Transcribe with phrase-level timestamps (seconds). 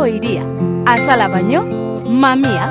[0.00, 0.44] Bilboko iria.
[0.86, 1.64] Azala baino,
[2.08, 2.68] mamia.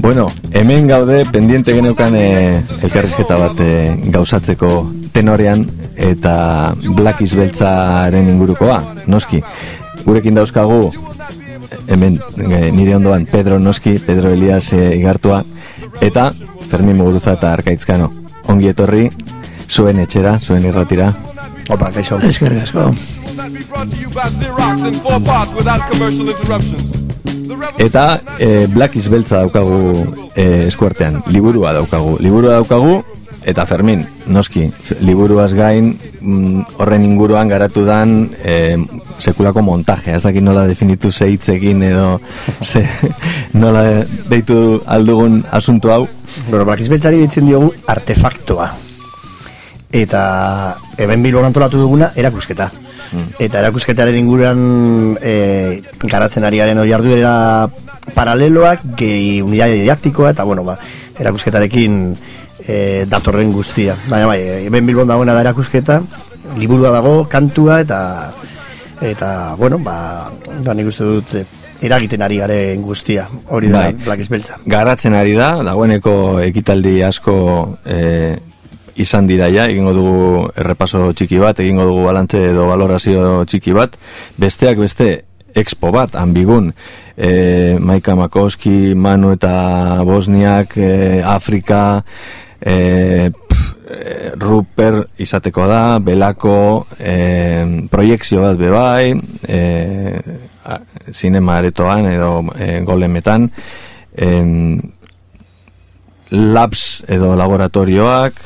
[0.00, 3.70] Bueno, hemen gaude pendiente geneukan e, elkarrizketa bat e,
[4.12, 5.64] gauzatzeko tenorean
[5.96, 9.42] eta Black Beltzaren ingurukoa, noski.
[10.04, 10.92] Gurekin dauzkagu
[11.86, 15.44] hemen e, nire ondoan Pedro Noski, Pedro Elias e, igartua
[16.00, 16.32] eta
[16.68, 18.10] Fermin Muguruza eta Arkaitzkano.
[18.48, 19.08] Ongi etorri,
[19.70, 21.12] zuen etxera, zuen irratira.
[21.70, 22.18] Opa, kaixo.
[22.28, 22.90] Eskerrik asko.
[27.78, 28.04] Eta
[28.38, 32.18] e, Black Beltza daukagu e, eskuartean, liburua daukagu.
[32.20, 33.02] Liburua daukagu,
[33.44, 34.64] eta Fermin, noski,
[35.04, 38.76] liburuaz gain mm, horren inguruan garatu dan e,
[39.18, 42.20] sekulako montaje, ez dakit nola definitu ze egin edo
[42.70, 42.86] ze,
[43.52, 46.08] nola deitu aldugun asunto hau.
[46.48, 48.72] Bueno, Black Beltzari ditzen diogu artefaktoa.
[49.94, 52.70] Eta hemen bilbon antolatu duguna erakusketa.
[53.38, 57.68] Eta erakusketaren inguruan e, garatzen ari garen oi arduera
[58.14, 60.76] paraleloak, gehi unidade didaktikoa, eta bueno, ba,
[61.20, 62.16] erakusketarekin
[62.66, 63.96] e, datorren guztia.
[64.08, 66.00] Baina bai, hemen bilbon dagoena da erakusketa,
[66.58, 68.00] liburua dago, kantua, eta
[69.04, 70.30] eta, bueno, ba,
[70.64, 71.36] ba nik uste dut
[71.84, 73.92] eragiten ari garen guztia, hori da, Bai.
[74.06, 74.58] Black Beltza.
[74.64, 77.36] Garatzen ari da, dagoeneko ekitaldi asko
[77.84, 78.36] e,
[78.96, 80.18] izan dira ja, egingo dugu
[80.56, 83.98] errepaso txiki bat, egingo dugu balantze edo valorazio txiki bat,
[84.40, 85.10] besteak beste
[85.54, 86.72] expo bat, ambigun,
[87.16, 92.02] e, Maika Makoski, Manu eta Bosniak, e, Afrika,
[92.64, 99.12] e, pf, e, Ruper izateko da, Belako, e, proiekzio bat bebai,
[99.46, 99.60] e,
[101.12, 103.50] zinema aretoan edo e, golemetan,
[104.16, 104.80] em,
[106.32, 108.40] labs edo laboratorioak,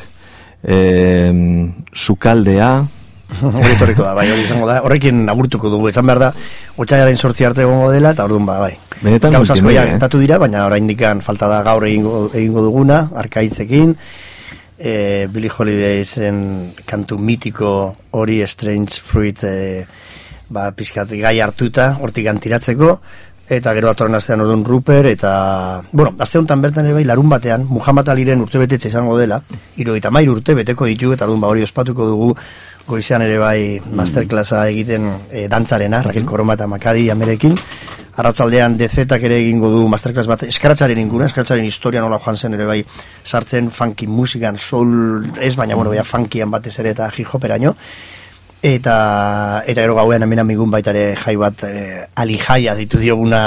[0.67, 2.73] em, sukaldea,
[3.43, 4.79] hori etorriko da, bai, hori izango da.
[4.87, 6.31] Horrekin agurtuko dugu, esan behar da,
[6.81, 8.75] otxaiaren sortzi arte egongo dela, eta orduan ba, bai.
[9.03, 9.99] Benetan Gauz asko ja eh?
[10.19, 13.95] dira, baina oraindikan falta da gaur egingo, egingo duguna, arkaitzekin,
[14.79, 19.87] e, Billy Holidaysen kantu mitiko hori Strange Fruit e,
[20.49, 22.97] ba, pixkat gai hartuta, hortik antiratzeko,
[23.49, 27.65] eta gero atorren astean orduan Ruper, eta, bueno, aste honetan bertan ere bai, larun batean,
[27.69, 29.41] Muhammad Aliren urte betetxe izango dela,
[29.81, 32.35] irugaita mair urte beteko ditu, eta orduan ba hori ospatuko dugu,
[32.89, 37.55] goizean ere bai masterclassa egiten e, dantzarena, Raquel Koroma eta Makadi amerekin,
[38.19, 42.67] Arratzaldean dezetak ere egingo du masterclass bat eskaratzaren inguna, eskaratzaren historia nola joan zen ere
[42.67, 42.81] bai
[43.23, 47.77] sartzen funky musikan, soul ez, baina bueno, baina funkian batez ere eta hip hoperaino.
[48.59, 48.95] Eta,
[49.71, 51.85] eta gero gauean hemen amigun baita ere jai bat e,
[52.19, 53.43] ali jaia ditu dioguna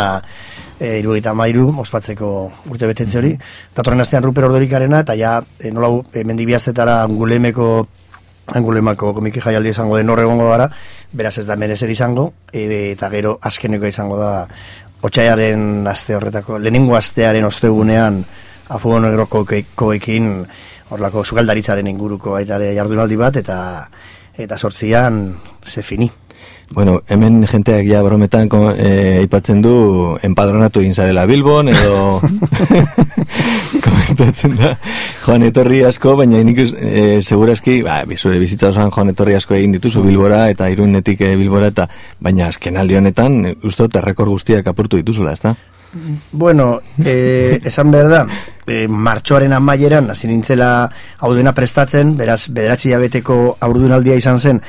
[0.80, 2.30] e, irugaita mairu, ospatzeko
[2.72, 3.34] urte betetze hori.
[3.76, 7.74] Datorren astean Ruper Ordorikarena, eta ja, e, nola e, mendibiaztetara angulemeko
[8.56, 10.70] angulemako komiki jaialdi izango den horregongo gara,
[11.14, 14.32] beraz ez da hemen ezer izango, e, eta gero azkeneko izango da
[15.02, 18.24] otxaiaren aste horretako, lehenengo astearen ostegunean
[18.72, 19.46] afugo negroko
[19.76, 20.34] koekin
[20.92, 23.58] horlako sukaldaritzaren inguruko baita ere jardunaldi bat, eta
[24.38, 25.24] eta sortzian
[25.66, 26.10] ze fini.
[26.72, 32.22] Bueno, hemen jenteak ja brometan eh, aipatzen du enpadronatu egin zarela Bilbon edo
[33.86, 34.78] komentatzen da
[35.26, 39.56] joan etorri asko, baina nik us- eh, segurazki, ba, zure bizitza osoan joan etorri asko
[39.56, 41.90] egin dituzu Bilbora eta irunetik eh, Bilbora eta
[42.20, 45.56] baina azken honetan uste dut errekor guztiak apurtu dituzula, ezta?
[46.32, 48.22] Bueno, eh, esan behar da,
[48.66, 50.90] eh, martxoaren amaieran, hasi nintzela
[51.20, 54.62] hau dena prestatzen, beraz, bederatzi jabeteko aurdunaldia izan zen,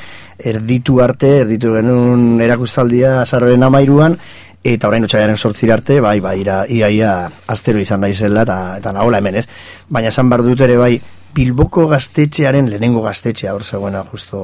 [0.45, 4.19] erditu arte, erditu genuen erakustaldia azarroren amairuan,
[4.63, 7.15] eta orain otxaiaren sortzir arte, bai, bai, ira, ia, ia,
[7.51, 9.47] astero izan naizela, eta, eta nahola hemen ez.
[9.89, 10.95] Baina esan behar dut ere bai,
[11.33, 14.41] Bilboko gaztetxearen lehenengo gaztetxea hor zegoena justo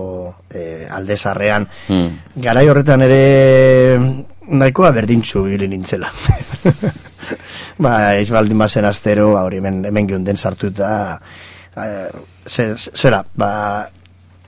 [0.48, 1.66] eh, aldezarrean.
[2.40, 3.98] Garai horretan ere
[4.48, 6.08] nahikoa berdintxu ibili nintzela.
[7.84, 11.20] ba, ez baldin bazen astero, ba, hori hemen, hemen geunden sartuta,
[12.46, 13.50] ze- zera, ba,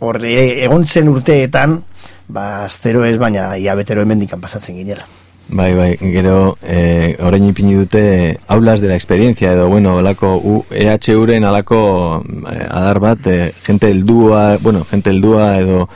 [0.00, 1.80] horre, egon zen urteetan,
[2.28, 5.06] ba, astero ez, baina iabetero hemendikan pasatzen ginela.
[5.50, 11.44] Bai, bai, gero eh, orain ipini dute aulas de la experiencia edo, bueno, alako EHUren
[11.44, 15.88] alako eh, adar bat, eh, gente heldua, bueno, gente heldua edo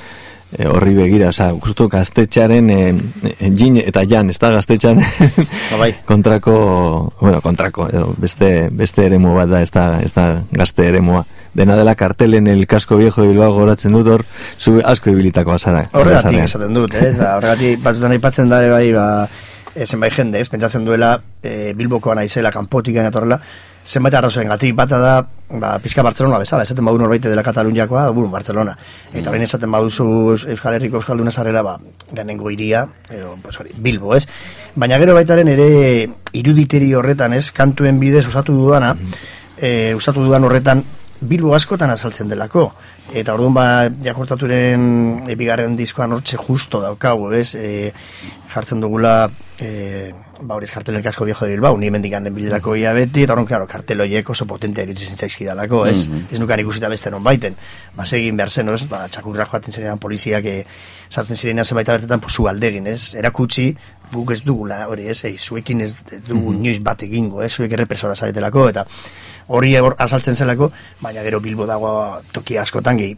[0.59, 2.91] eh, horri begira, oza, justu gaztetxearen eh,
[3.31, 4.99] eh, jin eta jan, ez da gaztetxean
[5.79, 5.93] bai.
[6.11, 6.57] kontrako,
[7.21, 11.23] bueno, kontrako, edo beste, beste eremu bat da, ez da, ez da gazte eremua,
[11.55, 14.25] dena dela kartelen el casco viejo de Bilbao goratzen dut hor,
[14.59, 15.85] zu asko ibilitako azara.
[15.93, 19.07] Horregatik esaten dut, ez da, horregatik batzutan aipatzen dare bai, ba,
[19.75, 23.39] e, zenbait jende, ez, pentsatzen duela e, Bilbokoa naizela, kanpotik etorrela,
[23.85, 25.15] zenbait arrazoen gatik, bata da,
[25.61, 28.77] ba, pizka Barcelona bezala, esaten badu norbaite dela Kataluniakoa, buru, Barcelona.
[29.13, 30.07] Eta horrein esaten baduzu
[30.55, 31.77] Euskal Herriko Euskalduna zarela, ba,
[32.15, 34.25] lehenengo iria, edo, pues, hori, Bilbo, ez?
[34.75, 35.69] Baina gero baitaren ere
[36.33, 38.95] iruditeri horretan, ez, kantuen bidez usatu dudana,
[39.59, 40.83] e, usatu dudan horretan,
[41.21, 42.69] Bilbo askotan azaltzen delako.
[43.15, 43.65] Eta orduan ba,
[44.03, 47.55] jakortaturen ebigarren diskoan hortxe justo daukagu, ez?
[47.55, 47.93] E,
[48.55, 49.29] jartzen dugula,
[49.61, 53.35] e, ba hori eskartelen kasko viejo de Bilbao, ni mendikan den bilerako ia beti, eta
[53.35, 56.07] horren, klaro, karteloiek oso potentea irutzen zaizki dalako, ez?
[56.07, 56.33] Mm -hmm.
[56.33, 57.57] Ez nukan ikusita beste non baiten.
[57.95, 58.85] Ba, segin behar zen, ez?
[58.89, 60.65] Ba, txakurra joaten zirenan poliziak, e,
[61.11, 63.15] sartzen zirenan zenbait abertetan, posu aldegin, ez?
[63.15, 63.77] Erakutsi,
[64.13, 65.25] guk ez dugula, hori, ez?
[65.25, 65.97] Ei, zuekin ez
[66.27, 66.61] dugu mm -hmm.
[66.61, 67.53] nioiz bat egingo, ez?
[67.53, 68.87] Zuek errepresora zaretelako, eta
[69.49, 70.71] hori azaltzen zelako,
[71.01, 73.17] baina gero Bilbo dago toki askotan, gehi,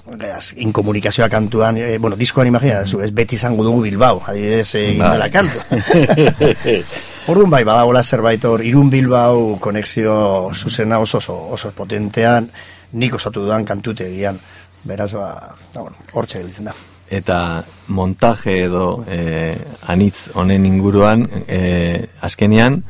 [0.56, 5.30] inkomunikazioa kantuan, e, bueno, diskoan imagina, zu, ez beti izango dugu Bilbao, adibidez, egin bai.
[5.30, 5.60] kantu.
[7.30, 12.50] Orduan bai, badagoela zerbait hor, irun Bilbao konexio zuzena oso, oso, oso potentean,
[12.92, 14.38] nik osatu dudan kantute egian,
[14.84, 16.74] beraz, ba, da, bueno, hor da.
[17.08, 19.54] Eta montaje edo eh,
[19.86, 22.82] anitz honen inguruan, eh, azkenean,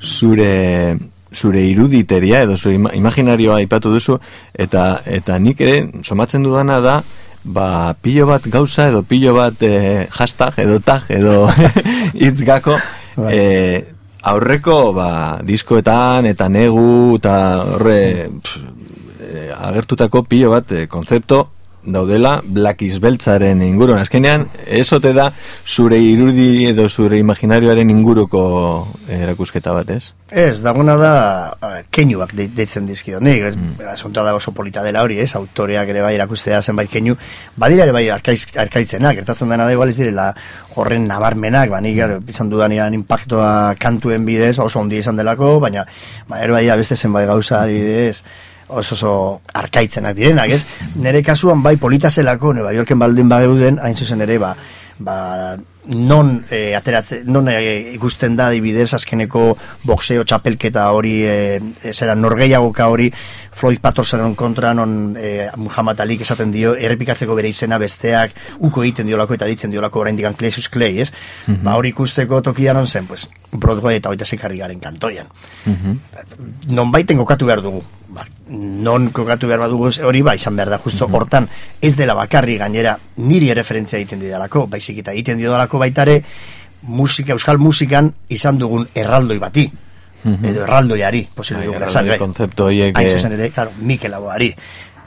[0.00, 0.96] zure
[1.34, 4.18] zure iruditeria edo zure imaginarioa aipatu duzu
[4.54, 7.02] eta eta nik ere somatzen dudana da
[7.44, 11.48] ba pilo bat gauza edo pilo bat e, hashtag edo tag edo
[12.22, 12.78] hitz gako
[13.16, 13.36] bai.
[13.36, 13.84] e,
[14.22, 15.10] aurreko ba
[15.42, 17.36] diskoetan eta negu eta
[17.74, 18.00] horre
[19.20, 21.57] e, agertutako pilo bat e, konzepto
[21.92, 24.00] daudela Black Beltzaren inguruan.
[24.02, 25.30] Azkenean, ezote da
[25.66, 28.42] zure irudi edo zure imaginarioaren inguruko
[29.08, 30.12] erakusketa bat, ez?
[30.30, 31.12] Ez, daguna da
[31.90, 33.20] keinuak de, deitzen dizkio.
[33.20, 33.78] Nik, mm.
[34.14, 35.34] da oso polita dela hori, ez?
[35.38, 37.16] Autoreak ere bai erakustea zenbait keinu.
[37.56, 40.32] Badira ere bai arkaiz, arkaitzenak, ertatzen dena da igual ez direla
[40.76, 42.28] horren nabarmenak, ba, nik mm.
[42.28, 45.86] izan dudanean impactoa kantuen bidez, oso ondi izan delako, baina
[46.28, 48.22] ba, ere bai beste zenbait gauza adibidez,
[48.68, 49.12] oso oso
[49.54, 50.64] arkaitzenak direnak, ez?
[50.96, 54.54] Nere kasuan bai politazelako, Nueva Yorken baldin bageuden, hain zuzen ere, ba,
[54.98, 55.18] ba,
[55.88, 59.56] non e, ateratze, non e, ikusten da dibidez azkeneko
[59.88, 61.36] boxeo txapelketa hori e,
[61.80, 63.08] e, zera norgeiagoka hori
[63.58, 68.36] Floyd Pattersonen kontra non e, Muhammad Ali esaten dio errepikatzeko bere izena besteak
[68.68, 71.12] uko egiten diolako eta ditzen diolako orain digan Claysus Clay, ez?
[71.46, 75.26] Mm Ba hori ikusteko tokian on zen, pues, Broadway eta oita zekarri garen kantoian.
[75.64, 75.96] Mm
[76.68, 77.82] Non baiten kokatu behar dugu,
[78.18, 81.14] ba, non kokatu behar badugu hori ba izan behar da justo mhm.
[81.14, 81.48] hortan
[81.80, 86.22] ez dela bakarri gainera niri referentzia egiten didalako baizik eta egiten didalako baitare
[86.82, 89.66] musika, euskal musikan izan dugun erraldoi bati
[90.24, 90.44] mhm.
[90.50, 92.18] edo erraldoiari posible dugu esan bai.
[92.18, 94.54] konzeptu horiek ere, claro, Mikel Aboari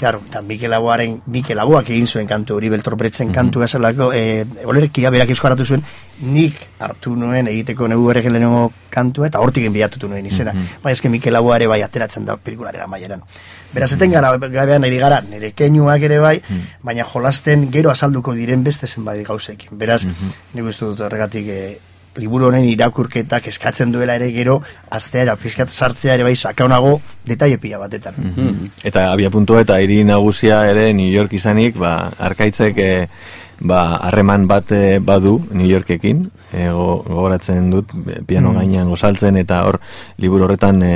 [0.01, 3.36] Claro, eta Mikel Aboaren, Mikel Aboak egin zuen kantu hori, Beltor Bretzen mm -hmm.
[3.36, 5.83] kantu gazalako, e, eh, olerkia berak euskaratu zuen,
[6.21, 10.53] nik hartu nuen egiteko negu berrek lehenengo kantua, eta hortik enbiatutu nuen izena.
[10.53, 10.81] Mm -hmm.
[10.81, 13.21] Bai, ezke Mikel Aboare bai ateratzen da pelikularera maieran.
[13.74, 16.81] Beraz, eten gara, gabean eri gara, nire keinuak ere bai, mm -hmm.
[16.81, 19.77] baina jolasten gero azalduko diren beste zenbait gauzekin.
[19.77, 20.31] Beraz, mm -hmm.
[20.53, 21.77] nik uste dut horregatik e,
[22.19, 24.59] liburu honen irakurketak eskatzen duela ere gero
[24.91, 28.17] astea ja fiskat sartzea ere bai sakaunago detaile pila batetan.
[28.17, 32.91] Mm Eta abia puntua eta hiri nagusia ere New York izanik, ba arkaitzek e,
[33.61, 37.93] ba harreman bat eh, badu New Yorkekin, e, gogoratzen dut
[38.27, 38.57] piano mm.
[38.57, 39.79] gainean gozaltzen eta hor
[40.17, 40.93] liburu horretan e,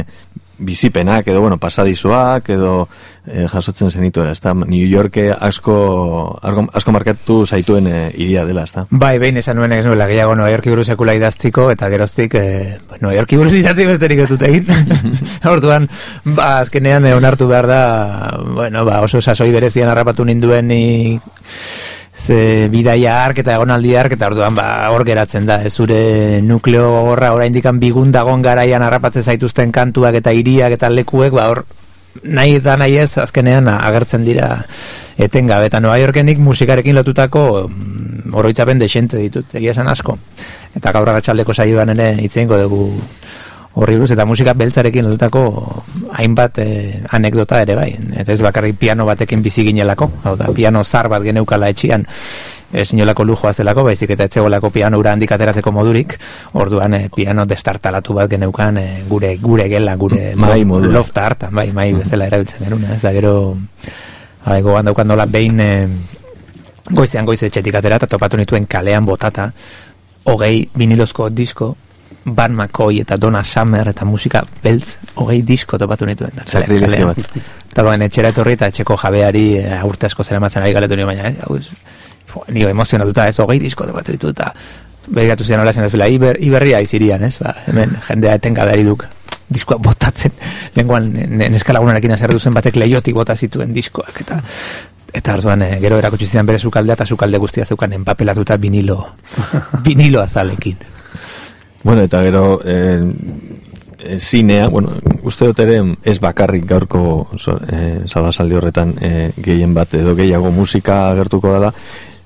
[0.58, 2.88] bizipenak edo bueno, pasadizoak edo
[3.26, 4.54] e, jasotzen zenitu era, ezta?
[4.54, 8.86] New York asko asko markatu zaituen e, iria dela, ezta?
[8.90, 12.46] Bai, behin esan nuen ez nuela gehiago New York buruz sekula idaztiko eta geroztik e,
[13.02, 14.70] New York buruz idatzi besterik ez dut egin.
[15.56, 15.90] Orduan,
[16.38, 17.82] ba azkenean onartu behar da,
[18.46, 20.84] bueno, ba oso sasoi berezian harrapatu ninduen ni
[22.18, 26.88] ze bidaia ark eta egonaldi ark eta orduan ba hor geratzen da ez zure nukleo
[27.12, 31.66] horra oraindik bigun dagon garaian harrapatzen zaituzten kantuak eta hiriak eta lekuek ba hor
[32.24, 34.64] nahi da nahi ez azkenean agertzen dira
[35.18, 35.68] etengabe.
[35.68, 39.56] Eta Nueva Yorkenik musikarekin lotutako mm, oroitzapen desente ditut.
[39.56, 40.18] Egia esan asko.
[40.76, 42.84] Eta gaur agatzaldeko saioan ere itzeingo dugu
[43.76, 45.42] horri buruz, eta musika beltzarekin lotutako
[46.16, 47.90] hainbat eh, anekdota ere bai.
[48.16, 52.06] Eta ez bakarrik piano batekin bizi ginelako, hau da, piano zar bat geneukala etxian,
[52.72, 56.16] ez inolako lujoa zelako, baizik eta etxegolako piano ura handik ateratzeko modurik,
[56.54, 61.56] orduan eh, piano destartalatu bat geneukan eh, gure gure gela, gure mai lof, lofta hartan,
[61.56, 63.02] bai, mai bezala erabiltzen eruna, ez?
[63.04, 63.36] Da gero,
[64.46, 65.60] bai, gogan daukan dola behin,
[66.96, 69.52] goizean goize etxetik atera, eta topatu nituen kalean botata,
[70.32, 71.76] hogei vinilozko disko,
[72.26, 76.32] Van McCoy eta Donna Summer eta musika beltz hogei disko topatu nituen.
[76.46, 77.36] Sakrilegio bat.
[77.72, 81.06] Eta baina etxera etorri eta etxeko jabeari e, urte asko zera matzen ari galetu nio,
[81.06, 81.36] baina, eh?
[81.46, 81.60] Hau,
[82.56, 84.50] nio emozionatuta ez, hogei disko topatu ditu eta
[85.08, 88.88] begiratu zian hola zen ez bela, iber, iberria izirian, ez, ba, hemen jendea etengabe ari
[88.88, 89.06] duk
[89.46, 90.34] diskoak botatzen,
[90.74, 94.42] lenguan neskalagunarekin azerdu zen batek leiotik bota zituen diskoak, eta
[95.16, 98.98] eta orduan eh, gero erakutsi zidan bere sukaldea eta sukalde guztia zeukan enpapelatuta vinilo
[99.86, 100.95] vinilo azalekin.
[101.86, 103.00] Bueno, eta gero eh,
[104.00, 104.90] eh, zinea, bueno,
[105.22, 110.50] uste dut ere ez bakarrik gaurko so, eh, salasaldi horretan eh, gehien bat edo gehiago
[110.50, 111.70] musika agertuko dela,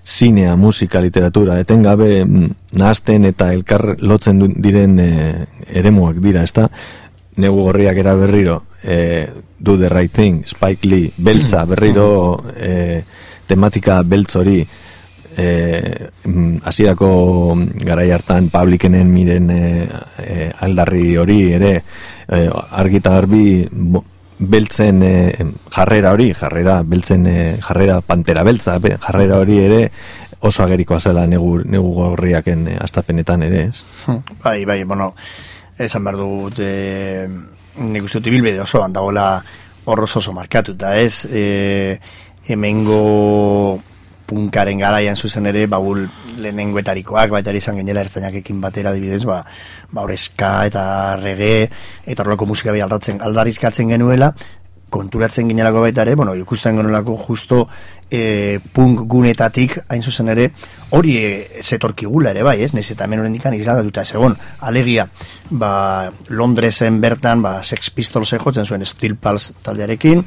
[0.08, 2.48] zinea, musika, literatura, etengabe mm,
[2.80, 6.70] nahazten eta elkar lotzen diren eh, eremuak dira, ezta?
[7.44, 9.28] Negu gorriak era berriro, eh,
[9.60, 13.04] Do the Right Thing, Spike Lee, beltza, berriro eh,
[13.46, 14.62] tematika beltz hori,
[15.40, 17.10] eh, mm, hasierako
[17.86, 19.88] garai hartan publikenen miren eh,
[20.26, 21.74] eh, aldarri hori ere
[22.28, 22.48] eh,
[22.84, 24.04] argita garbi bo-
[24.40, 29.82] beltzen eh, jarrera hori, jarrera beltzen eh, jarrera pantera beltza, be- jarrera hori ere
[30.48, 33.82] oso agerikoa zela negu, negu gorriaken eh, astapenetan ere, ez?
[34.44, 35.10] Bai, bai, bueno,
[35.80, 37.28] esan behar dut, e,
[37.84, 39.44] nik uste dut ibilbide osoan dagoela
[39.92, 41.26] horroz oso markatuta, ez?
[41.28, 42.00] E,
[42.48, 43.82] hemengo
[44.30, 46.06] punkaren garaian zuzen ere, baul
[46.38, 49.42] lehenengoetarikoak, baita izan genela ertzainakekin batera dibidez, ba,
[49.92, 50.84] ba horrezka eta
[51.20, 51.70] rege,
[52.06, 54.34] eta horrelako musika bai aldatzen, aldarizkatzen genuela,
[54.90, 57.68] konturatzen ginelako baita ere, bueno, ikusten genuelako justo
[58.10, 60.50] e, punk gunetatik, hain zuzen ere,
[60.98, 62.72] hori e, zetorkigula ere bai, ez?
[62.74, 64.36] Nez eta hemen horrendikan izladatuta segon.
[64.66, 65.06] Alegia,
[65.50, 70.24] ba, Londresen bertan, ba, Sex Pistols jotzen zuen Steel Pulse taldearekin,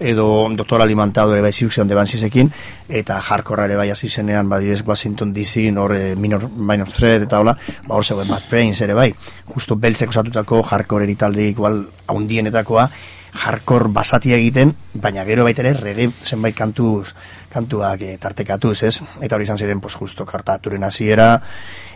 [0.00, 0.82] edo Dr.
[0.82, 2.50] Alimentado ere bai Siuxion de Bansisekin,
[2.88, 7.28] eta hardcore ere bai hasi zenean, ba, direz Washington DC, hor e, minor, minor Threat
[7.28, 7.56] eta hola,
[7.86, 9.10] ba, hor zegoen Bad Brains ere bai,
[9.52, 12.88] justo beltzeko osatutako hardcore eritalde igual haundienetakoa,
[13.36, 17.12] hardcore basatia egiten, baina gero baita ere rege zenbait kantuz,
[17.52, 18.96] kantuak e, tartekatuz, ez?
[19.20, 21.36] Eta hori izan ziren, pues, justo kartaturen hasiera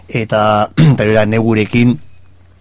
[0.08, 1.98] eta eta era negurekin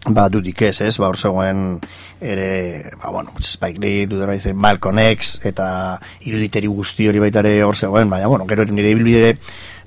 [0.07, 0.95] ba dudik ez, ez?
[0.97, 1.79] Ba hor zegoen
[2.21, 7.59] ere, ba bueno, Spike Lee, dudera izan Malcolm X eta iruditeri guzti hori baita ere
[7.63, 9.35] hor zegoen, baina bueno, gero nire ibilbide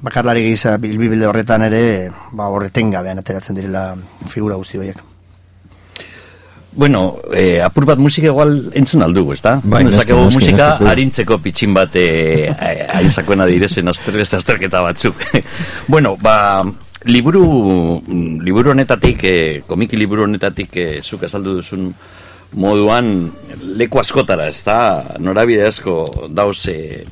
[0.02, 3.94] bakarlari gisa ibilbide horretan ere, ba horreten gabean ateratzen direla
[4.28, 5.11] figura guzti horiek.
[6.74, 9.34] Bueno, eh, apur bat musika igual entzun aldugu?
[9.34, 10.88] Bai, Entzun dezakegu noski, noski, musika noski.
[10.88, 12.48] harintzeko pitxin bat eh,
[12.96, 15.20] aintzakoena direzen azterketa azterketa batzuk.
[15.92, 16.64] bueno, ba,
[17.04, 18.00] liburu,
[18.40, 21.92] liburu honetatik, eh, komiki liburu honetatik eh, zuk azaldu duzun
[22.52, 23.32] moduan
[23.76, 27.02] leku askotara, ez da, norabide asko dauz eh,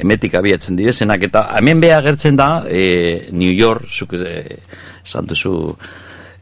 [0.00, 4.58] emetik abiatzen direzenak, eta hemen beha agertzen da, eh, New York, zuk eh,
[5.04, 5.74] esan duzu,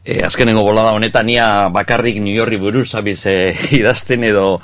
[0.03, 4.59] E, azkenengo bolada honetan ia bakarrik New Yorki buruz abiz e, idazten edo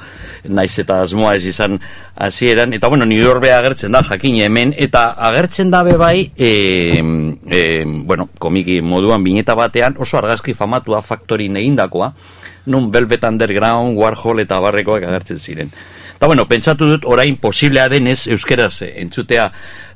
[0.52, 1.78] naiz eta asmoa ez izan
[2.16, 2.74] hasieran.
[2.76, 4.74] Eta bueno, New York agertzen da jakin hemen.
[4.76, 6.52] Eta agertzen da bai e,
[7.48, 12.12] e, bueno, komiki moduan bineta batean oso argazki famatua faktorin egindakoa.
[12.66, 15.72] Nun Velvet Underground, Warhol eta barrekoak agertzen ziren.
[16.20, 19.46] Eta bueno, pentsatu dut orain posiblea denez euskeraz entzutea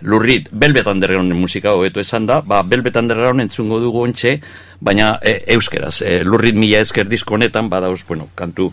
[0.07, 4.37] lurrit Velvet Underground musika hobeto esan da, ba Velvet Underground entzungo dugu ontxe,
[4.79, 8.69] baina e, euskeraz, e, lurrit mila esker disko honetan, badauz, bueno, kantu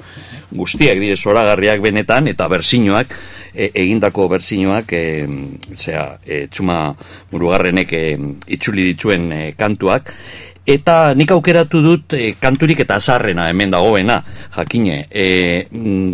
[0.55, 3.19] guztiak dire zoragarriak benetan, eta berzinoak,
[3.51, 6.79] e, egindako berzinoak, e, zera, e, txuma
[7.33, 8.05] murugarrenek e,
[8.59, 10.15] itxuli dituen e, kantuak,
[10.71, 14.21] Eta nik aukeratu dut e, kanturik eta azarrena hemen dagoena,
[14.55, 15.01] jakine.
[15.11, 15.67] E,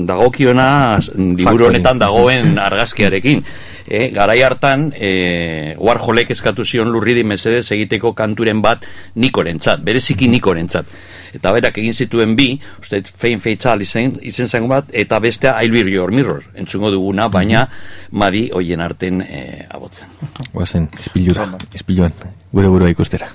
[0.09, 0.69] dagokiona
[1.13, 3.45] liburu honetan dagoen argazkiarekin.
[3.87, 8.89] E, garai hartan, e, Warholek eskatu zion lurridi mesedez egiteko kanturen bat
[9.21, 10.89] nikorentzat, bereziki nikorentzat.
[11.37, 15.73] Eta berak egin zituen bi, uste fein feitzal izen, izen zen bat, eta bestea I'll
[15.77, 17.69] be your mirror, entzungo duguna, baina
[18.11, 20.09] madi hoien arten e, abotzen.
[20.55, 22.17] Guazen, izpilura, izpiluan,
[22.53, 23.29] gure burua ikustera.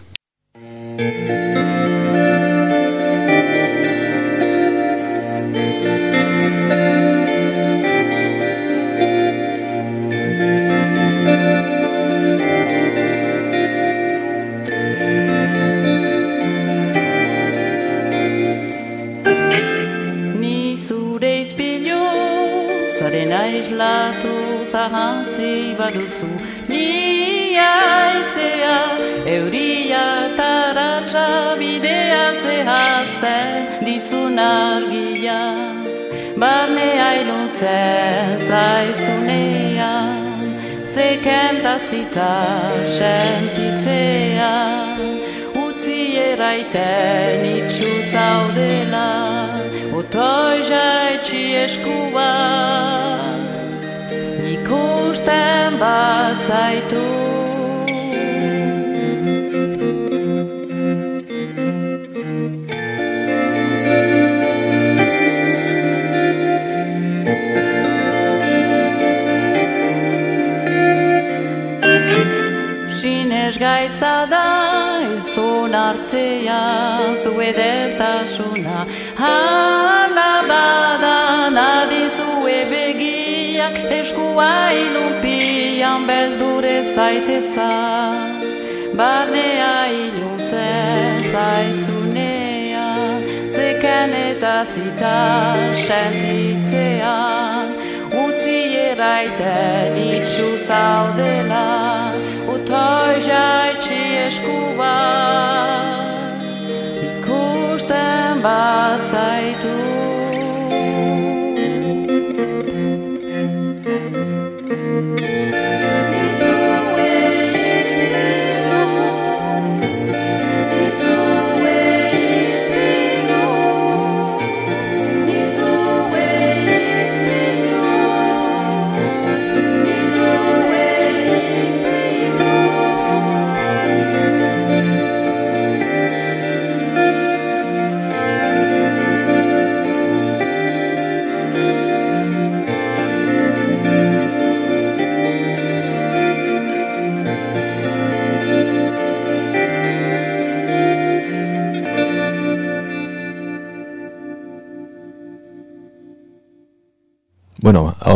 [23.01, 24.33] Zaren aislatu
[24.71, 26.29] zahantzi baduzu.
[26.69, 28.77] Ni aizea,
[29.35, 30.05] euria
[30.39, 31.27] taratxa
[31.59, 33.51] bidea zehazten
[33.85, 35.41] dizun argia.
[36.41, 40.39] Barne ailuntzen zaizunean,
[40.95, 42.33] zekentazita
[42.97, 44.53] sentitzea.
[45.81, 49.07] Utzi eraiten itxu zaudela
[50.01, 52.29] Otoi jaitsi eskua
[54.53, 57.30] Ikusten bat zaitu
[76.11, 87.71] hartzea zu edertasuna Hala bada nadizue begiak eskua ilunpian beldure zaiteza
[88.93, 92.87] Barnea iluntzen zaizunea
[93.55, 95.17] zeken eta zita
[95.87, 97.65] sentitzean
[98.25, 101.65] utzi eraiten itxu zaudela
[102.53, 103.90] utoi jaitsi
[108.41, 109.90] bat zaitu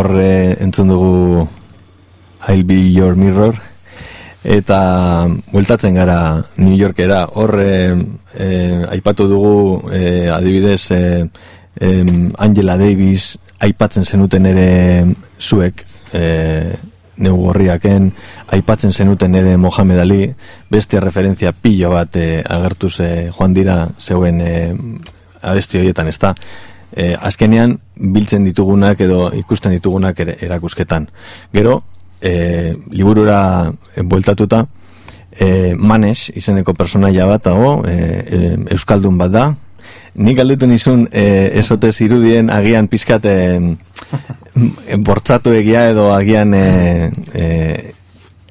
[0.06, 1.48] hor eh, entzun dugu
[2.48, 3.58] I'll be your mirror.
[4.46, 7.26] Eta bueltatzen gara New Yorkera.
[7.34, 7.96] Hor eh,
[8.38, 14.70] eh, aipatu dugu eh, adibidez em, Angela Davis aipatzen zenuten ere
[15.40, 15.82] zuek
[16.14, 16.76] eh,
[17.18, 18.12] neu gorriaken
[18.54, 20.22] aipatzen zenuten ere Mohamed Ali.
[20.70, 24.70] Beste referentzia pilo bat eh, agertuz eh, joan dira zeuen eh,
[25.42, 26.36] abesti horietan ez da
[26.96, 31.10] eh, azkenean biltzen ditugunak edo ikusten ditugunak ere, erakusketan.
[31.54, 31.82] Gero,
[32.22, 33.72] eh, liburura
[34.04, 34.66] bueltatuta,
[35.32, 39.46] eh, Manes izeneko personaia bat dago, eh, eh, Euskaldun bat da,
[40.16, 43.60] Nik galdetu nizun, eh, esotez irudien agian pizkat eh,
[45.08, 47.92] bortzatu egia edo agian eh, eh,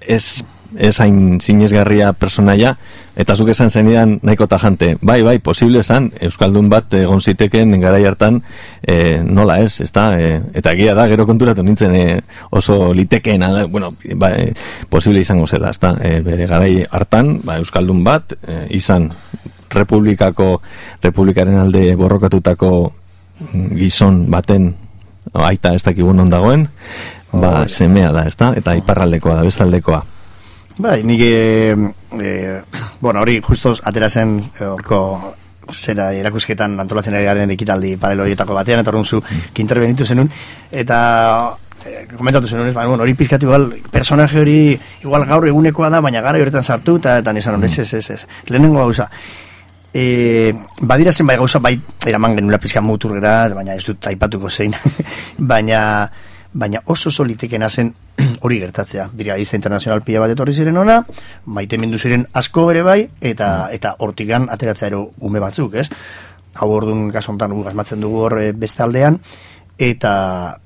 [0.00, 0.44] ez
[0.76, 2.74] ez hain zinezgarria personaia,
[3.16, 4.96] eta zuk esan zenidan nahiko tajante.
[5.02, 8.40] Bai, bai, posible esan, Euskaldun bat egon ziteken garai hartan
[8.82, 10.08] e, nola ez, ezta?
[10.18, 12.04] E, eta egia da, gero konturatu nintzen e,
[12.50, 14.52] oso litekeen, da, bueno, ba, e,
[14.90, 15.94] posible izango zela, ezta?
[16.02, 19.10] E, bere garai hartan, ba, Euskaldun bat, e, izan
[19.74, 20.60] republikako,
[21.02, 22.70] republikaren alde borrokatutako
[23.74, 24.74] gizon baten
[25.34, 26.68] aita ez dakigun ondagoen,
[27.32, 28.52] ba, semea da, ezta?
[28.58, 30.02] Eta iparraldekoa da, bestaldekoa.
[30.76, 31.76] Bai, nik, e,
[32.18, 32.62] e,
[33.00, 35.34] bueno, hori justo atera zen eh, horko
[35.70, 39.22] zera erakusketan antolatzen ari garen ekitaldi paralelo batean, eta horren zu
[39.54, 40.28] kinterbenitu zenun,
[40.72, 41.56] eta
[41.86, 44.58] e, komentatu zenun, ez, bueno, hori pizkatu igual, personaje hori
[45.04, 48.26] igual gaur egunekoa da, baina gara horretan sartu, eta eta nizan, ez, ez, ez, ez,
[48.50, 49.08] lehenengo gauza.
[49.94, 54.50] E, badira zen bai gauza bai eraman genula pizka mutur gara, baina ez dut aipatuko
[54.50, 54.74] zein,
[55.38, 56.10] baina
[56.54, 57.92] baina oso solitekena zen
[58.46, 59.08] hori gertatzea.
[59.12, 61.00] Brigadista internazional pila bat etorri ziren ona,
[61.46, 65.88] maite mindu ziren asko bere bai, eta eta hortigan ateratzea ero ume batzuk, ez?
[66.54, 69.18] Hau orduan kasontan gu gazmatzen dugu hor eh, beste aldean,
[69.74, 70.12] eta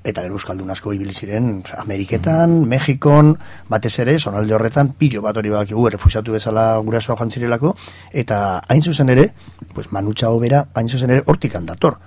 [0.05, 3.33] eta gero euskaldun asko ibili ziren Ameriketan, Mexikon,
[3.69, 7.73] batez ere, sonalde horretan, pilo bat hori bakigu, errefusiatu bezala gurasoa joan zirelako,
[8.13, 9.31] eta hain zuzen ere,
[9.73, 11.97] pues manutxa obera, hain zuzen ere, hortikan dator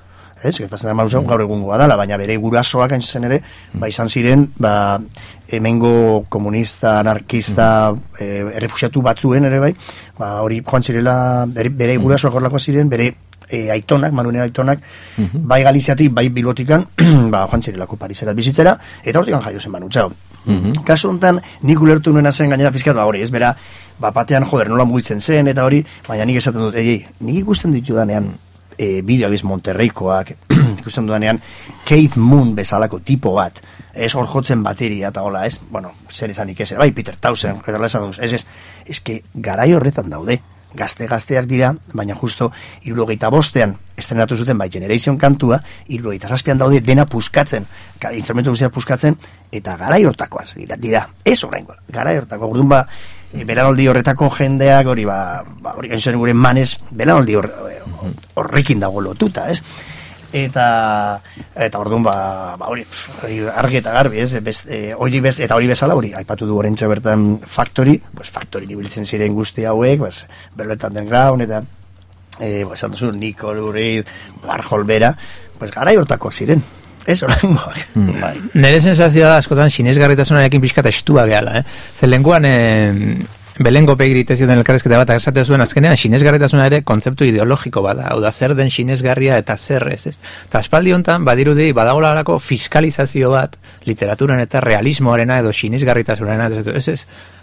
[0.42, 3.40] ez, gertatzen da malusa, gaur egungo dala, baina bere gurasoak hain zen ere,
[3.78, 4.74] ba izan ziren, ba,
[5.52, 7.66] hemengo komunista, anarkista,
[8.18, 8.28] e,
[8.58, 9.72] errefusiatu batzuen ere bai,
[10.18, 11.14] ba, hori joan zirela,
[11.46, 13.12] bere, bere gurasoak horlakoa ziren, bere
[13.48, 14.82] e, aitonak, manunera aitonak,
[15.32, 16.88] bai galiziatik, bai bilbotikan,
[17.32, 20.10] ba, joan zirelako Pariserat bizitzera, eta hortikan jaio zen manutxau.
[20.82, 23.54] Kasu honetan, nik ulertu nuena zen gainera pizkat, ba, hori, ez bera,
[24.00, 27.74] ba, batean, joder, nola mugitzen zen, eta hori, baina nik esaten dut, ei, nik ikusten
[27.76, 28.32] ditu danean,
[28.78, 30.34] e, bideo abiz Monterreikoak,
[30.80, 31.40] ikusten duanean,
[31.84, 33.60] Keith Moon bezalako tipo bat,
[33.92, 35.58] ez hor jotzen bateria eta hola, ez?
[35.70, 38.46] Bueno, zer izan ez, bai, Peter Tausen, ez, ez,
[38.86, 40.40] ez, que garai horretan daude,
[40.74, 42.50] gazte-gazteak dira, baina justo
[42.82, 47.66] irurogeita bostean, estrenatu zuten bai Generation kantua, irurogeita zazpian daude dena puskatzen,
[48.12, 49.18] instrumentu guztiak puskatzen,
[49.52, 52.86] eta garai hortakoaz dira, dira, ez horrengo, garai hortako, urduan ba,
[53.32, 57.50] e, belaraldi horretako jendeak hori ba, ba hori gain zen gure manez belaraldi hor,
[58.34, 59.62] horrekin dago lotuta, ez?
[60.32, 61.20] eta
[61.54, 62.86] eta orduan ba, ba hori
[63.52, 64.32] argi eta garbi, ez?
[64.42, 68.70] Bez, e, hori bez, eta hori bezala hori aipatu du orentxe bertan factory, pues factory
[68.72, 71.62] ibiltzen ziren guzti hauek, pues Velvet Underground eta
[72.40, 72.82] eh pues
[73.14, 74.06] Nicole Reed,
[74.42, 75.14] Warhol bera,
[75.58, 76.64] pues garai hortakoak ziren.
[77.06, 77.78] Ez orangoak.
[77.94, 78.20] Mm.
[78.22, 78.34] Bai.
[78.54, 81.64] Nere sensazioa da askotan sinesgarritasunarekin pixka estua gehala, eh?
[81.98, 82.92] Zer lenguan eh,
[83.58, 88.32] belengo pegirite zioten elkarrezketa bat esate zuen azkenean sinesgarritasuna ere kontzeptu ideologiko bada, hau da
[88.32, 90.16] zer den sinesgarria eta zer ez, ez?
[90.50, 97.00] Ta espaldi hontan badirudi badagolarako fiskalizazio bat literaturan eta realismoarena edo sinesgarritasunarena ez, ez,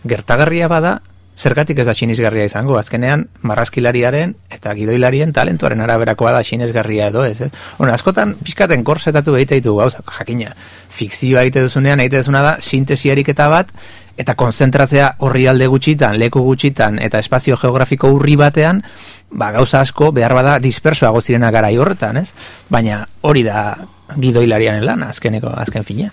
[0.08, 1.00] gertagarria bada
[1.40, 7.40] zergatik ez da sinesgarria izango, azkenean marrazkilariaren eta gidoilarien talentuaren araberakoa da sinesgarria edo ez,
[7.48, 7.52] ez?
[7.78, 10.52] Bueno, askotan pixkaten korsetatu behite ditu gauza, jakina,
[10.92, 13.72] fikzioa egite duzunean, egite duzuna da sintesiarik eta bat,
[14.20, 18.84] eta konzentratzea horri alde gutxitan, leku gutxitan, eta espazio geografiko urri batean,
[19.32, 22.34] ba, gauza asko behar bada dispersoago zirena garai horretan, ez?
[22.70, 23.78] Baina hori da
[24.18, 26.12] gidoilarian lan, azkeneko, azken finean.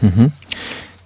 [0.00, 0.30] Mhm.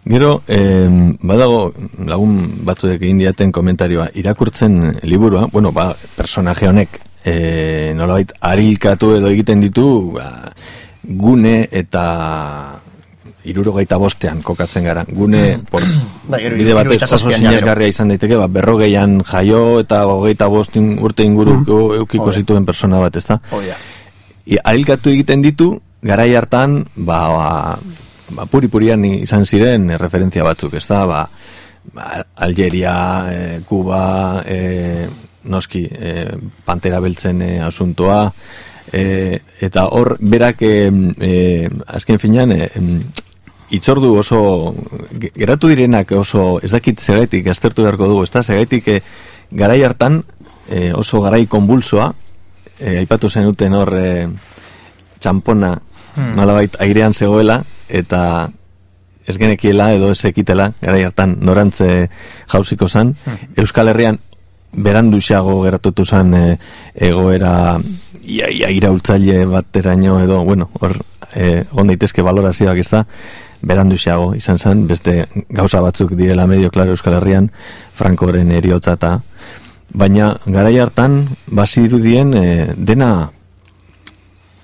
[0.04, 0.88] Gero, eh,
[1.24, 1.72] badago
[2.04, 9.32] lagun batzuek egin diaten komentarioa, irakurtzen liburua, bueno, ba, personaje honek, eh, nolabait, arilkatu edo
[9.32, 10.52] egiten ditu, ba,
[11.04, 12.04] gune eta
[13.44, 15.06] irurogeita bostean kokatzen gara.
[15.08, 15.84] Gune, por,
[16.28, 21.24] Bai, gero, bide batez oso sinesgarria izan daiteke, ba, berrogeian jaio eta hogeita bostin urte
[21.24, 21.60] inguru
[22.00, 22.44] eukiko Hori.
[22.44, 23.40] zituen persona bat, ezta?
[23.52, 23.80] Hori da.
[24.44, 27.50] I, ailkatu egiten ditu, garai hartan, ba, ba,
[28.30, 31.28] ba puri-purian izan ziren referentzia batzuk, ez da, ba,
[31.92, 32.94] ba, Algeria,
[33.30, 35.06] eh, Kuba, eh,
[35.44, 36.32] noski, eh,
[36.64, 38.32] Pantera Beltzen eh, asuntoa,
[38.92, 43.02] eh, eta hor, berak, eh, eh, azken finean, em,
[43.70, 44.74] itzordu oso,
[45.18, 49.00] ge- geratu direnak oso, ez dakit zegaitik, aztertu beharko dugu, ez da, zegaitik eh,
[49.50, 50.22] garai hartan,
[50.70, 52.12] eh, oso garai konbulsoa,
[52.78, 54.28] eh, aipatu zenuten hor eh,
[55.18, 55.78] txampona
[56.14, 56.36] Hmm.
[56.38, 58.50] nolabait airean zegoela eta
[59.26, 62.08] ez genekiela edo ez ekitela garai hartan norantze
[62.52, 63.14] jauziko zan
[63.60, 64.18] Euskal Herrian
[64.74, 66.58] beranduxago geratutu zan eh,
[66.94, 67.78] egoera
[68.22, 70.98] ia, ia iraultzaile bateraino edo bueno hor
[71.34, 73.04] eh, on daitezke valorazioak ez da
[73.64, 77.50] beranduxago izan zen beste gauza batzuk direla medio klaro Euskal Herrian
[77.94, 79.20] Frankoren eriotza eta
[79.94, 83.30] baina garai hartan bazirudien eh, dena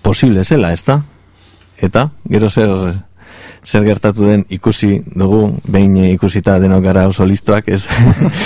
[0.03, 1.03] posible zela, ezta?
[1.79, 2.71] Eta, gero zer,
[3.65, 7.85] zer gertatu den ikusi dugu, behin eh, ikusita denok gara oso listoak, ez?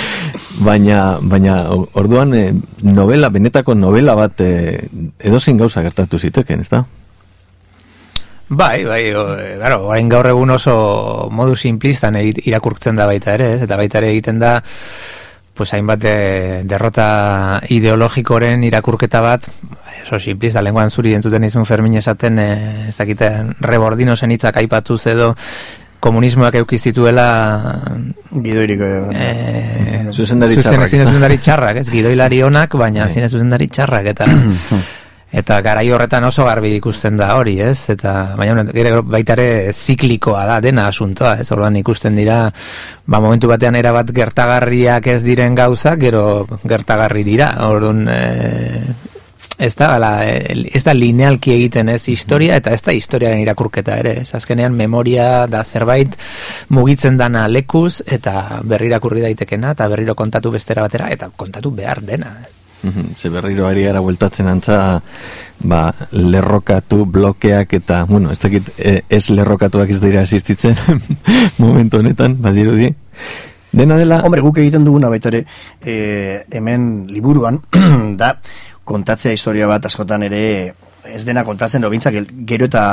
[0.67, 2.51] baina, baina orduan eh,
[2.83, 4.87] novela, benetako novela bat eh,
[5.19, 6.85] edozein gauza gertatu ziteken, ezta?
[8.47, 10.75] Bai, bai, e, claro, orain gaur egun oso
[11.33, 13.63] modu simplistan irakurtzen da baita ere, ez?
[13.65, 14.59] Eta baita ere egiten da
[15.55, 16.15] pues hainbat de,
[16.67, 19.47] derrota ideologikoren irakurketa bat,
[20.03, 22.49] oso simplista, lenguan zuri entzuten izun Fermin esaten, e,
[22.89, 25.31] ez dakiten, rebordino zen hitzak aipatuz edo
[26.05, 27.25] komunismoak eukizituela
[28.29, 31.87] Gidoirik eh, Zuzendari zuzen- txarrak, zuzendari txarrak, ez?
[31.89, 33.13] Gidoilari onak, baina Bai.
[33.15, 34.27] zine zuzendari txarrak, eta
[35.31, 37.89] eta garai horretan oso garbi ikusten da hori, ez?
[37.89, 41.49] Eta baina gero baita ere ziklikoa da dena asuntoa, ez?
[41.51, 42.43] Orduan ikusten dira
[43.05, 47.51] ba momentu batean erabat gertagarriak ez diren gauza, gero gertagarri dira.
[47.67, 48.81] Orduan eh,
[49.57, 53.97] ez da, ala, eh, ez da linealki egiten ez historia eta ez da historiaren irakurketa
[54.01, 56.15] ere, ez azkenean memoria da zerbait
[56.69, 62.03] mugitzen dana lekuz eta berri irakurri daitekena eta berriro kontatu bestera batera eta kontatu behar
[62.03, 62.35] dena.
[62.85, 65.01] Mhm, Ze berriro ari gara bueltatzen antza
[65.59, 70.77] ba, lerrokatu, blokeak eta, bueno, ez dakit eh, ez lerrokatuak ez dira existitzen
[71.63, 72.91] momentu honetan, badirudi.
[73.75, 75.41] Dena dela, Hombre, guk egiten duguna baita ere,
[75.81, 77.57] e, hemen liburuan,
[78.21, 78.35] da,
[78.85, 80.45] kontatzea historia bat askotan ere,
[81.07, 82.15] ez dena kontatzen do bintzak
[82.47, 82.83] gero eta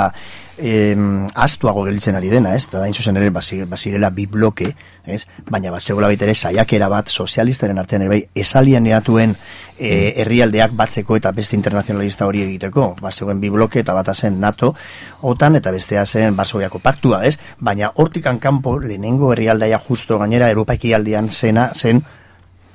[0.58, 2.68] em, astuago gelditzen ari dena, ez?
[2.70, 4.68] Da, zuzen ere, basirela bi bloke,
[5.06, 5.24] ez?
[5.48, 9.34] Baina bat zegoela baita ere, saiakera bat sozialistaren artean ere bai, esalianeatuen
[9.78, 12.92] e, herrialdeak batzeko eta beste internazionalista hori egiteko.
[13.00, 14.74] Ba, zegoen bi bloke eta bata zen NATO,
[15.22, 17.38] OTAN eta bestea zen Barsobiako paktua, ez?
[17.60, 22.04] Baina hortikan kanpo lehenengo herrialdaia justo gainera Europa ekialdean zena zen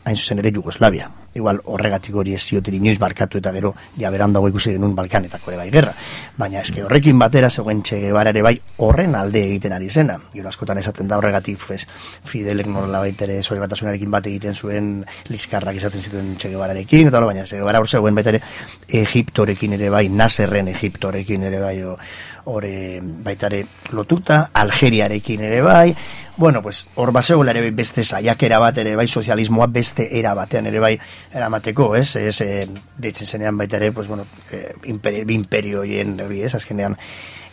[0.08, 1.12] hain zuzen ere Jugoslavia.
[1.38, 5.52] igual horregatik hori ez zioten inoiz barkatu eta gero ja beran dago ikusi genuen Balkanetako
[5.52, 5.92] ere bai gerra.
[6.36, 10.16] Baina eske horrekin batera zegoen Guevara ere bai horren alde egiten ari zena.
[10.34, 11.86] Gero askotan esaten da horregatik pues,
[12.26, 17.44] Fidelek nola baitere soi batasunarekin bat egiten zuen liskarrak esaten zituen Che Guevararekin, eta baina
[17.46, 18.42] Che Guevara hor zegoen baita ere
[18.88, 21.98] Egiptorekin ere bai, Nasserren Egiptorekin ere bai, o-
[22.48, 25.96] hore baitare lotuta, Algeriarekin ere bai,
[26.38, 30.80] bueno, pues, hor basegoela ere beste saiakera bat ere bai, sozialismoa beste era batean ere
[30.80, 30.94] bai
[31.34, 32.16] eramateko, ez?
[32.22, 36.54] Ez, e, deitzen zenean baita ere, pues, bueno, e, imperio, bi imperio hien, hori ez,
[36.56, 36.96] azkenean,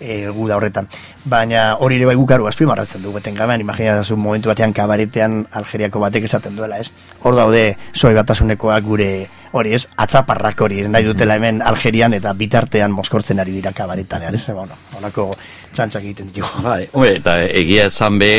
[0.01, 0.89] e, guda horretan.
[1.25, 6.29] Baina hori ere bai gukaru azpimarratzen dugu, beten gabean, imaginatzen momentu batean kabaretean Algeriako batek
[6.29, 6.91] esaten duela, ez?
[7.23, 9.09] Hor daude, soi batasunekoak gure,
[9.53, 14.29] hori ez, atzaparrak hori, ez nahi dutela hemen Algerian eta bitartean moskortzen ari dira kabaretan,
[14.35, 14.43] ez?
[14.55, 15.31] Bueno, honako
[15.75, 16.65] txantxak egiten ditugu.
[16.65, 18.35] Bai, hombre, eta egia esan be,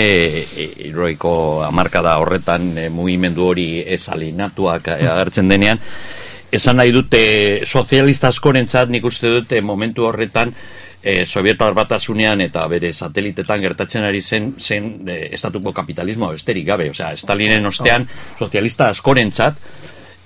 [0.45, 5.81] e, iroiko amarkada horretan e, mugimendu hori esalinatuak e, agertzen denean,
[6.55, 7.21] esan nahi dute
[7.65, 10.53] sozialista askorentzat nik uste dute momentu horretan
[11.05, 16.89] e, Sovietar batasunean eta bere satelitetan gertatzen ari zen zen e, estatuko kapitalismoa besterik gabe,
[16.89, 18.07] osea, Stalinen ostean
[18.39, 19.61] sozialista askorentzat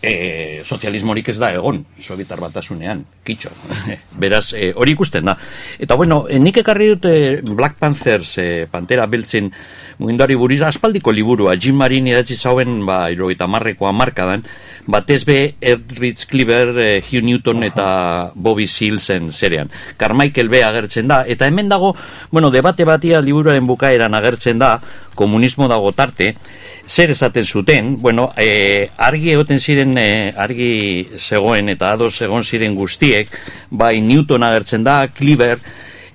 [0.01, 3.51] e, sozialismorik ez da egon Sovietar batasunean, kitxo.
[4.21, 5.35] Beraz, e, hori ikusten da.
[5.79, 7.13] Eta bueno, e, nik ekarri dute
[7.55, 9.51] Black Panthers, e, Pantera Beltzen
[9.99, 11.57] muginduari buriz aspaldiko liburua.
[11.59, 14.45] Jim Marin idatzi zauen ba, irogeita marreko amarkadan
[14.89, 19.69] batez be Edrich Cleaver, e, Hugh Newton eta Bobby Sealsen zerean.
[19.97, 21.95] Carmichael B agertzen da eta hemen dago,
[22.31, 24.79] bueno, debate batia liburuaren bukaeran agertzen da
[25.15, 26.33] komunismo dago tarte
[26.89, 32.73] zer esaten zuten, bueno, e, argi egoten ziren, e, argi zegoen eta ados egon ziren
[32.75, 33.29] guztiek,
[33.69, 35.59] bai Newton agertzen da, Cleaver,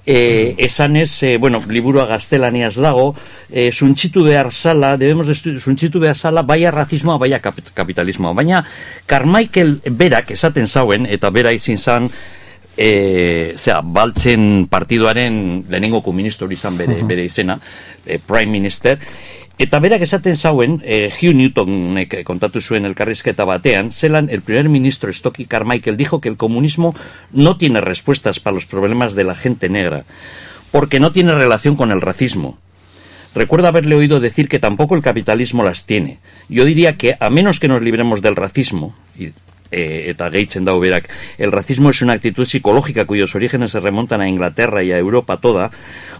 [0.04, 3.14] e, esanez, e, bueno, liburua gaztelaniaz dago,
[3.48, 8.34] e, suntxitu behar zala, debemos de suntxitu behar zala, baia razismoa, baia kap kapitalismoa.
[8.34, 8.64] Baina,
[9.06, 12.10] Carmichael berak esaten zauen, eta bera izin zan,
[12.76, 17.58] e, zera, baltzen partiduaren lehenengo hori izan bere, bere izena,
[18.04, 18.98] e, Prime Minister,
[20.82, 21.32] Eh, Hugh
[23.92, 26.92] zelan el primer ministro Stokely Carmichael dijo que el comunismo
[27.30, 30.06] no tiene respuestas para los problemas de la gente negra,
[30.72, 32.58] porque no tiene relación con el racismo.
[33.32, 36.18] Recuerdo haberle oído decir que tampoco el capitalismo las tiene.
[36.48, 38.96] Yo diría que a menos que nos libremos del racismo,
[39.70, 44.20] eh, eta gehitzen dau berak, el racismo es una actitud psicológica cuyos orígenes se remontan
[44.20, 45.70] a Inglaterra y a Europa toda,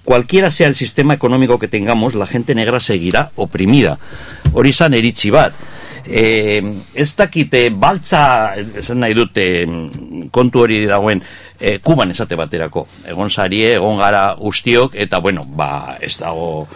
[0.04, 3.98] cualquiera sea el sistema económico que tengamos, la gente negra seguirá oprimida.
[4.52, 5.54] Hori izan eritzi bat.
[6.07, 6.62] Eh,
[6.94, 11.22] ez dakite baltza, esan nahi dute mm, kontu hori dagoen,
[11.59, 12.87] eh, kuban esate baterako.
[13.09, 16.66] Egon sarie, egon gara ustiok, eta bueno, ba, ez dago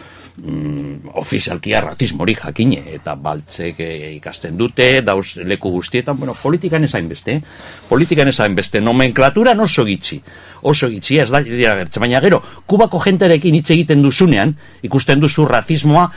[0.42, 6.84] mm, ofizialkia ratismo hori jakine, eta baltzek eh, ikasten dute, dauz leku guztietan, bueno, politikan
[6.84, 7.42] ezain beste, eh?
[7.88, 10.20] politikan ezain beste, nomenklaturan oso gitxi,
[10.62, 16.08] oso gitxi, ez da, gertzen, baina gero, kubako jenterekin hitz egiten duzunean, ikusten duzu razismoa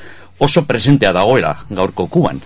[0.41, 2.41] oso presentea dagoela gaurko kuban.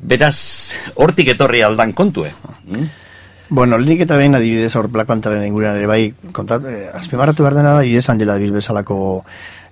[0.00, 2.30] Beraz, hortik etorri aldan kontue.
[2.64, 2.86] Mm?
[3.50, 7.56] Bueno, lehenik eta behin adibidez hor Black Pantheren inguruan ere bai, kontat, eh, azpimarratu behar
[7.58, 8.70] dena da, adibidez Angela Davis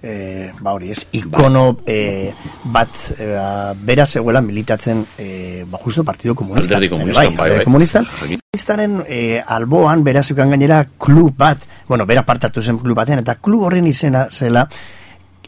[0.02, 2.32] eh, ba hori ez, ikono eh,
[2.64, 6.74] bat eh, bera zegoela militatzen eh, ba justo Partido Komunista.
[6.76, 7.64] Alderdi komunistan, bai, bai.
[7.64, 8.40] Komunistan, Jakin.
[8.40, 11.58] komunistaren eh, alboan bera zeukan gainera klub bat,
[11.88, 14.68] bueno, bera partatu zen klub batean, eta klub horren izena zela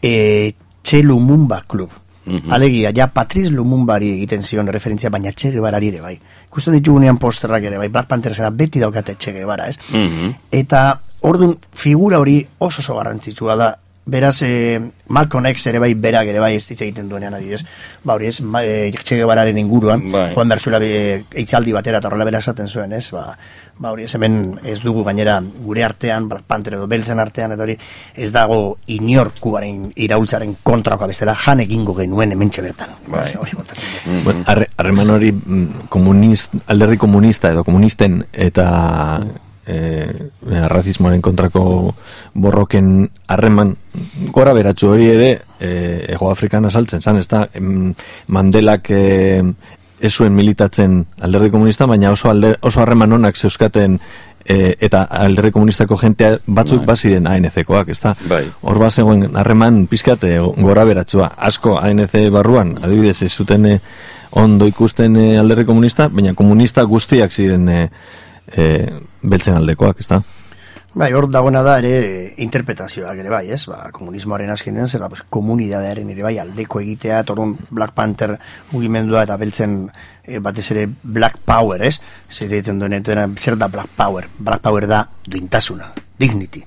[0.01, 1.89] eh, Che Lumumba Klub.
[2.25, 2.51] Mhm.
[2.53, 6.19] Alegia, ja Patriz Lumumbari egiten zion referentzia, baina Che Guevarari ere bai.
[6.47, 9.77] Ikusten ditugunean posterrak ere bai, Black Panthersena beti daukate Che Guevara, ez?
[9.91, 10.35] Mhm.
[10.49, 13.77] Eta ordun figura hori oso oso garrantzitsua da.
[14.03, 17.61] Beraz, eh, Malcolm X ere bai, berak ere bai ez hitz egiten duenean adibidez.
[18.03, 20.33] Ba hori ez, ma, eh, Che Guevararen inguruan, Bai.
[20.33, 23.11] joan berzula be, eitzaldi batera eta horrela bera esaten zuen, ez?
[23.11, 23.37] Ba,
[23.77, 27.61] ba hori ez hemen ez dugu gainera gure artean, Black Panther edo beltzen artean, eta
[27.63, 27.77] hori
[28.15, 32.89] ez dago inor kubaren iraultzaren kontrakoa bestela jan egingo genuen hementxe bertan.
[33.07, 33.21] Bai.
[33.27, 33.51] Ez, Hori.
[34.23, 39.21] Bueno, harre- harreman hori mm, komunist, alderdi komunista edo komunisten eta
[39.67, 40.07] e,
[40.71, 41.93] razismoaren kontrako
[42.33, 43.75] borroken harreman
[44.31, 45.71] gora beratzu hori ere e,
[46.15, 47.93] Ego Afrikan asaltzen zan, ez da em,
[48.27, 49.43] Mandelak e,
[50.01, 53.99] ez zuen militatzen alderdi komunista, baina oso alde, oso harreman onak zeuskaten
[54.45, 56.87] e, eta alderdi komunistako jentea batzuk Bai.
[56.93, 58.15] baziren ANC-koak, ez da?
[58.29, 58.43] Bai.
[58.61, 61.31] Hor bazegoen harreman pizkat eh, gora beratzua.
[61.37, 63.77] Asko ANC barruan, adibidez, ez zuten eh,
[64.41, 67.87] ondo ikusten eh, alderri komunista, baina komunista guztiak ziren eh,
[68.57, 68.87] eh,
[69.23, 70.21] beltzen aldekoak, ez da?
[70.91, 73.61] Bai, hor dagoena da ere interpretazioak ere bai, ez?
[73.71, 78.33] Ba, komunismoaren azkenean zera pues, komunidadearen ere bai aldeko egitea, eta orduan Black Panther
[78.73, 81.93] mugimendua eta beltzen e, batez ere Black Power, ez?
[82.27, 82.97] Zer egiten duen,
[83.39, 84.27] zer da Black Power?
[84.37, 86.65] Black Power da duintasuna, dignity.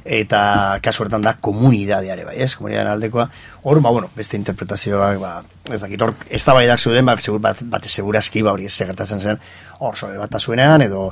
[0.00, 0.40] Eta
[0.80, 2.54] kasu hortan da komunidadeare bai, ez?
[2.56, 3.26] Komunidadearen aldekoa.
[3.68, 5.34] Hor, ba, bueno, beste interpretazioak, ba,
[5.68, 8.64] ez dakit, hor, ez da bai da zeuden, ba, segur, bat, bat segurazki, ba, hori
[8.64, 9.44] ez segertatzen zen,
[9.76, 11.10] hor, sobe bat zuenean, edo,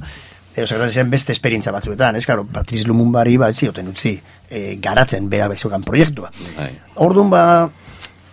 [0.57, 4.15] edo segertatzen zen beste esperientza batzuetan, ez, karo, Patriz Lumumbari, ba, etzi, oten utzi,
[4.49, 6.31] e, garatzen bera bezukan proiektua.
[6.57, 6.71] Bai.
[7.05, 7.43] Orduan, ba,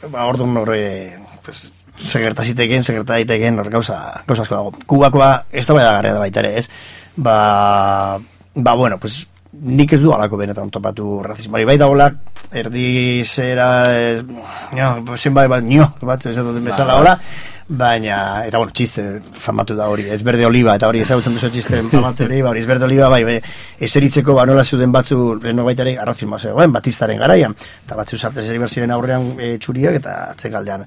[0.07, 0.83] ba, orduan horre,
[1.43, 1.65] pues,
[1.99, 4.73] segertaziteken, segertaziteken, hor gauza, gauza asko dago.
[4.87, 6.69] Kubakoa, ez da bai garria da baita ere, ez?
[7.15, 7.35] Ba,
[8.55, 11.67] ba, bueno, pues, nik ez du alako benetan topatu razismoari.
[11.67, 12.07] Bai dagoela,
[12.55, 14.23] erdi zera, eh,
[14.73, 17.17] nio, zenbait bat, nio, bat, ez dut bezala hola,
[17.67, 19.03] baina, eta bueno, txiste
[19.39, 22.63] famatu da hori, ez berde oliba, eta hori ezagutzen duzu txiste famatu hori, ba, hori
[22.63, 23.37] ez oliba, bai, bai,
[23.79, 28.59] eseritzeko ba nola zuden batzu, leheno baita ere, arrazismoa zegoen, batistaren garaian, eta batzu zeri
[28.59, 30.85] berziren aurrean e, txuriak, eta atzekaldean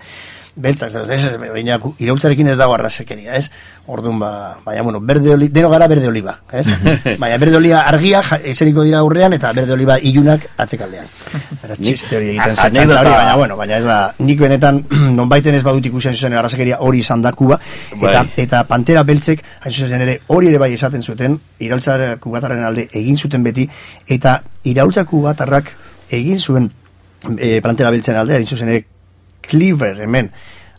[0.57, 3.51] beltzak, ez, ez, ez, baina irautzarekin ez dago arrasekeria, ez?
[3.93, 4.31] Orduan, ba,
[4.65, 6.65] baina, bueno, berde oliba, deno gara berde oliba, ez?
[7.23, 11.11] baina berde oliba argia eseriko dira aurrean, eta berde oliba ilunak atzekaldean.
[11.63, 14.81] Era txiste hori egiten zen hori, baina, bueno, baina ez da, nik benetan,
[15.19, 17.61] non baiten ez badut ikusten zuzen arrasekeria hori izan da Kuba,
[17.93, 18.25] eta, Bai.
[18.47, 23.21] eta Pantera Beltzek, hain zuzen ere, hori ere bai esaten zuten, iraultzar kubatarren alde egin
[23.21, 23.69] zuten beti,
[24.09, 25.73] eta iraultza kubatarrak
[26.17, 26.71] egin zuen
[27.37, 28.85] e, Pantera Beltzen alde, hain zuzen ere,
[29.49, 30.31] Cleaver hemen.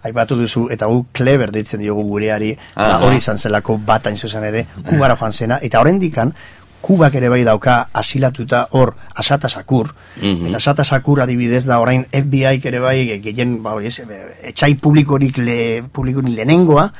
[0.07, 2.53] Aipatu duzu eta gu clever deitzen diogu gureari.
[2.75, 2.99] Aha.
[3.05, 5.59] hori izan zelako bat hain zuzen ere kubara joan zena.
[5.61, 6.33] Eta horrendikan
[6.81, 9.89] Kubak ere bai dauka asilatuta hor Asata Sakur.
[10.21, 10.47] Mhm.
[10.47, 16.35] eta Asata Sakur adibidez da orain FBI ere bai gehien ba, etxai publikorik le, publikorik
[16.35, 16.91] lehenengoa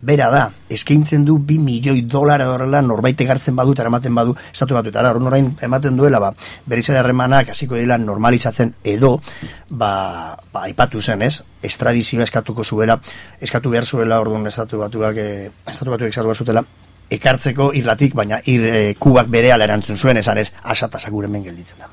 [0.00, 4.74] bera da, eskaintzen du bi milioi dolara horrela norbait egartzen badu eta eramaten badu estatu
[4.74, 6.32] batu eta orain ematen duela ba,
[6.66, 9.20] berizera harremanak hasiko dira normalizatzen edo
[9.68, 13.00] ba, ba aipatu zen ez estradizioa eskatuko zuela
[13.40, 16.64] eskatu behar zuela orduan estatu batuak e, estatu batuak eskatu zutela
[17.10, 21.90] ekartzeko irlatik, baina ir, e, kubak bere erantzun zuen, esan ez, asata sakuremen gelditzen da.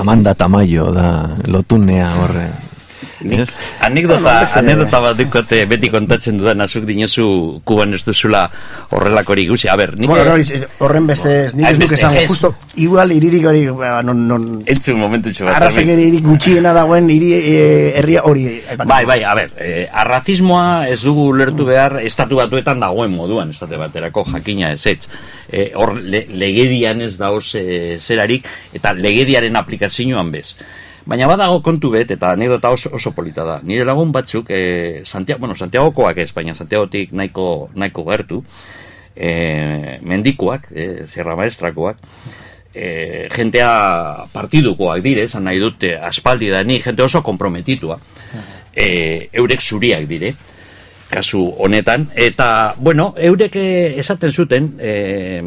[0.00, 2.48] Amanda Tamayo da lotunea horre.
[3.24, 3.48] Nik,
[3.84, 7.24] anekdota, anekdota bat dukote beti kontatzen dudan azuk dinozu
[7.68, 8.42] kuban ez duzula
[8.92, 9.68] horrelakori ikusi.
[9.68, 12.28] A ber, nik Bueno, hori, horren beste, nik ez nuke esango, ez.
[12.28, 15.56] justo, igual iririk hori, ba, non, non, entzun momentu txu bat.
[15.58, 17.56] arrazak irik gutxiena dagoen hiri e,
[18.00, 18.46] herria hori.
[18.84, 23.80] Bai, bai, a ber, eh, arrazismoa ez dugu ulertu behar estatu batuetan dagoen moduan, estate
[23.80, 25.08] baterako jakina ez ez.
[25.50, 30.54] Eh, hor le, legedian ez da e, zerarik, eta legediaren aplikazioan bez.
[31.10, 33.56] Baina badago kontu bet, eta anekdota oso, oso polita da.
[33.66, 38.44] Nire lagun batzuk, eh, Santiago, bueno, Santiagokoak ez, baina Santiagotik nahiko, nahiko gertu,
[39.16, 41.98] eh, mendikoak, eh, Sierra Maestrakoak,
[42.74, 43.72] eh, jentea
[44.32, 47.98] partidukoak dire, esan nahi dute aspaldi da ni, jente oso komprometitua,
[48.72, 50.34] eh, eurek zuriak dire,
[51.10, 55.42] kasu honetan, eta, bueno, eurek eh, esaten zuten, eh,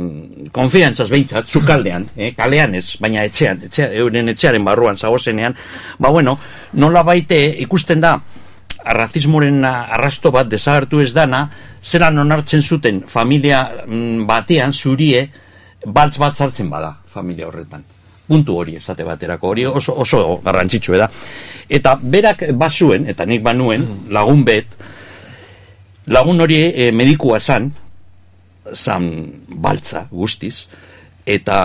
[0.52, 5.56] konfiantzaz behintzat, zukaldean, eh, kalean ez, baina etxean, etxea, euren etxearen barruan zagozenean,
[6.00, 6.38] ba, bueno,
[6.74, 8.18] nola baite ikusten da,
[8.84, 11.46] arrazismoren arrasto bat desagertu ez dana,
[11.84, 15.30] zelan onartzen zuten familia mm, batean zurie,
[15.86, 17.84] baltz bat sartzen bada familia horretan.
[18.28, 21.10] Puntu hori esate baterako, hori oso, oso garrantzitsua da.
[21.70, 24.78] Eta berak bazuen, eta nik banuen, lagun bet,
[26.08, 27.72] lagun hori e, medikua zan,
[28.74, 29.08] zan
[29.48, 30.68] baltza guztiz,
[31.26, 31.58] eta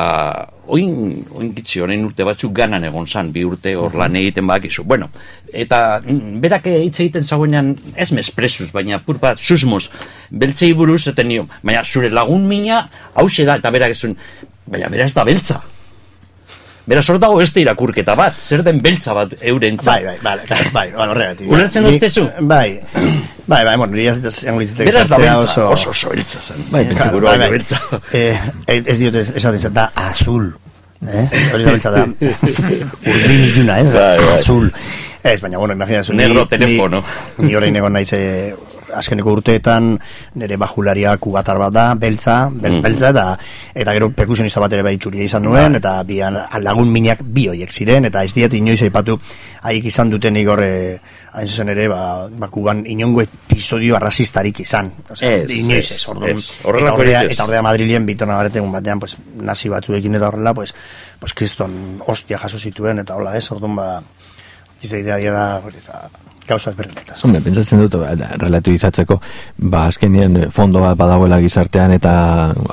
[0.71, 4.85] oin, oin gitzi orain urte batzuk ganan egon zan, bi urte hor lan egiten bakizu.
[4.87, 5.09] Bueno,
[5.53, 9.89] eta mm, berak hitz egiten zagoenean, ez mespresuz, baina pur bat, susmoz,
[10.31, 14.15] beltzei buruz, eten nio, baina zure lagun mina, hause da, eta berak esun,
[14.69, 15.63] baina bera ez da beltza.
[16.89, 19.93] Beraz, hor dago beste irakurketa bat, zer den beltza bat eurentza.
[19.93, 21.51] Bai, bai, bai, bai, bai, bai, horregatik.
[21.53, 21.99] Ulertzen Ni-?
[22.49, 22.81] Bai,
[23.47, 25.67] bai, bai, bueno, niri ez zango litzatek Beraz da beltza, oso...
[25.75, 26.65] oso, oso beltza zen.
[26.73, 27.51] Bai, Beltza bai, baino bai.
[27.59, 27.83] beltza.
[28.13, 28.39] Eh,
[28.87, 30.49] ez diot esaten zen, da azul.
[31.05, 31.27] Eh?
[31.53, 32.07] Hori da beltza da.
[33.13, 33.93] Urdin iluna, ez?
[33.93, 34.33] Bai, bai.
[34.39, 34.73] Azul.
[35.23, 36.13] Ez, baina, bueno, imaginazu.
[36.17, 37.05] ni- Negro ni- telefono.
[37.45, 38.55] Ni orain egon naiz eh,
[38.95, 39.99] azkeneko urteetan
[40.35, 42.83] nire bajularia kubatar bat da, beltza, bel, Mm.
[42.83, 43.39] beltza, eta,
[43.75, 46.21] eta gero perkusionista bat ere bai txuria izan nuen, eta bi
[46.61, 49.19] lagun minak bi hoiek ziren, eta ez diet inoiz aipatu
[49.63, 51.01] haik izan dutenik horre,
[51.33, 54.93] hain zuzen ere, ba, ba kuban inongo episodio arrazistarik izan.
[55.11, 56.39] Osea, Ez, inoiz ez, orduan.
[56.39, 60.75] Eta ordea, eta ordea Madrilen bitona baretegun batean, pues, nazi batzuekin eta horrela, pues,
[61.19, 63.91] pues kriston ostia jaso zituen, eta hola ez, orduan ba,
[64.83, 65.61] izaitea da,
[66.49, 67.19] gauza ezberdinetaz.
[67.25, 69.19] Hombre, pentsatzen dut, da, relativizatzeko,
[69.71, 72.13] ba, azkenien fondo bat badagoela gizartean eta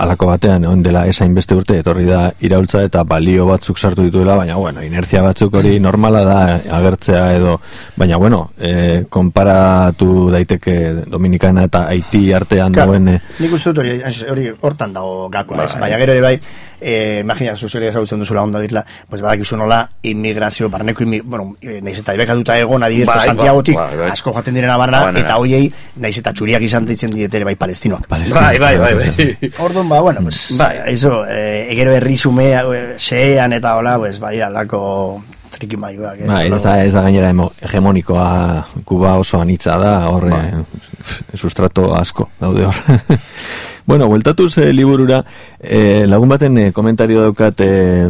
[0.02, 4.38] alako batean, on dela esain beste urte, etorri da iraultza eta balio batzuk sartu dituela,
[4.40, 6.40] baina, bueno, inertzia batzuk hori normala da
[6.80, 7.58] agertzea edo,
[7.96, 10.78] baina, bueno, e, konparatu daiteke
[11.12, 13.16] Dominikana eta Haiti artean Claro, dagoen...
[13.16, 14.00] e, Nik uste dut hori,
[14.32, 15.76] hori hortan dago gakoa, ez?
[15.80, 16.36] Baina gero ere bai,
[16.80, 21.80] eh, imagina, zuzere ezagutzen duzula ondo dirla, pues badakizu nola immigrazio, barneko imi, bueno, eh,
[21.82, 23.28] naiz eta ibekatuta egon adibidez, Bai, pues,
[23.66, 24.12] Santiagotik bai, bai.
[24.12, 25.26] asko joaten direna barna, Habanera.
[25.26, 28.08] eta hoiei naiz eta txuriak izan ditzen diete ere bai palestinoak.
[28.10, 29.38] Bai, bai, bai, bai.
[29.66, 30.78] Orduan, ba, bueno, pues, Bai.
[30.94, 36.20] eso, eh, egero herri zume, eh, eta hola, pues, bai, alako triki maioak.
[36.20, 40.48] eh, Ba, ez da, ez da gainera hegemonikoa Kuba oso anitza da, hor Bai.
[40.48, 42.76] eh, sustrato asko daude hor.
[43.86, 45.24] bueno, bueltatuz eh, liburura,
[45.60, 48.10] eh, lagun baten eh, komentario daukat, eh,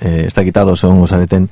[0.00, 1.48] eh, ez dakita oso ongo zareten,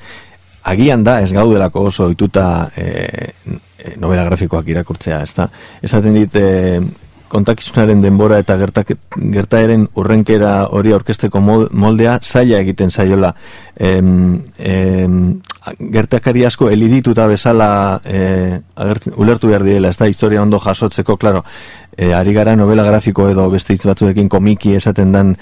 [0.64, 3.32] agian da ez gaudelako oso oituta eh,
[3.78, 5.48] eh, novela grafikoak irakurtzea, ez da?
[5.82, 6.80] Esaten dit, eh,
[7.32, 8.90] kontakizunaren denbora eta gertak,
[9.32, 13.30] gertaeren urrenkera hori aurkesteko mol- moldea zaila egiten zaiola
[13.74, 15.14] em, em,
[15.94, 21.40] gertakari asko elidituta bezala e, agertzen, ulertu behar direla, ez da historia ondo jasotzeko, klaro,
[21.96, 25.32] e, ari gara novela grafiko edo beste hitz batzuekin komiki esaten dan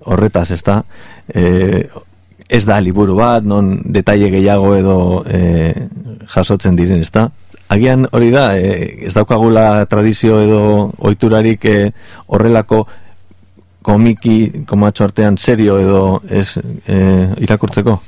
[0.00, 0.80] horretaz, ez da?
[1.28, 1.84] E,
[2.48, 5.72] ez da liburu bat, non detaile gehiago edo e,
[6.34, 7.28] jasotzen diren, ez da?
[7.72, 10.60] Agian hori da, e, ez daukagula tradizio edo
[10.98, 11.78] oiturarik e,
[12.26, 12.84] horrelako
[13.84, 16.98] komiki, komatxo artean serio edo ez e,
[17.44, 17.98] irakurtzeko?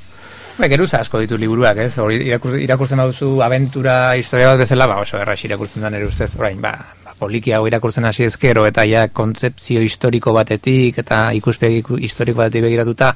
[0.57, 1.99] Ba, geruza asko ditu liburuak, ez?
[2.01, 6.31] Hori irakur, irakurtzen baduzu aventura historia bat bezala, ba, oso errax irakurtzen da nire ustez,
[6.39, 6.71] orain, ba,
[7.05, 12.41] ba, poliki hau irakurtzen hasi ezkero, eta ja kontzeptzio historiko batetik, eta ikuspegi iku- historiko
[12.41, 13.11] batetik begiratuta,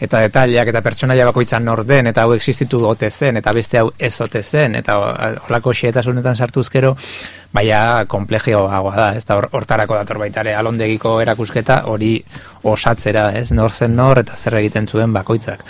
[0.00, 3.92] eta detaileak eta pertsonaia bakoitzan nor den, eta hau existitu ote zen, eta beste hau
[3.98, 4.96] ez ote zen, eta
[5.44, 6.94] horlako xeetasunetan sartuzkero,
[7.52, 12.14] baina komplejioagoa da, ez da hor- hortarako dator baita ere alondegiko erakusketa hori
[12.64, 15.64] osatzera, ez nor zen nor eta zer egiten zuen bakoitzak.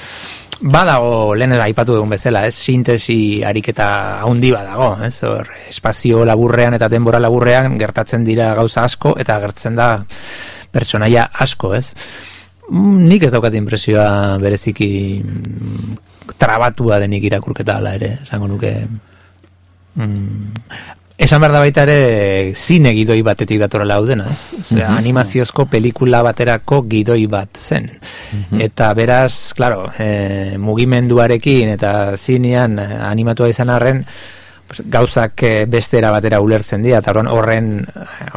[0.58, 6.88] Badago, lehen aipatu dugun bezala, ez, sintesi ariketa haundi badago, ez, hor, espazio laburrean eta
[6.90, 9.88] denbora laburrean gertatzen dira gauza asko eta gertzen da
[10.74, 11.92] pertsonaia asko, ez.
[12.72, 14.90] Mm, Nik ez daukat impresioa bereziki
[15.22, 15.94] mm,
[16.36, 18.74] trabatua denik irakurketa ala ere, esango nuke.
[19.94, 20.58] Mm,
[21.18, 24.60] Esan behar da baita ere zine gidoi batetik datorela hau dena, ez?
[24.60, 27.88] Osea, animaziozko pelikula baterako gidoi bat zen.
[28.62, 34.04] Eta beraz, claro, e, mugimenduarekin eta zinean eh, animatua izan arren,
[34.68, 37.72] pues, gauzak eh, beste era batera ulertzen dira, eta horren, horren,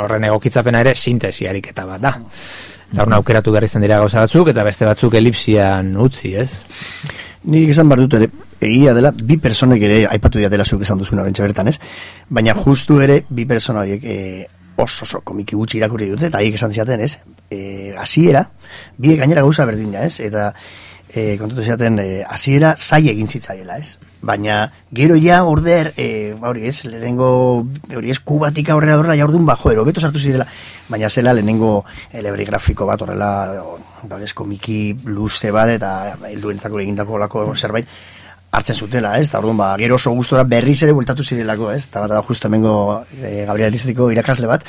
[0.02, 2.16] horren egokitzapena ere sintesi ariketa bat da.
[2.90, 6.64] Eta horren aukeratu behar izan dira gauza batzuk, eta beste batzuk elipsian utzi, ez?
[7.44, 8.28] Nik esan behar dut ere,
[8.62, 11.80] egia dela, bi personek ere, aipatu diatela zuk esan duzuna bentsa bertan, ez?
[12.30, 14.18] Baina justu ere, bi persona horiek e,
[14.78, 17.18] oso oso komiki gutxi irakurri dute, eta haiek esan ziaten, ez?
[17.50, 18.46] E, hasiera,
[19.02, 20.20] biek gainera gauza berdina, ez?
[20.22, 20.52] Eta
[21.10, 24.11] e, kontatu ziaten, e, hasiera zai egin zitzaiela, ez?
[24.22, 27.66] Baina gero ja order, e, ba hori ez, lehenengo,
[27.96, 30.46] hori ez, kubatik aurrera dorra, ja orduan, ba, joder, hobeto sartu zirela,
[30.90, 33.32] baina zela lehenengo elebri grafiko bat horrela,
[34.06, 35.94] ba, hori ez, komiki luze bat, eta
[36.30, 37.90] helduentzako egindako lako zerbait,
[38.52, 39.30] hartzen zutela, ez?
[39.30, 41.86] Eta orduan, ba, gero oso gustora berriz ere bueltatu zirelako, ez?
[41.88, 42.74] Eta bat da justo hemengo
[43.16, 44.66] e, gabrielistiko irakasle bat,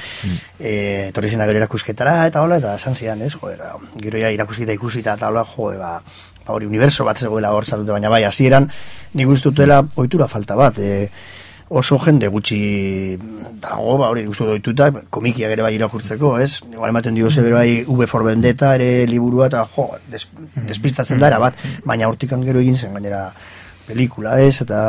[0.59, 3.35] e, etorri zena gero erakusketara, eta hola, eta esan zidan, ez?
[3.35, 3.65] Joder,
[4.05, 5.97] gero ja irakusketa ikusita, eta hola, joder, ba,
[6.47, 8.69] ba, hori universo bat zegoela hor sartute, baina bai, hasieran
[9.15, 11.09] nik uste dutela ohitura falta bat, e,
[11.73, 13.17] oso jende gutxi
[13.63, 16.61] dago, ba, hori gustu doituta, komikia ere bai irakurtzeko, ez?
[16.69, 20.27] Igual ematen dio ere bai V for Vendetta ere liburua, eta jo, des,
[20.69, 23.31] despistatzen da, bat, baina hortikan gero egin zen gainera
[23.87, 24.61] pelikula, ez?
[24.67, 24.83] Eta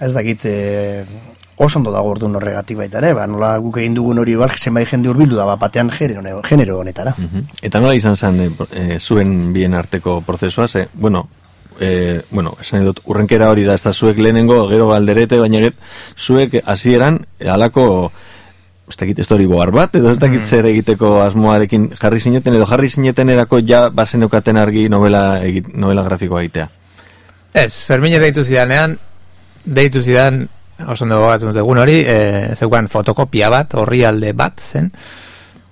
[0.00, 1.04] ez dakit, e,
[1.56, 4.88] oso ondo dago orduan horregatik baita ere, ba, nola guk egin dugun hori igual, zenbait
[4.90, 7.14] jende hurbildu da, ba, batean genero, genero honetara.
[7.16, 7.46] Mhm.
[7.62, 11.28] Eta nola izan zen e, e, zuen bien arteko prozesua, ze, bueno,
[11.80, 15.74] e, bueno, esan dut, urrenkera hori da, ez da zuek lehenengo, gero galderete, baina get,
[16.16, 18.12] zuek hasieran halako
[18.88, 23.30] ez dakit storyboard bat, edo ez dakit zer egiteko asmoarekin jarri zineten, edo jarri zineten
[23.32, 26.68] erako ja bazeneukaten argi novela, egit, novela grafikoa egitea.
[27.54, 28.98] Ez, Fermine deitu zidanean,
[29.64, 30.48] deitu zidan,
[30.88, 32.16] oso ondo gogatzen dut egun hori, e,
[32.56, 34.90] zeukan fotokopia bat, horri alde bat zen,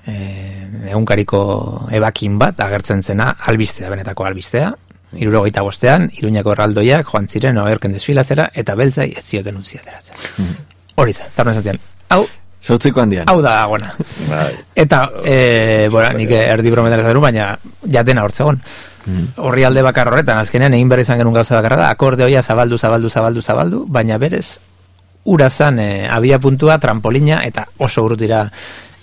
[0.07, 0.17] e,
[0.93, 1.43] egunkariko
[1.95, 4.73] ebakin bat, agertzen zena, albistea, benetako albistea,
[5.19, 10.55] irurogeita bostean, iruñako erraldoiak joan ziren oerken desfilazera, eta beltzai ez zioten utzi ateratzen.
[10.97, 11.83] Hori zen, horren zaten,
[12.15, 12.25] hau,
[12.63, 13.27] Zortziko handian.
[13.27, 13.91] hau da agona.
[14.31, 14.55] Bai.
[14.79, 17.57] Eta, e, bora, nik erdi brometara zeru, baina
[17.91, 18.61] jatena hortzegon.
[19.43, 23.11] Horri alde bakar horretan, azkenean egin behar izan genuen gauza bakarra da, akordeoia zabaldu, zabaldu,
[23.11, 24.61] zabaldu, zabaldu, baina berez,
[25.25, 28.49] ura zan e, abia puntua, trampolina, eta oso urrutira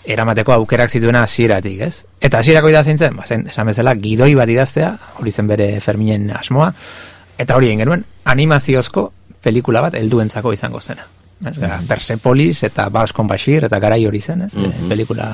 [0.10, 2.06] eramateko aukerak zituena hasieratik, ez?
[2.22, 6.32] Eta hasierako idazten zen, ba, zen, esan bezala, gidoi bat idaztea, hori zen bere Ferminen
[6.36, 6.72] asmoa,
[7.38, 9.10] eta hori genuen, animaziozko
[9.44, 11.06] pelikula bat helduentzako izango zena.
[11.46, 14.56] Ez, gara, Persepolis eta Balskon Bashir eta garai hori zen, ez?
[14.56, 14.90] Mhm.
[14.90, 15.30] Pelikula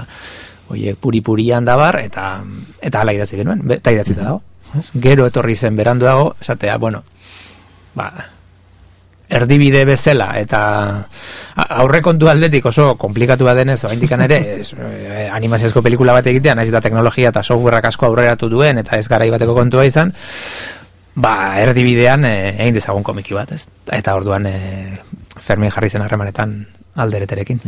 [0.69, 2.43] oie, puri-purian dabar, eta
[2.81, 4.41] eta hala idatzi genuen, eta idatzita dago.
[4.77, 4.89] Ez?
[5.01, 7.03] Gero etorri zen beranduago, esatea, bueno,
[7.95, 8.11] ba,
[9.35, 10.61] erdibide bezala eta
[11.81, 16.69] aurrekontu aldetik oso komplikatu bat denez oraindik ere ez, eh, animaziozko pelikula bat egitea naiz
[16.69, 20.13] eta teknologia eta softwareak asko aurreratu duen eta ez garai bateko kontua izan
[21.15, 23.65] ba erdibidean eh, egin dezagun komiki bat ez?
[23.91, 24.99] Eta orduan eh,
[25.39, 26.59] Fermin jarri zen harremanetan
[26.95, 27.61] aldereterekin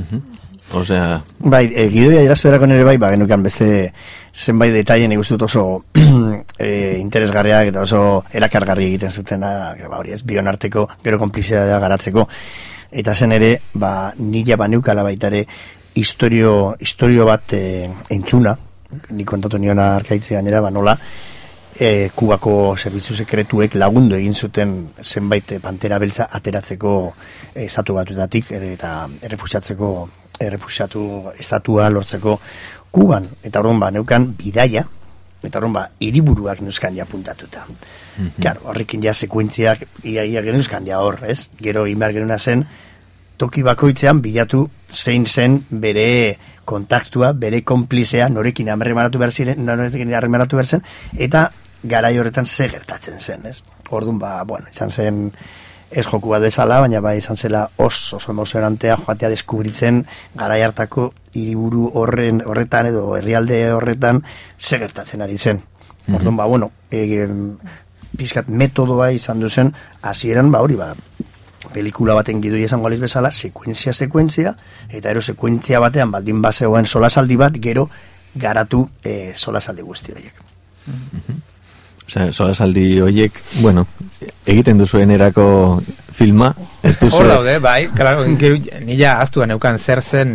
[0.73, 3.93] Osea, Bai, e, gidoia irazuerako nere bai, ba, genukan beste
[4.35, 5.63] zenbait detaien ikusten dut oso
[6.59, 8.01] e, interesgarriak eta oso
[8.35, 9.51] erakargarri egiten zutena,
[9.87, 12.27] ba, hori ez, bion arteko, gero konplizitatea garatzeko.
[12.91, 15.45] Eta zen ere, ba, nila baneukala baita ere,
[15.95, 17.63] historio, historio bat e,
[18.11, 18.57] entzuna,
[19.15, 20.97] ni kontatu niona arkaitze gainera, ba, nola,
[21.79, 26.93] e, kubako zerbitzu sekretuek lagundu egin zuten zenbait e, pantera beltza ateratzeko
[27.55, 29.91] estatu batuetatik ere, eta errefusiatzeko
[30.39, 32.39] errefusiatu estatua lortzeko
[32.91, 34.85] kuban eta orduan ba neukan bidaia
[35.43, 37.65] eta orduan ba hiriburuak neuzkan ja puntatuta.
[38.41, 41.49] Claro, horrekin ja sekuentziak ia ia geneuzkan ja hor, ez?
[41.61, 42.65] Gero egin behar genuena zen
[43.37, 50.57] toki bakoitzean bilatu zein zen bere kontaktua, bere konplizea, norekin harremanatu behar ziren, norekin harremanatu
[50.57, 50.83] behar zen,
[51.15, 51.51] eta
[51.83, 53.61] garai horretan ze gertatzen zen, ez?
[53.89, 55.31] Orduan, ba, bueno, izan zen
[55.91, 61.11] ez joku bat bezala, baina bai izan zela oso, oso emozionantea joatea deskubritzen garai hartako
[61.33, 64.23] hiriburu horren horretan edo herrialde horretan
[64.59, 65.61] ze gertatzen ari zen.
[66.13, 67.27] Orduan, ba, bueno, e,
[68.17, 70.93] pizkat metodoa izan duzen, hasieran ba hori ba,
[71.73, 74.55] pelikula baten gidoi esango aliz bezala, sekuentzia, sekuentzia,
[74.89, 77.89] eta ero sekuentzia batean baldin bazegoen solasaldi bat, gero
[78.35, 80.43] garatu e, solasaldi guzti horiek.
[82.07, 83.85] Osea, solasaldi hoiek, bueno,
[84.45, 85.81] egiten duzuen erako
[86.17, 87.19] filma, ez duzu...
[87.19, 90.33] Hor daude, bai, claro, nila aztuan neukan zer zen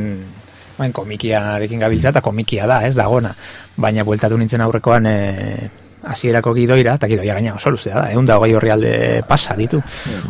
[0.78, 3.32] bain, komikiarekin gabiltza eta komikia da, ez dagona.
[3.76, 5.16] Baina bueltatu nintzen aurrekoan e,
[6.12, 8.94] hasierako gidoira, eta gidoia gaina oso luzea da, egun da hogei horri alde
[9.28, 9.80] pasa ditu.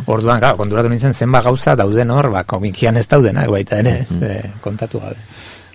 [0.05, 4.17] Orduan, claro, konturatu nintzen zenba gauza dauden hor, ba, komikian ez daudenak baita ere, ez,
[4.21, 5.19] e, kontatu gabe.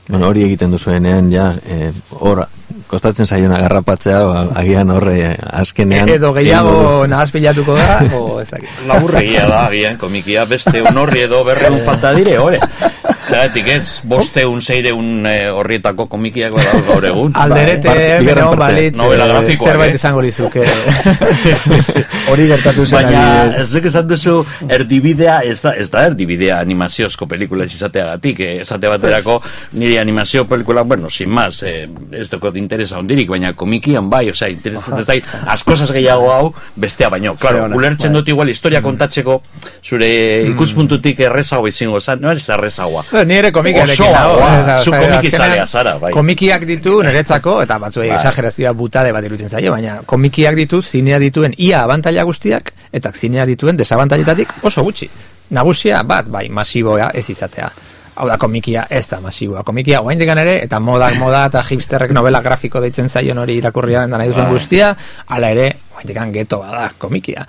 [0.08, 2.46] Bueno, hori egiten duzuenean, ja, eh, hor,
[2.86, 6.08] kostatzen zaiona garrapatzea, ba, agian horre azkenean...
[6.08, 8.70] edo gehiago nahaz pilatuko da, o ez dakit.
[8.88, 12.60] Laburregia da, agian, komikia, beste un horri edo berreun falta dire, ore.
[13.28, 17.34] Zeratik ez, bosteun, seireun eh, horrietako komikiak bada gaur egun.
[17.36, 19.98] Alderete, Bai, parte- bigarren bero, parte, balitz, novela eh, grafikoak, zerbait eh?
[19.98, 20.64] izango lizuke.
[22.32, 23.24] Hori gertatu zen Baina,
[23.60, 24.36] ez duk esan duzu,
[24.78, 29.40] erdibidea, ez da, ez da erdibidea animaziozko pelikula izateagatik, eh, esate baterako
[29.76, 34.50] nire animazio pelikula, bueno, sin más, eh, ez dukot interesa ondirik, baina komikian bai, osea,
[34.52, 37.34] interesatzen zait, askozaz gehiago hau, bestea baino.
[37.40, 38.20] Claro, ulertzen bai.
[38.20, 39.38] dut igual historia kontatzeko,
[39.82, 40.10] zure
[40.50, 43.06] ikuspuntutik errezago izango zan, no ez errezagoa.
[43.24, 46.12] Ni ere komikiarekin ba, eh, zu komiki azkenean, zalea zara, bai.
[46.12, 48.18] Komikiak ditu niretzako, eta batzuei Bai.
[48.18, 53.46] exagerazioa butade bat iruditzen zaio, baina komikiak ditu zinea dituen ia abantaila guztiak, eta zinea
[53.48, 55.08] dituen desabantailetatik oso gutxi.
[55.50, 57.70] Nagusia bat, bai, masiboa ez izatea.
[58.18, 59.62] Hau da, komikia ez da masiboa.
[59.62, 64.18] Komikia oain ere, eta modak moda eta hipsterrek novela grafiko deitzen zaion hori irakurriaren da
[64.18, 64.54] nahi duzuen Bai.
[64.58, 64.96] guztia,
[65.26, 67.46] hala ere, oain geto bada komikia.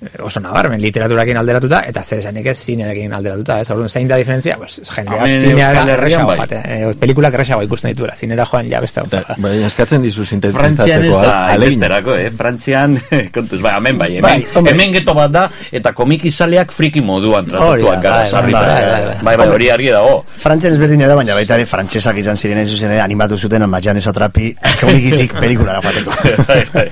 [0.00, 4.16] Eh, oso nabarmen literaturakin alderatuta eta zer esanik ez zinearekin alderatuta ez orduan zein da
[4.16, 6.36] diferentzia pues jendea Herrian erresago bai.
[6.38, 9.36] joatea eh, pelikulak erresago ikusten dituela zinera joan ja beste gauza da.
[9.36, 12.30] baina eskatzen dizu sintetizatzeko hainbesterako, eh?
[12.36, 12.96] Frantzian,
[13.34, 18.00] kontuz, bai, hemen bai, hemen, Bai, hemen geto bat da, eta komikizaleak friki moduan tratatuak
[18.02, 19.16] gara, bai, sarri bai, bai, bai, bai.
[19.28, 20.16] bai, bai, hori argi dago.
[20.44, 24.00] Frantzian ezberdina da, baina baita ere frantsesak izan ziren ez zuzen ere animatu zuten Majan
[24.00, 26.16] esatrapi komikitik pelikulara joateko.
[26.48, 26.86] Bai, bai.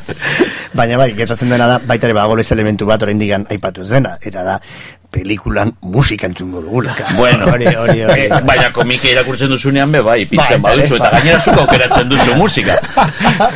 [0.77, 4.16] baina bai, gertatzen dena da, baita ere badago beste elementu bat oraindik aipatu ez dena,
[4.20, 4.61] eta da,
[5.11, 6.94] pelikulan musika entzungo dugula.
[7.16, 8.22] Bueno, Hori, hori, hori.
[8.28, 12.09] eh, baina komike irakurtzen duzunean be, bai, pintzen Bai, baduzu, bai, eta gainera zuko aukeratzen
[12.11, 12.76] duzu musika.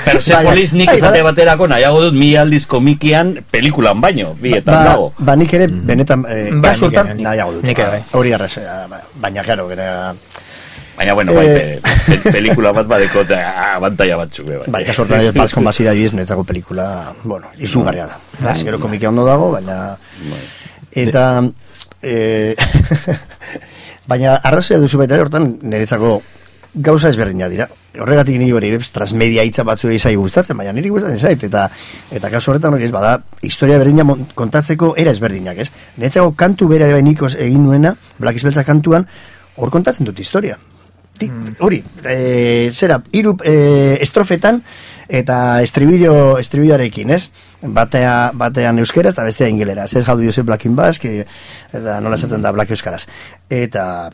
[0.05, 1.29] Persepolis nik Bai, esate bai.
[1.33, 5.13] baterako nahiago dut mi aldiz komikian pelikulan baino, bietan ba, dago.
[5.19, 7.65] ba, nik ere, benetan, eh, Bai, kasu nik nik- nahiago dut.
[7.69, 8.03] nik ere, bai.
[8.13, 8.31] Hori
[8.89, 10.15] ba, baina, karo, gara,
[10.97, 11.81] Baina, bueno, bai, Eh.
[12.07, 14.67] pe- pe- pelikula bat badeko, eta abantaia batzuk, be, bai.
[14.69, 18.19] bai, kasu hortan, Balskon Basida adibidez, niretzako pelikula, bueno, izugarria da.
[18.41, 18.53] Bai.
[18.53, 19.97] Ez gero komikia ondo dago, baina,
[20.93, 21.43] eta,
[22.03, 22.55] eh,
[24.11, 26.21] baina, arrazoia duzu baita ere, hortan, niretzako
[26.75, 27.67] gauza ezberdina dira.
[28.01, 31.67] Horregatik niri hori transmedia hitza batzu izai gustatzen, baina niri gustatzen zait, eta
[32.11, 35.71] eta kasu horretan hori ez, bada, historia berdina kontatzeko era ezberdinak, ez?
[36.01, 39.07] Netzako kantu bere ere nikos egin nuena, Black Isbeltza kantuan,
[39.57, 40.57] hor kontatzen dut historia.
[41.23, 43.55] Ti, hori, e, zera, hiru e,
[44.03, 44.63] estrofetan
[45.13, 47.29] eta estribillo, estribilloarekin, ez?
[47.63, 50.07] Batea, batean euskeraz eta bestea ingeleraz, ez?
[50.07, 51.27] How do you say black in basque,
[51.73, 53.07] eta nola esaten da black euskaraz.
[53.51, 54.11] Eta,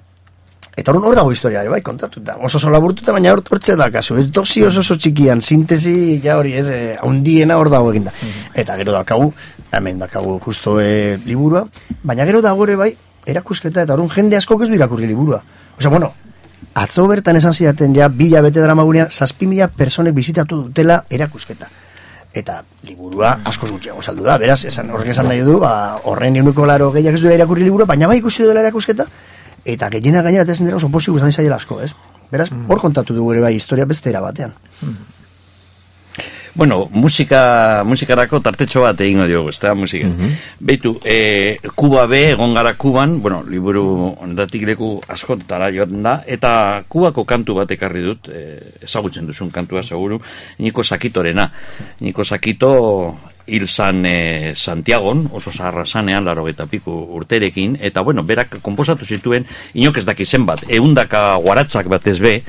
[0.79, 2.37] Eta hor dago historia, bai, kontatuta.
[2.47, 4.15] Oso oso laburtuta, baina hor hortze da kasu.
[4.21, 8.13] Ez dosi oso oso txikian, sintesi, ja hori, ez, eh, handiena hor dago eginda.
[8.55, 9.33] Eta gero daukagu,
[9.75, 11.65] hemen daukagu justo eh, liburua,
[12.05, 12.93] baina gero dago ere bai,
[13.27, 15.43] erakusketa, eta horren jende asko ez du irakurri liburua.
[15.81, 16.13] Osea, bueno,
[16.75, 21.69] atzo bertan esan zidaten ja, bila bete dara magunean, zazpi mila personek bizitatu dutela erakusketa.
[22.35, 25.73] Eta liburua askoz gutxiago saldu da, beraz, esan, horrek esan nahi du, ba,
[26.05, 29.09] horren euneko laro gehiak ez duela irakurri liburua, baina bai ikusi dela erakusketa,
[29.65, 31.95] eta gehiena gainera eta dira oso posik guztan zaiela asko, ez?
[32.31, 34.53] Beraz, hor kontatu dugu ere bai historia beste batean.
[36.59, 40.09] Bueno, musika, musikarako tartetxo bat egingo diogu, ez da, musika.
[40.59, 43.85] Beitu, e, Kuba be, egon gara Kuban, bueno, liburu
[44.27, 48.43] ondatik leku askotara joaten da, eta Kubako kantu bat ekarri dut, e,
[48.83, 50.19] ezagutzen duzun kantua, seguru,
[50.59, 51.47] Niko Sakitorena.
[52.03, 52.73] Niko Sakito
[53.47, 54.17] hil zan e,
[54.57, 56.91] Santiagon, oso zaharra zanean, laro piku
[57.21, 62.43] urterekin, eta bueno, berak komposatu zituen, inok ez daki zenbat, eundaka guaratzak batez be,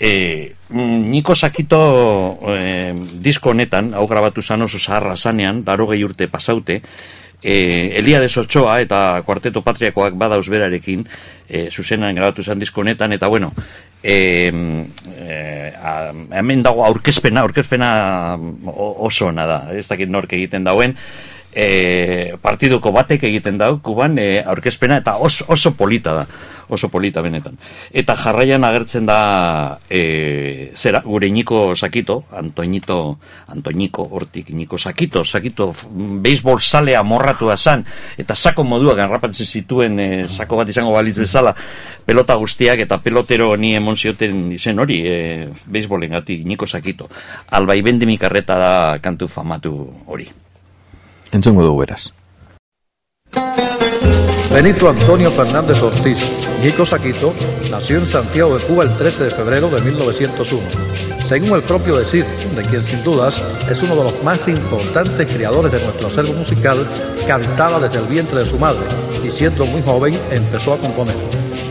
[0.00, 6.28] E, Niko Sakito e, disko honetan, hau grabatu zan oso zaharra zanean, laro gehi urte
[6.32, 6.80] pasaute,
[7.42, 11.04] e, Elia de Ochoa eta Kuarteto Patriakoak badauz berarekin,
[11.48, 13.52] e, zuzenan grabatu zan disko honetan, eta bueno,
[14.02, 17.90] e, e, a, hemen dago aurkezpena, aurkezpena
[18.72, 20.96] oso ona da, ez dakit nork egiten dauen,
[21.52, 26.24] e, partiduko batek egiten dau, kuban e, aurkezpena, eta oso, oso polita da,
[26.70, 27.58] oso polita benetan.
[27.90, 35.72] Eta jarraian agertzen da, e, zera, gure Niko Sakito, Antoñito, Antoñiko hortik, Niko Sakito, Sakito,
[36.22, 37.84] beisbol salea morratua zan,
[38.16, 41.54] eta sako moduak garrapatzen zituen, e, sako bat izango balitz bezala,
[42.06, 47.10] pelota guztiak, eta pelotero ni emon zioten izen hori, e, beisbolen gati, Niko Sakito.
[47.50, 48.72] Albai bendimi karreta da
[49.02, 49.74] kantu famatu
[50.06, 50.30] hori.
[51.32, 52.12] Entzungo dugu beraz.
[54.52, 56.18] Benito Antonio Fernández Ortiz,
[56.60, 57.32] Nico Saquito,
[57.70, 60.60] nació en Santiago de Cuba el 13 de febrero de 1901.
[61.24, 62.24] Según el propio decir,
[62.56, 66.84] de quien sin dudas es uno de los más importantes creadores de nuestro acervo musical,
[67.28, 68.84] cantaba desde el vientre de su madre
[69.24, 71.14] y siendo muy joven empezó a componer.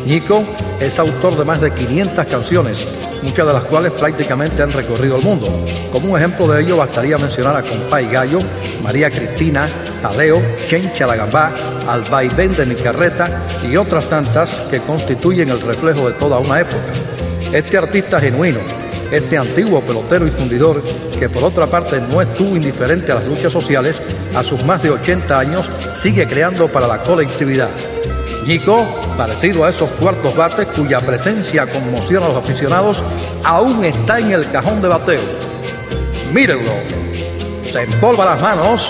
[0.10, 0.44] Nico
[0.80, 2.88] es autor de más de 500 canciones,
[3.22, 5.48] muchas de las cuales prácticamente han recorrido el mundo.
[5.92, 8.40] Como un ejemplo de ello bastaría mencionar a Compay Gallo,
[8.82, 9.70] María Cristina,
[10.02, 11.54] Taleo, Chencha la Gambá,
[11.88, 16.60] Al vaivén de mi carreta y otras tantas que constituyen el reflejo de toda una
[16.60, 16.92] época.
[17.54, 18.62] Este artista genuino,
[19.12, 20.82] este antiguo pelotero y fundidor,
[21.20, 24.02] que por otra parte no estuvo indiferente a las luchas sociales,
[24.34, 27.70] a sus más de 80 años sigue creando para la colectividad.
[28.46, 28.86] Nico,
[29.18, 33.04] parecido a esos cuartos bates cuya presencia conmociona a los aficionados,
[33.44, 35.22] aún está en el cajón de bateo.
[36.34, 36.72] Mírenlo,
[37.64, 38.90] se empolva las manos,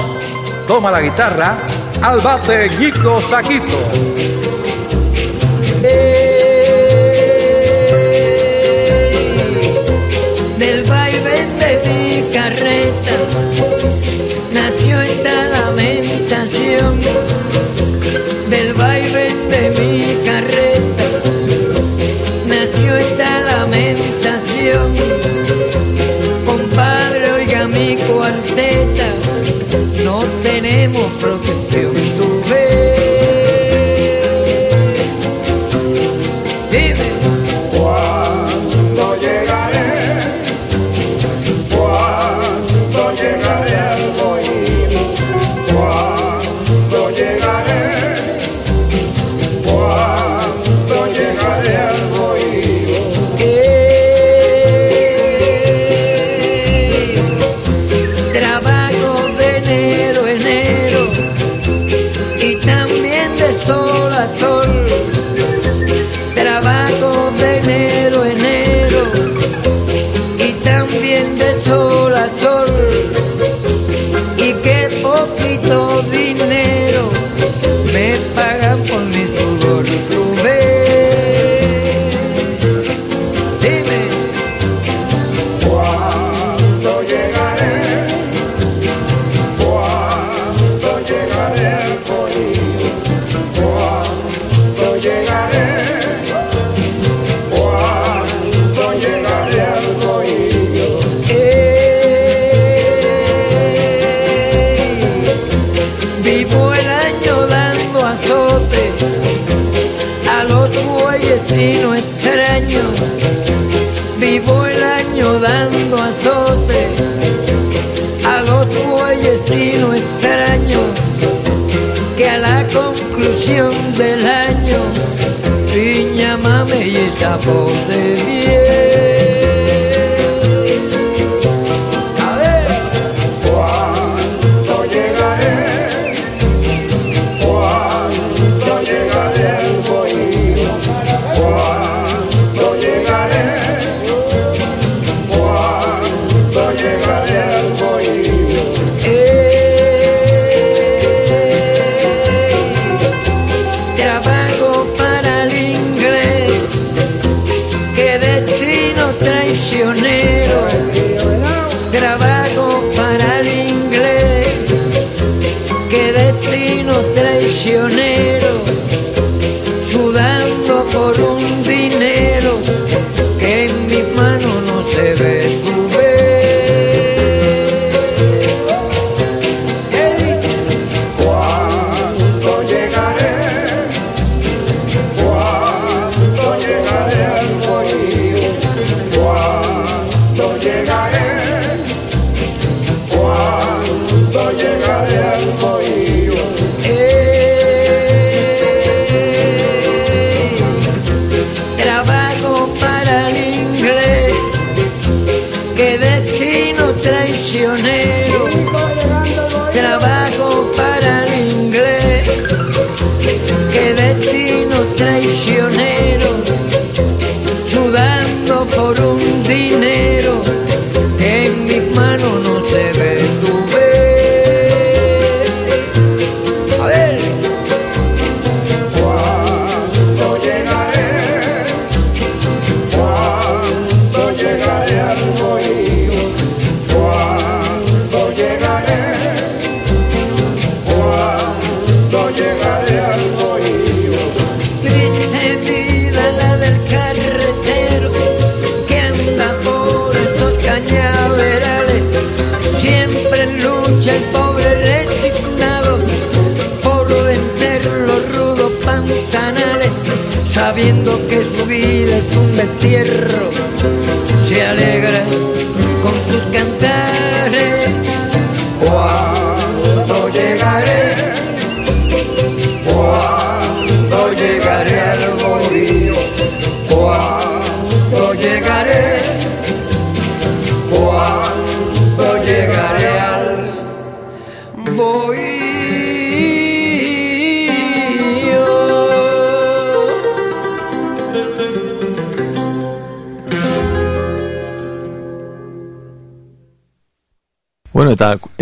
[0.68, 1.58] toma la guitarra,
[2.02, 3.78] al bate Nico Saquito.
[10.58, 13.68] del vaivén de mi carreta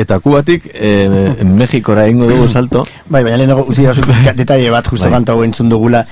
[0.07, 2.85] eta, kubatik eh, Mexikora ingo dugu salto.
[3.11, 5.17] Bai, baina lehenago utzi da detalle bat, justo Bai.
[5.19, 6.05] kantu hau entzun dugula,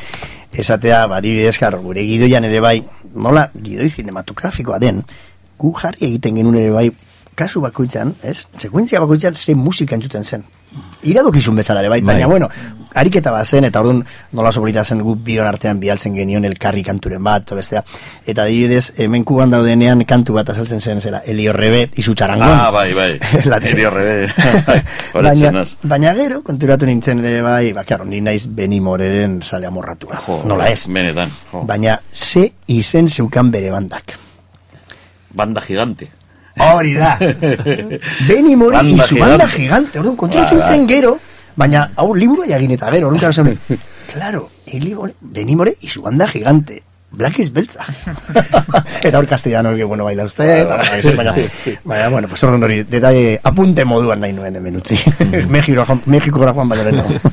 [0.52, 2.82] esatea, ba, adibidez, karo, gure gidoian ere bai,
[3.16, 5.02] nola, gidoi cinematografikoa den,
[5.58, 6.90] gu jarri egiten genuen ere bai,
[7.40, 8.46] kasu bakoitzan, ez?
[8.60, 10.44] Sekuentzia bakoitzan ze musika entzuten zen.
[11.06, 12.32] Iradokizun bezala ere bai, baina Bai.
[12.40, 12.50] bueno,
[12.96, 14.00] ariketa bat zen, eta orduan
[14.34, 17.84] nola sobrita zen gu bion artean bialtzen genion elkarri kanturen bat, bestea.
[18.26, 22.50] Eta adibidez, hemen kuban daudenean kantu bat azaltzen zen, zela, Elio Rebe, izu txarangon.
[22.50, 23.20] Ah, bai, bai.
[23.52, 24.34] Late- Elio Rebe.
[25.14, 30.22] baina, baina gero, konturatu nintzen ere bai, ba, claro, ni naiz Beni Moreren sale amorratua.
[30.46, 30.88] Nola ez?
[30.88, 31.32] Benetan.
[31.52, 31.64] Jo.
[31.70, 34.18] Baina, ze izen zeukan bere bandak.
[35.36, 36.08] Banda gigante.
[36.58, 37.18] Hori da.
[38.30, 39.58] Beni More Banda izu banda gigante.
[39.62, 40.00] gigante.
[40.00, 40.70] Orduan, konturatu Ba, ba.
[40.70, 41.18] nintzen gero,
[41.56, 43.58] baina, hau liburu egin eta gero, orduan, zen,
[44.14, 46.82] claro, Eli More, Beni More izu banda gigante.
[47.16, 47.86] Black is beltza.
[49.04, 51.36] eta hor castellano, que bueno, baila usted, eta baina, ez, baina,
[51.86, 54.98] baina, bueno, pues orduan hori, detalle, apunte moduan nahi nuen hemen utzi.
[55.76, 57.32] Joan, Mexikora joan baina lehenago.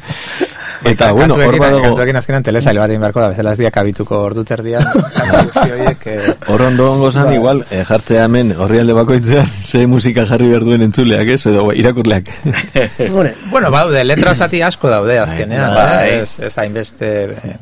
[0.84, 4.18] Eta, bueno, hor badago, kantuekin azkenan telesail bat egin beharko da, bezala ez diak abituko
[4.26, 4.82] ordu terdian,
[6.06, 10.48] eh, hor ondo ongo zan igual, eh, jartzea hemen, horri alde bakoitzean, ze musika jarri
[10.50, 12.28] behar duen entzuleak, ez, edo irakurleak.
[13.12, 16.08] Hore, Bueno, baude, letra zati asko daude azkenean, Bai.
[16.08, 16.20] eh?
[16.22, 17.12] ez, ez hainbeste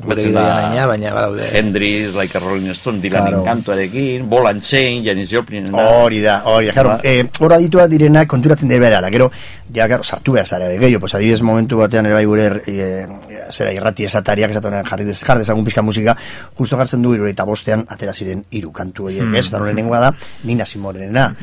[0.03, 1.49] gure da- aina, baina badaude.
[1.53, 3.43] Hendrix, like a Rolling Stone, Dylanen Claro.
[3.43, 5.69] kantuarekin, Ball and Chain, Janis Joplin.
[5.73, 6.99] Hori da, hori da, claro, Ba.
[7.03, 9.31] eh, hor adituak direnak konturatzen dira gero,
[9.73, 13.05] ja, claro, sartu behar zara, gehiago, pues adibidez momentu batean ere bai gure eh,
[13.49, 16.15] zera irrati esatariak esaten jarri dez, jarri dezagun pizka musika,
[16.57, 19.35] justo jartzen du eta bostean atera ziren hiru kantu horiek, Hmm.
[19.35, 19.47] ez?
[19.47, 21.35] Eta lehenengoa da Nina Simorenena.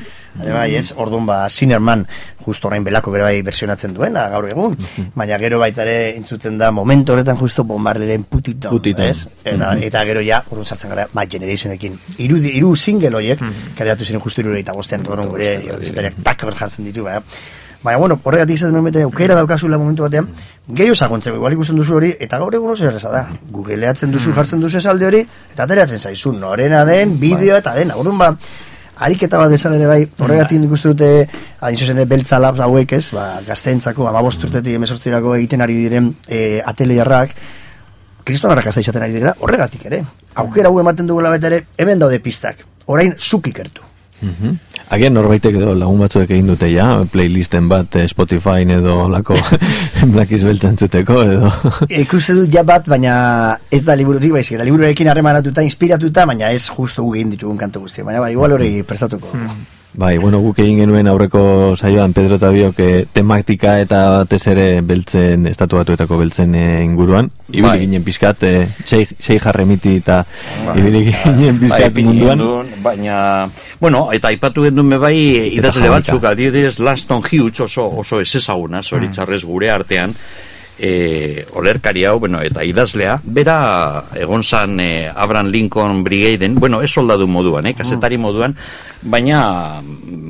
[0.42, 0.92] Ere bai, ez?
[0.96, 2.06] Orduan ba Sinerman
[2.44, 4.76] justo orain belako bere bai versionatzen duena gaur egun,
[5.14, 9.06] baina gero baita ere entzuten da momento horretan justo bombarleren putito, Put It On.
[9.06, 9.26] ez?
[9.44, 11.98] Eta, eta gero ja, orduan sartzen gara My Generationekin.
[12.18, 13.40] Hiru hiru single horiek,
[13.76, 17.22] kaleratu ziren justo hirurogeita bostean, orduan gure irratizatariak tak ber jartzen ditu, baina
[17.82, 20.26] Baina, bueno, horregatik izaten nuen bete, aukera daukazula momentu batean,
[20.66, 23.20] gehiago sakontzeko, igual ikusten duzu hori, eta gaur egun oso erreza da.
[23.54, 25.20] Googleatzen duzu, jartzen duzu esalde hori,
[25.52, 27.94] eta ateratzen zaizu, norena den, bideoa eta dena.
[28.00, 28.32] Orduan ba,
[29.06, 31.10] ariketa bat desan ere bai, horregatik nik uste dute,
[31.62, 36.10] hain zuzen ere, beltza labs hauek ez, ba, gazteentzako, amabost urtetik emezortzirako egiten ari diren
[36.26, 37.36] e, ateliarrak,
[38.26, 40.02] kriston arrakasta izaten ari direla, horregatik ere.
[40.42, 42.66] Aukera hau ematen dugula bete ere, hemen daude pistak.
[42.90, 43.86] Orain, zuk ikertu.
[44.20, 44.58] Mhm.
[44.88, 49.36] Agian norbaitek edo lagun batzuek egin dute ja, playlisten bat eh, Spotify edo lako
[50.14, 51.50] Black is Belt entzuteko edo
[52.04, 53.14] Ikuste dut ja bat, baina
[53.70, 57.84] ez da liburutik baizik, eta liburuekin harremanatuta, inspiratuta, baina ez justo gu egin ditugun kantu
[57.84, 58.06] guztia.
[58.06, 59.34] Baina, ba, igual hori prestatuko.
[59.98, 61.40] Bai, bueno, guk egin genuen aurreko
[61.74, 67.26] saioan Pedro eta biok eh, tematika eta batez ere beltzen, estatu batuetako beltzen eh, inguruan.
[67.48, 67.80] Ibili Bai.
[67.80, 70.20] ginen pizkat, eh, sei, sei jarremiti eta
[70.76, 72.38] ibili ginen Bai, pizkat ipini munduan.
[72.38, 73.16] gendun, baina,
[73.80, 75.16] bueno, eta aipatu gendun bai
[75.58, 80.14] idazle batzuk, adibidez Laston Hughes oso, oso ez ezaguna, zoritzarrez gure artean,
[80.78, 86.90] e, olerkari hau, bueno, eta idazlea, bera egon zan e, Abraham Lincoln Brigadeen, bueno, ez
[86.90, 88.54] soldadu moduan, eh, kasetari moduan,
[89.02, 89.80] baina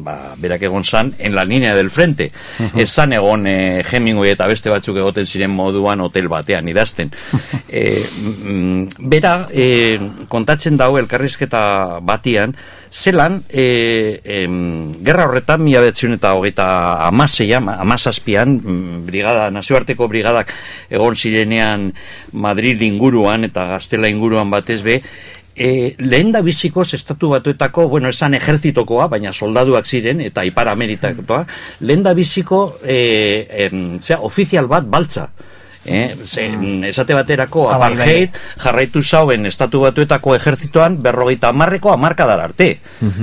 [0.05, 2.31] ba, berak egon zan en la línea del frente.
[2.75, 7.13] Ez zan egon e, Hemingway eta beste batzuk egoten ziren moduan hotel batean idazten.
[7.69, 12.57] e, mm, bera e, kontatzen dau elkarrizketa batian,
[12.93, 16.69] zelan, e, em, gerra horretan, mila betzion eta hogeita
[17.07, 20.53] amaseian, amazazpian, mm, brigada, nazioarteko brigadak
[20.91, 21.93] egon zirenean
[22.33, 25.03] Madrid inguruan eta Gaztela inguruan batez be,
[25.59, 31.45] e, lehen da bizikoz estatu batuetako, bueno, esan ejertzitokoa, baina soldaduak ziren, eta ipar ameritakoa,
[31.81, 35.29] lehen da biziko, e, em, zera, ofizial bat baltza.
[35.89, 36.45] Eh, ze,
[36.89, 38.03] esate baterako Ah, bai, bai.
[38.03, 38.31] apartheid
[38.63, 42.79] jarraitu zauen estatu batuetako ejertzitoan berrogeita hamarreko hamarkadar arte.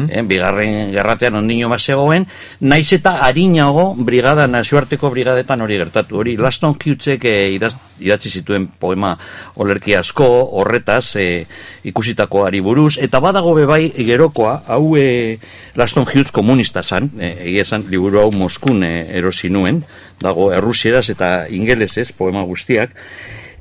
[0.10, 2.26] eh, bigarren gerratean ondino basegoen,
[2.60, 6.18] naiz eta harinago brigada, nazioarteko brigadetan hori gertatu.
[6.18, 9.18] Hori, Laston Hughesek eh, idaz, idatzi zituen poema
[9.56, 10.26] olerki asko,
[10.60, 11.46] horretaz eh,
[11.84, 15.38] ikusitako ari buruz, eta badago bebai gerokoa, hau eh,
[15.76, 19.84] Laston Hughes komunista zan, eh, egia esan liburu hau Moskun eh, erosi nuen,
[20.22, 22.96] dago errusieraz eta ingelesez poema guztiak,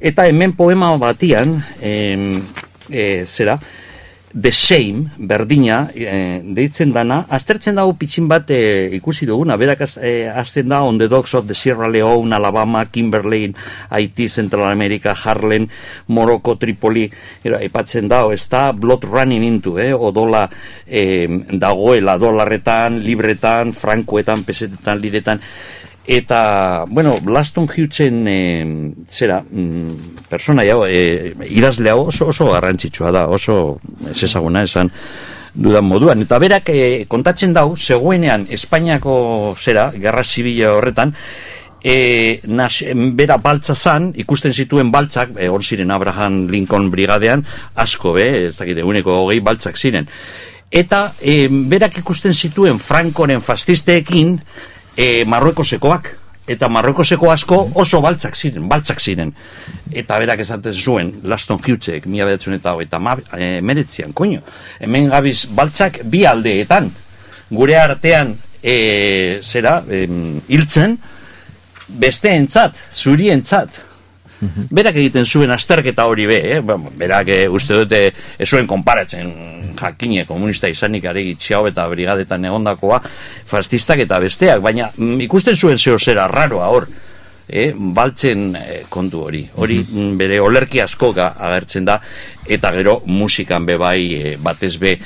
[0.01, 2.31] eta hemen poema batian, em,
[2.91, 3.59] eh, zera,
[4.35, 9.95] The Same, berdina, eh, deitzen dana, aztertzen dago pitxin bat eh, ikusi duguna, berak az,
[10.03, 13.55] eh, azten da On the Dogs of the Sierra Leone, Alabama, Kimberley,
[13.91, 15.69] Haiti, Central America, Harlem,
[16.09, 17.07] Morocco, Tripoli,
[17.45, 20.49] era, aipatzen da, ez da, blood running into, eh, odola
[20.85, 25.41] eh, dagoela dolarretan, libretan, frankoetan, pesetetan, liretan,
[26.07, 33.11] Eta, bueno, Blaston Hughesen e, zera, mm, persona jau, e, idazle hau oso, oso garrantzitsua
[33.11, 33.81] da, oso
[34.11, 34.93] ez ezaguna esan
[35.55, 36.21] dudan moduan.
[36.27, 41.15] Eta berak e, kontatzen dau, zegoenean Espainiako zera, gerra zibila horretan,
[41.81, 42.83] e, nas,
[43.17, 47.47] bera baltza zan, ikusten zituen baltzak, e, hor ziren Abraham Lincoln brigadean,
[47.81, 50.09] asko, be, ez dakit, eguneko hogei baltzak ziren.
[50.75, 54.41] Eta e, berak ikusten zituen Frankoren fastisteekin,
[54.97, 56.13] e, Marruekosekoak
[56.47, 59.33] eta Marruekoseko asko oso baltzak ziren, baltzak ziren.
[59.93, 63.01] Eta berak esaten zuen, Laston Hughesek, mila bedatzen eta hogeita
[63.39, 64.43] e, meretzian, koño.
[64.81, 66.91] Hemen gabiz baltzak bi aldeetan.
[67.51, 70.05] Gure artean, e, zera, e,
[70.49, 70.99] hiltzen,
[71.89, 73.81] besteentzat, zurientzat.
[74.71, 76.61] Berak egiten zuen azterketa hori be, eh?
[76.61, 78.01] Bueno, berak eh, uste dute
[78.39, 79.33] ez zuen konparatzen
[79.79, 83.01] jakine komunista izanik aregi txiau eta brigadetan egondakoa
[83.47, 86.89] fascistak eta besteak, baina mm, ikusten zuen zeo zera raroa hor,
[87.49, 87.73] eh?
[87.75, 89.45] baltzen eh, kontu hori.
[89.55, 92.01] Hori mm, bere olerki askoga agertzen da,
[92.47, 94.99] eta gero musikan be bai eh, batez be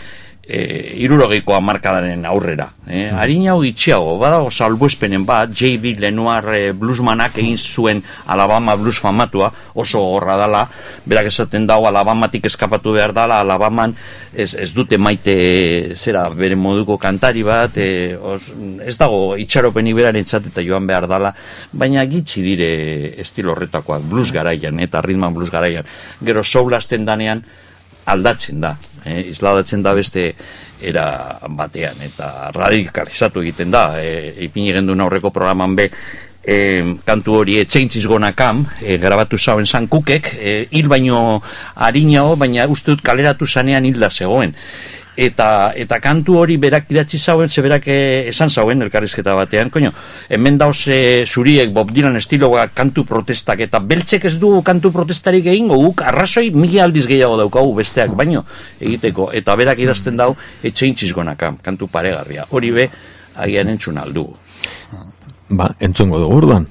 [0.48, 2.70] e, irurogeiko amarkadaren aurrera.
[2.88, 3.10] Eh?
[3.12, 5.98] Harin hau itxiago, badago salbuespenen bat, J.B.
[6.00, 10.64] Lenoir e, bluesmanak egin zuen Alabama blues famatua, oso horra dala,
[11.04, 13.94] berak esaten dago Alabamatik eskapatu behar dala, Alabaman
[14.32, 18.48] ez, ez dute maite zera bere moduko kantari bat, e, os,
[18.84, 21.34] ez dago itxaropeni beraren eta joan behar dala,
[21.72, 22.72] baina gitxi dire
[23.20, 25.84] estilo horretakoak, blues garaian, eta ritman blues garaian.
[26.24, 27.44] Gero soulasten danean,
[28.08, 30.32] aldatzen da, eh, isladatzen da beste
[30.80, 35.88] era batean eta radikalizatu egiten da e, ipini genduen aurreko programan be
[36.48, 36.58] e,
[37.04, 41.42] kantu hori etxeintziz gona kam, e, grabatu zauen zan kukek, e, hil baino
[41.74, 44.54] harinao, baina uste dut kaleratu zanean hilda zegoen.
[45.18, 49.90] Eta, eta kantu hori berak idatzi zauen, ze berak eh, esan zauen elkarrizketa batean, koño,
[50.30, 55.50] hemen dauz e, zuriek Bob Dylan estiloa kantu protestak, eta beltzek ez du kantu protestarik
[55.50, 58.44] egingo, guk arrazoi mila aldiz gehiago daukagu besteak, baino
[58.78, 60.30] egiteko, eta berak idazten dau
[60.62, 62.46] etxeintziz gonaka, kantu paregarria.
[62.54, 62.88] Hori be,
[63.34, 64.28] agian entzun aldu.
[65.50, 66.70] Ba, entzungo dugu urduan.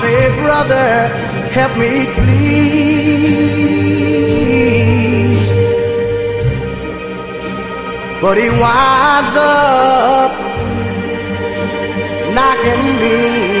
[0.00, 0.88] say, Brother,
[1.58, 3.16] help me please.
[8.22, 10.32] But he winds up
[12.34, 13.55] knocking me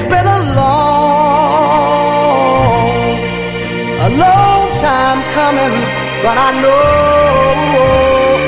[0.00, 1.88] It's been a long,
[4.06, 5.74] a long time coming,
[6.22, 8.38] but I know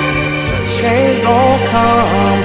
[0.63, 2.41] change gonna come.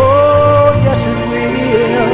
[0.00, 2.12] Oh, yes it will.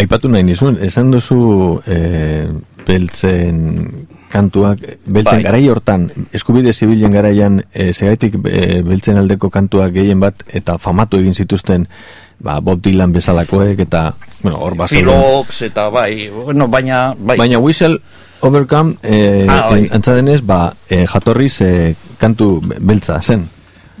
[0.00, 1.36] Aipatu nahi nizun, esan duzu
[1.84, 2.48] eh,
[2.90, 3.58] beltzen
[4.30, 5.44] kantuak, beltzen Bai.
[5.46, 11.18] garai hortan, eskubide zibilen garaian, eh, segaitik eh, beltzen aldeko kantuak gehien bat, eta famatu
[11.18, 11.86] egin zituzten,
[12.38, 14.04] ba, Bob Dylan bezalakoek, eta,
[14.42, 14.76] bueno, hor.
[14.88, 17.10] Filox eta bai, bueno, baina...
[17.18, 17.36] Bai.
[17.42, 17.98] Baina Whistle
[18.42, 19.82] Overcome, eh, Ah, bai.
[19.84, 23.42] en- antza denez, ba, eh, jatorriz eh, kantu beltza zen.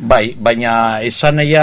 [0.00, 1.62] Bai, baina esan eia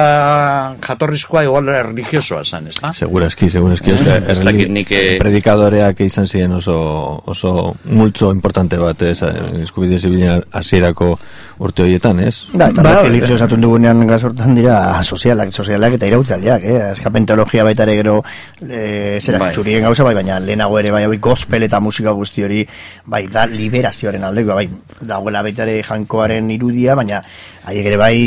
[0.83, 2.91] jatorrizkoa igual religiosoa zen, ez da?
[2.93, 3.95] Segurazki, segurazki.
[3.95, 6.77] Eh, ez dakit nik, eh, predikadoreak izan ziren oso,
[7.25, 11.17] oso multzo importante bat, ez, eh, eskubide zibilen hasierako
[11.57, 12.45] urte horietan, ez?
[12.53, 16.77] Da, eta Ba, religio esatun dugunean gazortan dira sozialak, sozialak eta irautzaileak, eh?
[16.91, 18.19] Eskapen teologia baita ere gero
[18.61, 19.51] e, zera, Bai.
[19.55, 22.61] txurien gauza, bai, baina lehenago ere bai, hau gospel eta musika guzti hori,
[23.05, 24.69] bai, da liberazioaren aldeko, bai,
[25.01, 27.23] dagoela baita ere jankoaren irudia, baina
[27.67, 28.17] haiek ere bai,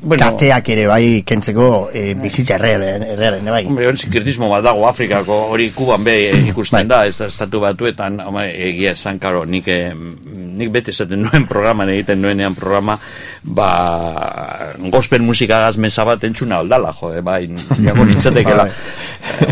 [0.00, 0.20] Bueno.
[0.22, 3.62] kateak ere bai, kentzeko e, bizitza errealen, errealen, bai.
[3.66, 6.16] Hombre, hori sinkretismo bat dago Afrikako, hori Kuban be
[6.50, 11.46] ikusten da, ez estatu batuetan, hombre, egia esan, karo, nik, eh, nik bete esaten nuen
[11.50, 12.98] programan egiten nuenean programa,
[13.42, 13.70] ba,
[14.92, 17.44] gospel musikagaz mesa bat entzuna aldala, jo, eh, bai,
[17.82, 18.68] jago nintzatekela.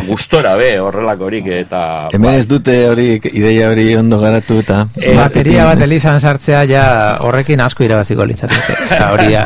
[0.06, 1.80] gustora be horrelakorik eta
[2.14, 4.84] Hemen ez dute hori, ideia hori ondo garatu eta...
[5.00, 6.84] Eh, Bateria bat elizan sartzea ja
[7.24, 8.76] horrekin asko irabaziko litzateke.
[8.94, 9.44] Eta hori ja,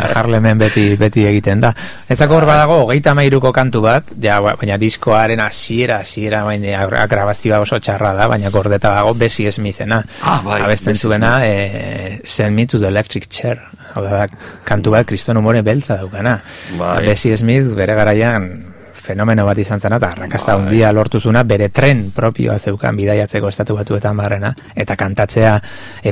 [0.48, 1.72] Harlemen beti beti egiten da.
[2.10, 7.60] Ezako hor badago, hogeita mairuko kantu bat, ja, ba- baina diskoaren hasiera hasiera baina grabazioa
[7.60, 10.02] oso txarra da, baina gordeta dago Bessie Smithena.
[10.22, 13.60] Ah, bai, Abesten zuena, eh, Send Me to the Electric Chair.
[13.94, 14.26] Hau da,
[14.64, 16.40] kantu bat kriston umore beltza daukana.
[16.78, 17.06] Bai.
[17.06, 18.67] Bessie Smith bere garaian
[19.00, 20.64] fenomeno bat izan zena, eta arrakasta Bai.
[20.64, 25.56] handia lortu zuna, bere tren propioa zeukan bidaiatzeko estatu batuetan barrena, eta kantatzea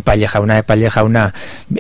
[0.01, 1.27] epaile jauna, epaile jauna,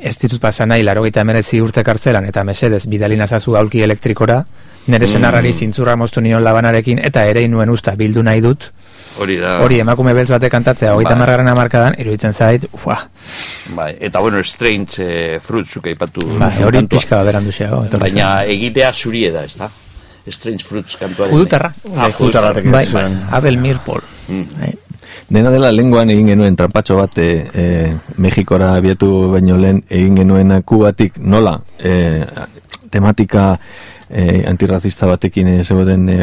[0.02, 1.24] ez ditut pasan nahi, laro gaita
[1.62, 4.44] urte kartzelan, eta mesedez, bidalin azazu aulki elektrikora,
[4.86, 8.70] nire senarrari zintzurra moztu nion labanarekin, eta ere inuen usta bildu nahi dut,
[9.18, 9.56] hori da.
[9.64, 11.18] hori emakume beltz batek kantatzea, hogeita Bai.
[11.18, 12.98] margarren amarkadan, iruditzen zait, ufa,
[13.74, 18.92] Bai, eta bueno, Strange eh, Fruit zuke aipatu bai, hori pixka berandu xeo, Baina egitea
[18.92, 19.70] zurie da, ez da?
[20.28, 21.28] Strange Fruits kantua.
[21.28, 21.72] Judutarra.
[21.84, 24.02] Bai, judutarra batek Bai, bai, Abel Mirpol.
[24.28, 24.42] Mm.
[24.60, 24.72] Bai.
[25.28, 27.64] Dena dela lenguan egin genuen trampatxo bat e, e,
[28.22, 32.24] Mexikora abiatu baino lehen egin genuen kubatik nola e,
[32.90, 33.56] tematika
[34.10, 36.18] e, antirrazista batekin e, zegoen e,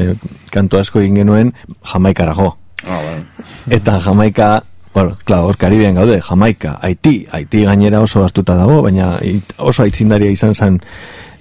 [0.51, 1.51] kantu asko egin genuen
[1.91, 2.53] Jamaikara jo.
[2.87, 3.17] Ah, bai.
[3.75, 9.17] Eta Jamaika, bueno, claro, hor Karibian gaude, Jamaika, Haiti, Haiti gainera oso astuta dago, baina
[9.21, 10.81] it- oso aitzindaria izan zen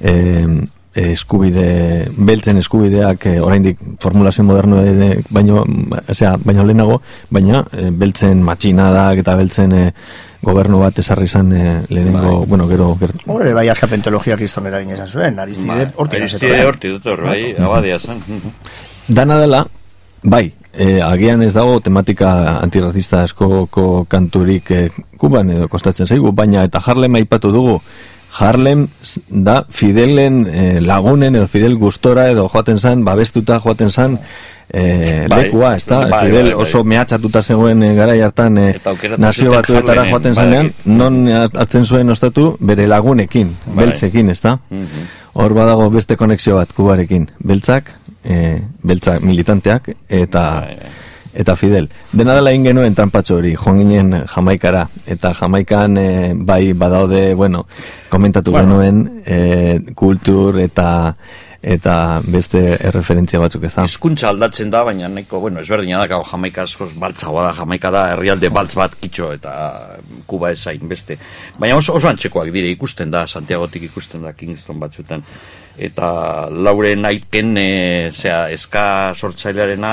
[0.01, 0.47] eh,
[0.95, 5.65] eskubide, beltzen eskubideak eh, oraindik formulazio moderno de, baino,
[6.09, 9.89] osea, baino lehenago, baina eh, beltzen matxinadak eta beltzen eh,
[10.43, 14.67] gobernu bat esarri izan eh, lehenengo, bueno, gero, gero Hor ere bai askapen teologia kriston
[14.69, 18.21] eragin izan zuen, aristide Bai, Aristide hortik dut hor, bai, abadia zen.
[19.09, 19.65] Dana dela,
[20.23, 24.83] bai, e, agian ez dago tematika antirrazista askoko kanturik e,
[25.19, 27.79] kuban edo kostatzen zaigu, baina eta Harlem aipatu dugu,
[28.33, 28.87] Harlem
[29.29, 34.19] da Fidelen e, lagunen edo Fidel gustora edo joaten zan, babestuta joaten zan
[34.73, 35.99] e, Bai, lekua, ez da?
[36.09, 36.63] bai, Fidel bai, bai.
[36.65, 41.85] oso mehatxatuta zegoen e, garai hartan e, aukeratu nazio batuetara joaten bai, zanean, non hartzen
[41.85, 43.85] zuen ostatu bere lagunekin, Bai.
[43.85, 44.59] beltzekin, ez da?
[44.71, 45.11] Mhm.
[45.35, 47.31] Hor badago beste konexio bat kubarekin.
[47.41, 47.87] Beltzak,
[48.25, 50.91] e, beltzak militanteak eta Bai, bai.
[51.35, 51.89] Eta Fidel.
[52.13, 54.87] Dena dela egin genuen tranpatxo hori, joan ginen Jamaikara.
[55.07, 57.67] Eta Jamaikan e, bai badaude, bueno,
[58.09, 58.81] komentatu Bueno.
[58.81, 61.17] genuen e, kultur eta
[61.63, 63.85] eta beste erreferentzia batzuk ez da.
[63.87, 68.03] Hizkuntza aldatzen da, baina nahiko, bueno, ezberdina da, gau, Jamaika askoz baltzagoa da, Jamaika da
[68.17, 69.53] herrialde baltz bat kitxo eta
[70.27, 71.17] Kuba ezain beste.
[71.63, 75.23] Baina oso, oso antzekoak dire, ikusten da, Santiagotik ikusten da, Kingston batzutan.
[75.77, 79.93] Eta Lauren Aitken, e, zera, eska sortzailearena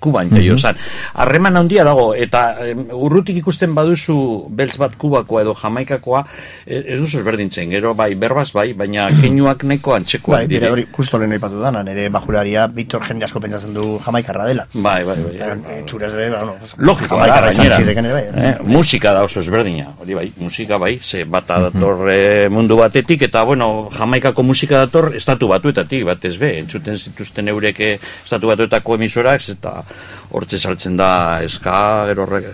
[0.00, 0.76] Kuban jaio zan.
[1.14, 2.56] Harreman handia dago, eta
[2.94, 6.24] urrutik ikusten baduzu beltz bat Kubakoa edo Jamaikakoa,
[6.66, 10.86] e- ez duzu ezberdintzen, gero bai, berbaz bai, baina keinuak nahiko antzekoak Bai, bire hori,
[10.94, 14.66] justo lehen aipatu dana, nire bajularia Victor jende asko pentsatzen du jamaikarra dela.
[14.74, 15.34] Bai, bai, bai.
[15.38, 17.76] Eh, Txurez ere, bueno, Logikoa da, gainera.
[17.76, 18.44] zitekeen ere, bai.
[18.48, 23.22] Eh, musika da oso ezberdina, hori bai, musika bai, ze bata dator eh, mundu batetik,
[23.28, 29.42] eta bueno, jamaikako musika dator estatu batuetatik, batez be, entzuten zituzten eureke estatu batuetako emisorak,
[29.48, 29.82] eta
[30.30, 32.50] hortze saltzen da eska, gero horrek,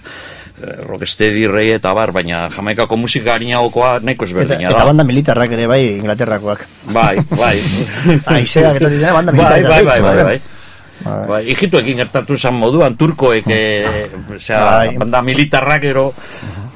[0.63, 4.89] eh, rocksteady rei eta bar, baina jamaikako musika harinagokoa nahiko Eta, ezberdina eta da.
[4.93, 6.67] banda militarrak ere bai Inglaterrakoak.
[6.95, 7.57] Bai, bai.
[8.39, 9.71] Aizeak etorri dira banda militarrak.
[9.71, 10.25] bai, bai, bai, bai.
[11.05, 11.27] Bai.
[11.29, 14.07] Bai, ijituekin gertatu zan moduan, turkoek, e,
[14.37, 14.95] osea, Bai.
[14.97, 16.05] banda militarrak ero,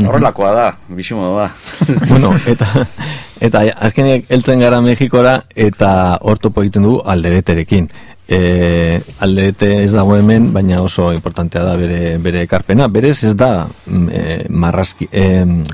[0.04, 1.46] horrelakoa da, bizimodu da.
[2.11, 2.66] bueno, eta
[3.40, 7.88] eta azkenek heltzen gara Mexikora eta hor topo egiten dugu aldereterekin.
[8.30, 12.84] E, alderete ez dago hemen, baina oso importantea da bere, bere ekarpena.
[12.92, 15.22] Berez ez da e, marrazki, e,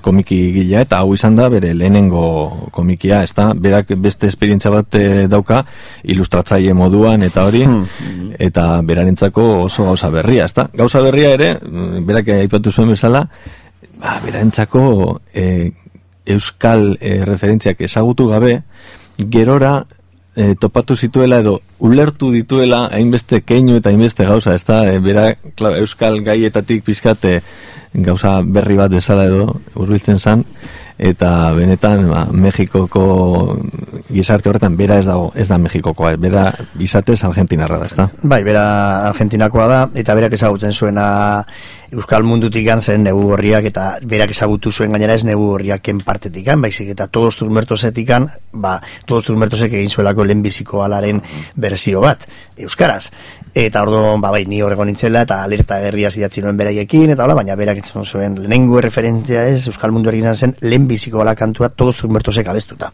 [0.04, 3.48] komiki gila eta hau izan da bere lehenengo komikia, ez da?
[3.58, 5.64] Berak beste esperientzia bat e, dauka
[6.14, 7.64] ilustratzaile moduan eta hori,
[8.38, 10.68] eta berarentzako oso gauza berria, ez da?
[10.78, 13.24] Gauza berria ere, mm, berak aipatu zuen bezala,
[13.98, 14.84] ba, berantzako
[15.34, 15.72] e,
[16.38, 18.60] euskal e, referentziak ezagutu gabe,
[19.18, 19.80] gerora
[20.36, 25.30] e, topatu zituela edo ulertu dituela hainbeste keinu eta hainbeste gauza, ez da, e, bera,
[25.58, 27.40] klar, euskal gaietatik pizkate
[27.94, 30.42] gauza berri bat bezala edo hurbiltzen zan,
[30.98, 33.04] eta benetan ba, Mexikoko
[34.10, 36.46] gizarte horretan bera ez dago, ez da Mexikokoa, bera
[36.78, 38.08] izatez Argentinarra da, ez da?
[38.22, 38.64] Bai, bera
[39.10, 41.06] Argentinakoa da, eta berak ezagutzen zuena
[41.94, 46.88] Euskal mundutik zen nebu horriak eta berak ezagutu zuen gainera ez nebu horriaken partetik baizik
[46.90, 48.10] eta todos tus muertosetik
[48.52, 51.22] ba, todos tus muertosek egin zuelako lehenbiziko alaren
[51.56, 53.10] berzio bat, Euskaraz.
[53.54, 57.36] Eta orduan, ba, bai, ni horrego nintzela, eta alerta herria zidatzi nuen beraiekin, eta hola,
[57.38, 62.00] baina berak entzun zuen lehenengo referentzia ez, Euskal Mundu egin zen, lehenbiziko ala kantua, todos
[62.00, 62.90] tus muertosek abestuta.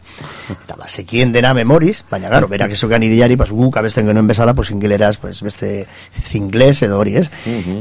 [0.53, 4.53] Eta, ba, sekien dena memoriz, baina, garo, berak esokan ideari, pues, guk abesten genuen bezala,
[4.53, 5.87] pues, ingeleraz, pues, beste
[6.29, 7.27] zingles edo hori, ez?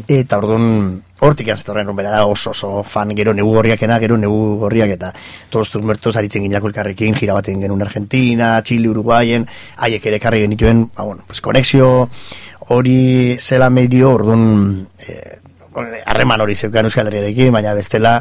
[0.08, 4.90] Eta orduan, hortik aztorren rumbera da oso oso fan gero negu gorriakena, gero negu gorriak
[4.96, 5.12] eta
[5.50, 10.40] todos tus muertos aritzen ginako elkarrekin, gira baten genuen Argentina, Chile, Uruguayen, haiek ere karri
[10.46, 12.08] genituen, ba, bueno, pues, konexio
[12.70, 15.38] hori zela medio, orduan, eh,
[16.06, 18.20] harreman hori zeukan Euskal Herriarekin, baina bestela,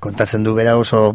[0.00, 1.12] kontatzen du bera oso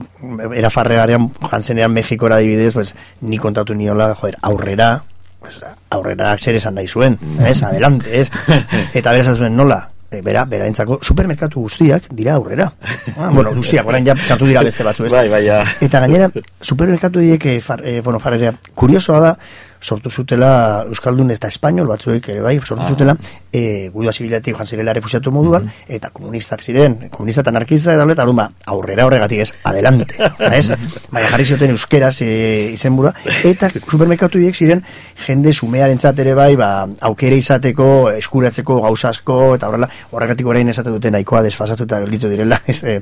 [0.54, 5.04] era farregarean janzenean Mexikora adibidez, pues, ni kontatu niola, joder, aurrera,
[5.40, 8.30] pues, aurrera zer esan nahi zuen, ez, adelante, ez,
[8.94, 12.72] eta bera esan zuen nola, e, bera, bera entzako, supermerkatu guztiak dira aurrera.
[13.18, 15.12] Ah, bueno, guztiak, orain ja sartu dira beste batzu, ez?
[15.14, 15.64] Bai, bai, ja.
[15.82, 16.30] Eta gainera,
[16.62, 19.38] supermerkatu horiek, e, far, e, bueno, farrerea, kuriosoa da,
[19.84, 22.90] sortu zutela Euskaldun eta Espainol batzuek ere bai, sortu Ah.
[22.90, 23.18] zutela
[23.52, 28.26] e, gudua zibilatik joan zirela refusiatu moduan, eta komunistak ziren, komunista eta anarkista eta eta
[28.26, 30.16] ba, aurrera horregatik ez, adelante,
[30.58, 30.70] ez?
[31.12, 32.30] Baina jarri zioten euskeraz e,
[32.74, 34.84] izenbura, eta supermerkatu horiek ziren
[35.28, 40.90] jende sumearen ere bai, ba, aukere izateko, eskuratzeko gauza asko, eta horrela, horregatik orain esate
[40.90, 43.02] dute nahikoa desfasatu eta gelditu direla, ez, e,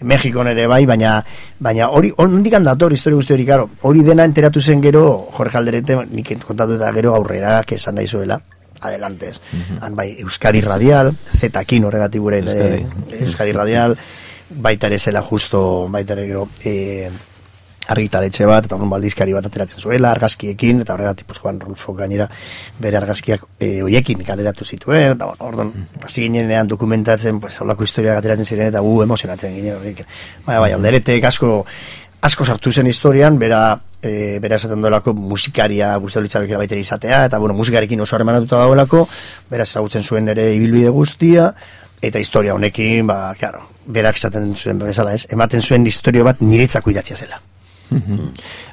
[0.00, 1.20] Mexikon ere bai, baina
[1.60, 2.12] baina hori,
[2.62, 6.92] dator historia guzti hori, karo, hori dena enteratu zen gero, Jorge Alderete, nik kontatu eta
[6.94, 8.40] gero aurrera, que esan nahi zuela,
[8.80, 9.40] adelante, ez.
[9.80, 12.82] Han bai, Euskadi Radial, Zetakin horregatik gure, Euskadi.
[12.82, 13.24] Euskadi.
[13.26, 13.96] Euskadi Radial,
[14.50, 17.10] baita ere zela justo, baita ere gero, e,
[17.92, 22.28] argitaletxe bat, eta baldizkari bat ateratzen zuela, argazkiekin, eta horregatik, pues, Juan Rulfo gainera
[22.78, 25.72] bere argazkiak e, oiekin kaleratu zituen, eta bueno, orduan,
[26.02, 30.10] hasi ginenean dokumentatzen, pues, holako historiak ateratzen ziren, eta gu emozionatzen ginen horrekin.
[30.46, 31.64] Baina, bai, alderetek asko,
[32.22, 37.24] asko sartu zen historian, bera, e, bera esaten duelako musikaria guzti litzakela baita ere izatea,
[37.26, 39.06] eta bueno, musikarekin oso harremanatuta dagoelako,
[39.50, 41.50] bera ezagutzen zuen ere ibilbide guztia,
[42.02, 46.94] eta historia honekin, ba, claro, berak esaten zuen bezala ez, ematen zuen historia bat niretzako
[46.94, 47.42] idatzia zela.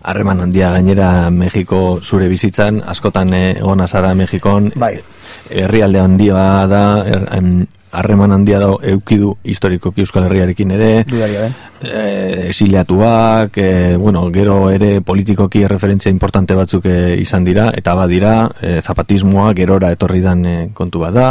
[0.07, 4.93] Harreman handia gainera Mexiko zure bizitzan, askotan eh, egon azara Mexikon, Bai.
[5.49, 11.55] herrialde handia da, er, em, harreman handia da eukidu historikoki Euskal Herriarekin ere, Dudaria den.
[11.81, 18.49] eh, exiliatuak, eh, bueno, gero ere politikoki referentzia importante batzuk eh, izan dira, eta badira,
[18.61, 21.29] eh, zapatismoa gerora etorri dan eh, kontu bat da,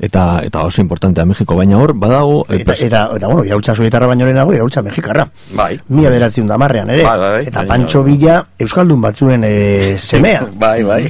[0.00, 2.44] eta, eta oso importantea Mexiko, baina hor, badago...
[2.48, 5.28] eh, Eta, pers- eta, eta bueno, iraultza zuetarra baino lehenago, iraultza mexikarra.
[5.54, 5.78] Bai.
[5.88, 7.04] Mila beratzen da marrean, ere.
[7.04, 7.46] Bai, bai, bai.
[7.52, 10.46] eta Pancho Villa, Euskaldun batzuen e, semea.
[10.64, 11.02] Bai, bai.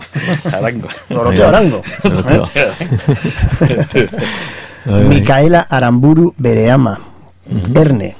[0.56, 0.88] Arango.
[1.08, 1.82] Doroteo Arango.
[2.02, 2.44] Doroteo.
[4.86, 5.08] Bai, bai.
[5.08, 6.96] Micaela Aramburu bere ama.
[7.74, 8.14] Erne.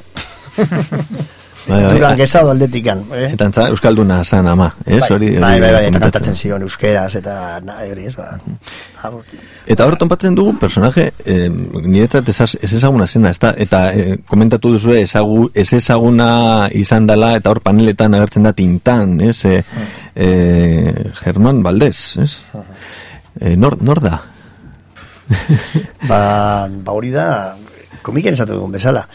[1.66, 1.95] Bai, bai.
[1.97, 3.01] Duran gesado aldetikan.
[3.11, 3.33] Eh?
[3.35, 5.01] Eta antza, Euskalduna zan ama, ez?
[5.01, 6.03] bai, Hori, bai, hori bai, bai, eta komentatzen.
[6.05, 7.35] kantatzen zion euskeraz, eta
[7.91, 8.27] hori ez, ba.
[9.03, 9.24] Agur.
[9.74, 13.51] Eta hor tonpatzen dugu personaje, eh, niretzat ez, ez ezaguna zena, ezta?
[13.59, 19.19] eta eh, komentatu duzu ezagu, ez ezaguna izan dela, eta hor paneletan agertzen da tintan,
[19.27, 19.45] ez?
[19.51, 19.65] Eh,
[20.15, 22.31] eh, Germán Valdez, ez?
[23.41, 24.23] Eh, nor, nor da?
[26.11, 26.20] ba,
[26.69, 27.57] ba hori da,
[28.03, 29.07] komiken esatu dugun bezala.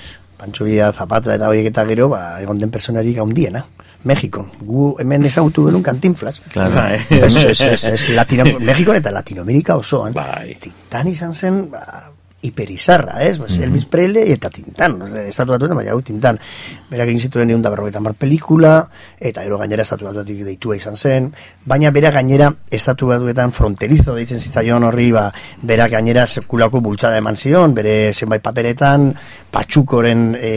[0.41, 3.61] Pancho Villa Zapata eta horiek eta gero, ba, egon den personarik haundiena.
[4.03, 4.47] Mexikon.
[4.65, 6.39] Gu hemen ezagutu genuen kantinflas.
[6.49, 6.73] Claro.
[6.73, 6.97] Bai.
[7.13, 10.15] Ez, ez, ez, ez, Latino, Mexikon eta Latinoamerika osoan.
[10.17, 10.55] Bai.
[10.61, 12.10] Tintan izan zen, ba,
[12.41, 13.37] hiperizarra, ez?
[13.39, 14.97] Pues, Elvis Presley eta Tintan,
[15.27, 16.39] estatu batuetan, baina hau Tintan.
[16.89, 18.73] Berak egin zituen egun da berrogeita mar pelikula,
[19.19, 21.29] eta gero gainera estatu batuetik deitua izan zen,
[21.65, 25.29] baina bera gainera estatu batuetan fronterizo deitzen zitzaion horri, ba,
[25.61, 29.11] berak gainera sekulako bultzada eman zion, bere zenbait paperetan,
[29.51, 30.53] patxukoren e,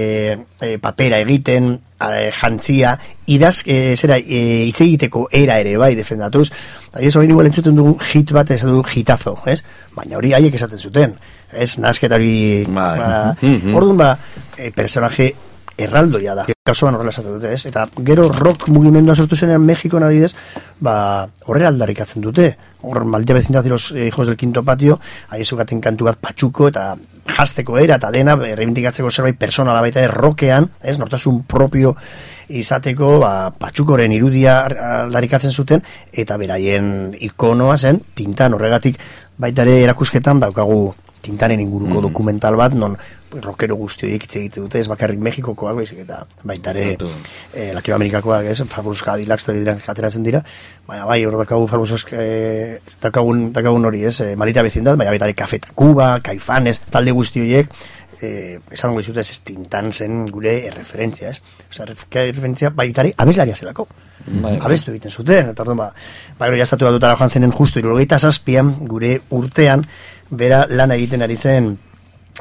[0.61, 2.97] e, papera egiten, e, jantzia,
[3.27, 6.49] idaz, e, zera, e, hitz egiteko era ere bai defendatuz,
[6.89, 9.61] eta ez hori igual entzuten dugu hit bat ez dugu hitazo, ez?
[9.95, 11.17] Baina hori haiek esaten zuten,
[11.57, 11.79] ez?
[11.79, 12.99] Nasketa hori, Bai.
[12.99, 13.75] ba, Mhm.
[13.75, 14.19] orduan ba,
[14.57, 15.35] e, personaje
[15.77, 16.45] erraldoia da.
[16.65, 17.67] Kasuan horrela esaten dute, ez?
[17.67, 20.35] Eta gero rock mugimendua sortu zenean Mexiko adibidez,
[20.81, 22.57] ba, horrela aldarrikatzen dute.
[22.81, 25.01] Hor, maldita vecindad de los eh, hijos del quinto patio,
[25.31, 30.71] aiezukaten kantu bat patxuko eta jasteko era eta dena, reivindikatzeko zerbait personala baita ere rokean,
[30.83, 30.99] ez?
[30.99, 31.97] Nortasun propio
[32.49, 35.83] izateko, ba, patxukoren irudia aldarrikatzen zuten,
[36.13, 38.99] eta beraien ikonoa zen, tintan horregatik
[39.39, 40.95] baita ere erakusketan daukagu
[41.25, 42.03] tintanen inguruko Mhm.
[42.11, 42.97] dokumental bat, non
[43.43, 46.93] rockero guzti horiek hitz egite dute, ez bakarrik Mexikokoak, baizik eta baita ere
[47.53, 50.45] eh, Latinoamerikakoak, ez, Fabulous Cadillacs eta dira ateratzen dira,
[50.87, 55.27] baina bai, hor dakagu Fabulous eh, dakagun, dakagun hori, ez, eh, Malita Bezindat, baina baita
[55.27, 57.75] ere Café Tacuba, Caifanes, talde guzti horiek,
[58.23, 61.43] eh, esan gizut ez, tintan zen gure erreferentzia, ez?
[61.69, 63.89] Osa, referentzia baitari abeslaria zelako.
[64.27, 64.59] Bai, bai.
[64.63, 65.93] Abestu egiten zuten, eta orduan ba,
[66.39, 69.83] ba gero jaztatu batutara joan zenen justu irurogeita zazpian, gure urtean,
[70.31, 71.77] bera lan egiten ari zen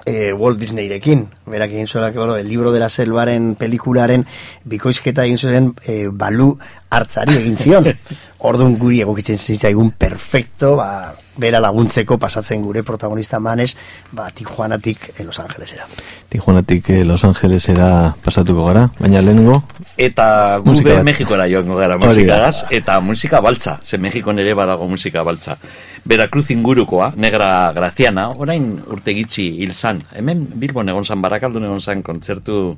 [0.06, 4.26] e, Walt Disneyrekin, berak egin zuelak, bueno, el libro de la selbaren pelikularen
[4.66, 6.58] bikoizketa egin zuen e, balu
[6.96, 7.92] hartzari egin zion.
[8.44, 13.78] Orduan guri egokitzen zitzaigun perfecto, ba, bera laguntzeko pasatzen gure protagonista manes,
[14.12, 15.88] ba, Tijuanatik eh, Los Angelesera.
[16.30, 19.64] Tijuanatik eh, Los Angelesera pasatuko gara, baina lehenengo,
[19.98, 21.06] Eta gu Musika be bat.
[21.06, 25.58] Mexikora joango gara musikagaz, eta musika baltza, ze Mexikon ere badago musika baltza.
[26.04, 30.02] Veracruz ingurukoa, negra graziana, orain urte gitxi hil zan.
[30.12, 32.76] Hemen Bilbon egon zan, barakaldun egon zan kontzertu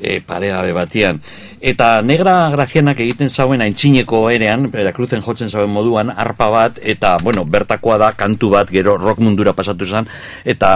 [0.00, 1.20] e, paregabe batian.
[1.60, 7.44] Eta negra grazianak egiten zauen aintzineko erean, Veracruzen jotzen zauen moduan, arpa bat, eta, bueno,
[7.44, 10.08] bertakoa da, kantu bat, gero rock mundura pasatu zen,
[10.44, 10.70] eta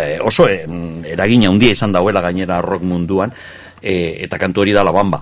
[0.00, 0.62] e, oso e,
[1.12, 3.34] eragina handia izan dauela gainera rock munduan,
[3.82, 5.20] e, eta kantu hori da La Bamba.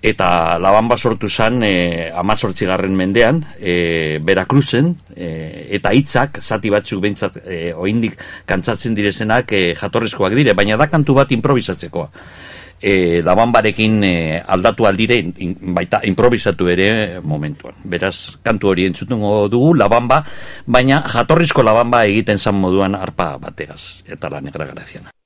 [0.00, 5.30] Eta La Bamba sortu zen e, amazortzigarren mendean, e, Veracruzen, e,
[5.76, 8.14] eta hitzak zati batzuk behintzat e, oindik
[8.46, 12.12] kantzatzen direzenak e, jatorrizkoak dire, baina da kantu bat improvisatzekoa.
[12.80, 14.14] E, La Bambarekin e,
[14.46, 17.74] aldatu aldire, in, baita improvisatu ere momentuan.
[17.84, 20.22] Beraz, kantu hori entzutungo dugu, La Bamba,
[20.66, 25.17] baina jatorrizko La Bamba egiten zan moduan arpa bategaz, eta la negra graziana.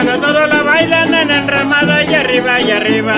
[0.00, 3.14] Cuando todos la bailan en enramada y arriba y arriba,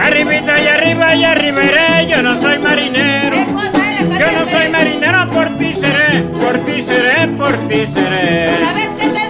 [0.00, 4.50] arribita y arriba y arriba iré, yo no soy marinero, ¿Qué cosa eres, yo no
[4.50, 8.56] soy marinero, por ti seré, por ti seré, por ti seré.
[8.62, 9.23] Una vez que te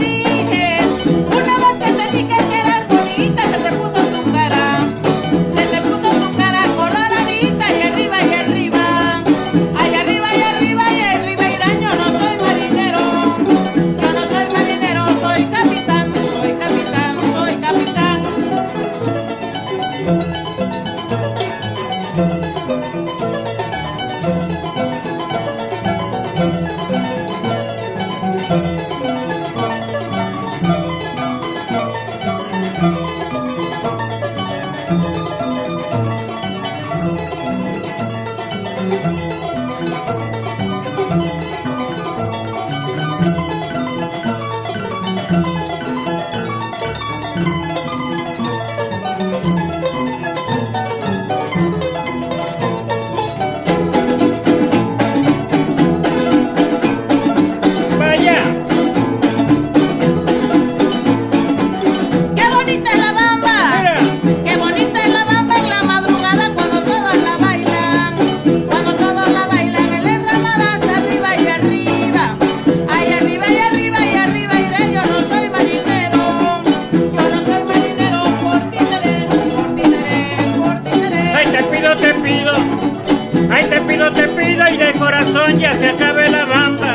[82.27, 86.95] Ay, te pido, te pido y de corazón ya se acabe la bamba.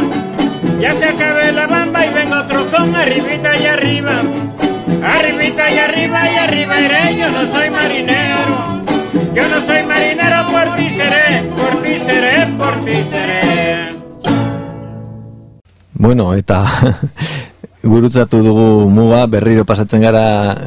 [0.79, 4.11] Ya se acabe la bamba y venga otro son arribita y arriba.
[5.03, 8.37] Arribita y arriba y arriba iré, yo no soy marinero.
[9.35, 13.95] Yo no soy marinero, por ti seré, por ti seré, por ti seré.
[15.93, 16.65] Bueno, eta
[17.83, 20.57] gurutzatu dugu muga, berriro pasatzen gara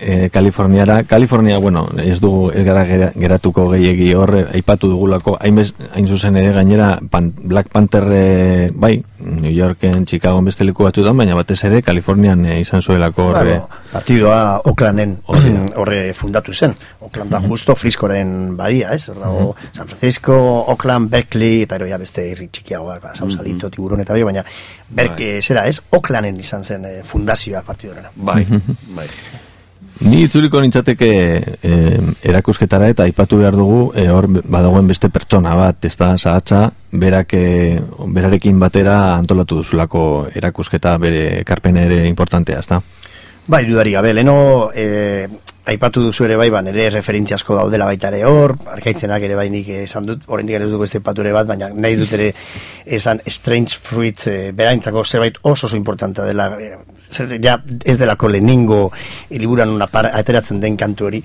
[0.00, 1.02] e, Kaliforniara.
[1.04, 5.60] Kalifornia, bueno, ez dugu ez gara gera- geratuko gehiegi horre, aipatu dugulako, hain,
[6.08, 11.34] zuzen ere gainera pan, Black Panther, e, bai, New Yorken, Chicago beste leku batzuetan, baina
[11.34, 13.58] batez ere Kalifornian e, izan zuelako horre.
[13.60, 15.18] Claro, partidoa Oaklanden
[15.80, 16.74] horre fundatu zen.
[17.00, 19.08] Oakland da justo Friskoren badia, ez?
[19.10, 20.34] Hor dago San Francisco,
[20.72, 24.44] Oakland, Berkeley, eta ero ya beste irri txikiagoak, ba, Sausalito, Tiburon eta bai, baina
[24.90, 25.80] Berke, zera, ez?
[25.90, 28.10] Oaklanden izan zen eh, fundazioa partidorena.
[28.16, 28.44] Bai,
[28.96, 29.06] bai.
[30.00, 31.08] Ni itzuliko nintzateke
[31.60, 36.62] eh, erakusketara eta aipatu behar dugu eh, hor badagoen beste pertsona bat, ez da zahatza,
[37.02, 37.76] berak, eh,
[38.08, 40.02] berarekin batera antolatu duzulako
[40.40, 42.80] erakusketa bere ekarpena ere importantea, ez da?
[43.50, 45.28] Bai, dudari gabe, leno eh,
[45.70, 49.48] aipatu duzu ere bai, ba, nire referentzia asko daudela baita ere hor, arkaitzenak ere bai
[49.52, 52.30] nik esan dut, oraindik ez dugu este pature bat, baina nahi dut ere
[52.86, 56.76] esan Strange Fruit eh, beraintzako zerbait oso oso importantea dela, eh,
[57.10, 58.92] zer, ja ez delako lehenengo
[59.30, 61.22] liburan una para, ateratzen den kantu hori,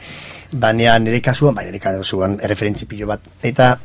[0.52, 3.78] baina nire kasuan, bai nire kasuan referentzi pilo bat, eta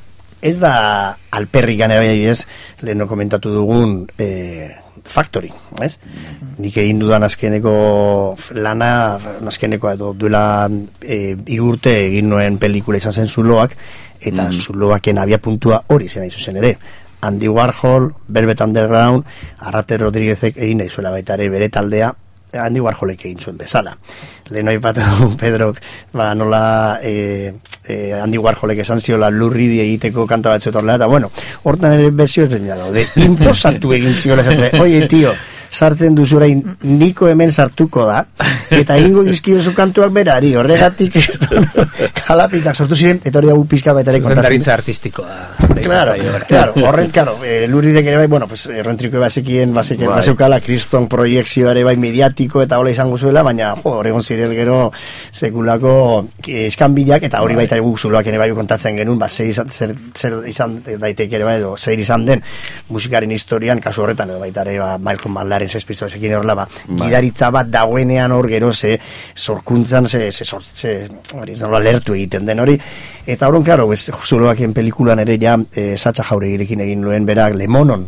[0.42, 2.46] ez da alperri gane bai ez,
[2.80, 4.70] leheno komentatu dugun eh,
[5.10, 5.48] Factory,
[5.80, 5.96] ez?
[6.60, 7.72] Nik egin dudan azkeneko
[8.60, 8.90] lana,
[9.48, 10.68] azkeneko edo duela
[11.00, 13.74] e, irurte egin nuen pelikula izan zen zuloak,
[14.20, 14.60] eta Mm.
[14.60, 16.76] zuloaken abia puntua hori zen hain zuzen ere.
[17.20, 19.24] Andy Warhol, Velvet Underground,
[19.58, 22.14] Arrate Rodríguezek egin nahi zuela baita ere bere taldea,
[22.58, 23.96] Andy Warholek egin zuen bezala.
[24.50, 25.04] Lehen aipatu
[25.40, 25.78] Pedrok,
[26.12, 27.52] ba, nola e,
[27.84, 31.30] e, Andy Warholek esan ziola lurridi egiteko kanta batzu eta horrela, eta bueno,
[31.64, 33.06] hortan ere berzio ezberdina daude.
[33.28, 35.34] Imposatu egin ziola esate, oie tio,
[35.70, 38.24] sartzen duzu orain niko hemen sartuko da,
[38.70, 41.16] eta egingo dizkiozu kantuak berari, horregatik
[42.26, 44.66] kalapitak sortu ziren, eta hori dago pizka baita ere kontatzen.
[44.70, 45.36] Artistikoa.
[45.80, 46.14] Claro,
[46.48, 50.20] claro, horren, claro, eh, luridek ere bai, bueno, pues, errentriko bazekien, bazekien, Bai.
[50.20, 54.78] bazeukala, kriston proiekzioa ere bai mediatiko eta hola izango zuela, baina, jo, horregon zirel gero
[55.30, 55.92] sekulako
[56.46, 59.94] eh, eskanbilak, eta hori baita guk zuloak ere bai kontatzen genuen, ba, zer izan, zer,
[60.14, 62.44] zer izan daiteke ere bai, edo zer izan den
[62.90, 67.08] musikaren historian, kasu horretan, edo baita ere, ba, Malcolm Baldaren zespizto ezekin horrela, ba, Bai.
[67.08, 68.98] gidaritza bat dagoenean hor gero ze
[69.36, 72.78] sorkuntzan, ze, ze, sort, ze, hori, nola lertu egiten den hori,
[73.26, 78.06] eta horon, klaro, ez, zuloakien pelikulan ere ja, e, satxa jauregirekin egin nuen berak Lemonon,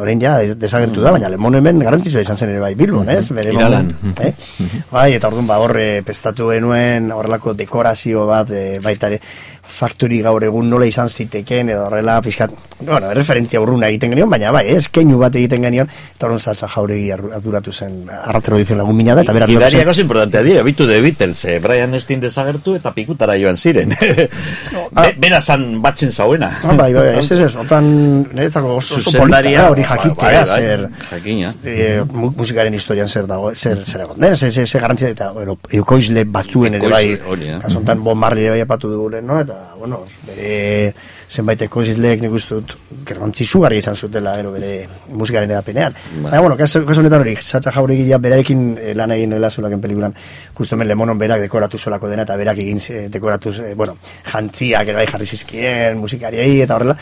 [0.00, 3.28] orain ja, ez, desagertu da, baina Lemon hemen garantzizua izan zen ere bai Bilbon, ez?
[3.34, 3.90] Bere Iralan.
[4.00, 4.82] momentu, eh?
[4.92, 9.20] Bai, eta orduan ba horre pestatu genuen horrelako dekorazio bat e, baita ere
[9.62, 14.50] factory gaur egun nola izan ziteken edo horrela pixkat, bueno, referentzia urruna egiten genion, baina
[14.54, 18.78] bai, ez, keinu bat egiten genion, eta orduan salsa jauregi ardu- arduratu zen, arratero dizen
[18.78, 21.58] lagun mina da, eta berak lortu zen- Gidariak oso importantea dira, bitu de Beatles, eh,
[21.62, 23.94] Brian Epstein desagertu eta pikutara joan ziren.
[24.92, 26.50] Be, bera zan batzen zauena.
[26.64, 27.88] Ah, bai, bai, ez, ez, ez, otan,
[28.32, 31.52] niretzako oso, oso polita da hori jakitea, bai, bai, zer, jakina.
[31.64, 35.30] e, mu- musikaren historian zer dago, zer, zer egon den, zer, zer, zer garantzia eta,
[35.32, 39.40] bueno, eukoizle batzuen ere bai, hori, kasontan Bob Marley ere bai apatu dugu no?
[39.40, 40.94] eta, bueno, bere
[41.32, 42.74] zenbait ekoizleek nik uste dut
[43.08, 44.72] garrantzi zugarri izan zutela gero bere
[45.08, 45.96] musikaren edapenean.
[45.96, 46.24] Bai.
[46.26, 49.80] Baina, bueno, kasu, kasu honetan hori, Satcha Jauregui ja berarekin eh, lan egin nuela zulaken
[49.80, 50.16] pelikulan,
[50.58, 53.96] justo hemen Lemonon berak dekoratu zolako dena, eta berak egin eh, dekoratu, eh, bueno,
[54.32, 56.98] jantziak ere bai jarri zizkien, musikariei, eta horrela,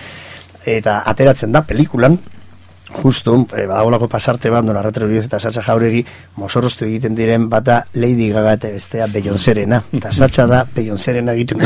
[0.79, 2.19] eta ateratzen da pelikulan,
[2.93, 6.03] justo, e, badagolako pasarte bat, don Arratero Uriz eta Satcha Jauregi
[6.37, 9.83] mosorrostu egiten diren bata Lady Gaga eta bestea Beyoncéerena.
[9.93, 11.63] Eta Satcha da Beyoncéerena egiten.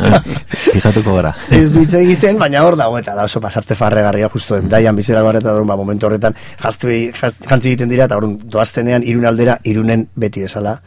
[0.72, 1.34] Fijatuko gara.
[1.50, 5.22] ez du hitz egiten, baina hor dago, eta da oso pasarte farregarria justo daian bizera
[5.22, 9.58] gara eta ba, momentu horretan jaztu, jaz, jantzi egiten dira, eta orduan doaztenean irun aldera,
[9.64, 10.78] irunen beti bezala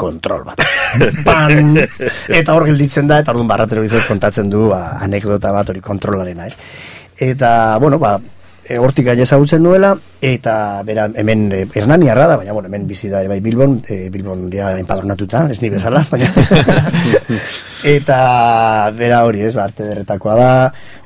[0.00, 0.64] kontrol bat.
[1.28, 1.76] Pan!
[1.76, 6.48] Eta hor gelditzen da, eta orduan barratero bizet kontatzen du ba, anekdota bat hori kontrolarena,
[6.48, 6.56] ez?
[7.20, 8.14] Eta, bueno, ba,
[8.70, 9.90] e, hortik gaina ezagutzen nuela,
[10.22, 10.54] eta
[10.86, 14.70] bera hemen e, Hernaniarra da, baina bueno, hemen bizi da bai Bilbon, e, Bilbon ja
[14.78, 16.30] enpadronatuta, ez ni bezala, baina
[17.96, 18.20] eta
[18.96, 20.52] bera hori, ez, ba, arte derretakoa da,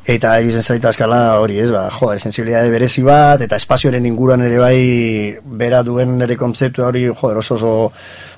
[0.05, 4.61] eta egiten zaita eskala hori, ez, ba, joder, sensibilidade berezi bat, eta espazioaren inguruan ere
[4.61, 4.79] bai
[5.65, 7.75] bera duen ere kontzeptu hori, joder, oso oso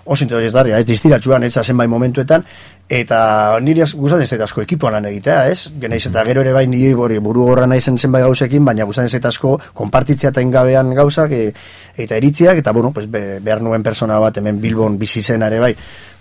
[0.07, 2.45] oso interesgarria, ez distiratxuan, ez zenbait momentuetan,
[2.89, 5.73] eta niri az- gustatzen zait asko ekipoan lan egitea, ez?
[5.81, 9.25] Genaiz eta gero ere bai niri hori buru gorra naizen zenbait gauzekin, baina gustatzen zait
[9.25, 11.53] asko konpartitzea eta gabean gauzak e,
[11.97, 15.59] eta eritziak, eta bueno, pues, be, behar nuen persona bat hemen Bilbon bizi zen ere
[15.59, 15.75] bai,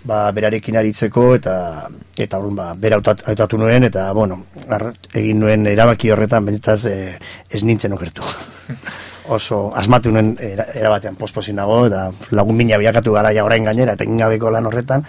[0.04, 4.46] ba, berarekin aritzeko eta eta orduan ba, bera hautat- hautatu nuen eta bueno,
[5.14, 7.18] egin nuen erabaki horretan bentzaz e,
[7.48, 8.22] ez nintzen okertu.
[9.28, 13.96] oso asmatu nuen era, erabatean posposin nago eta lagun mina biakatu gara ja orain gainera
[13.98, 15.04] eta ingabeko lan horretan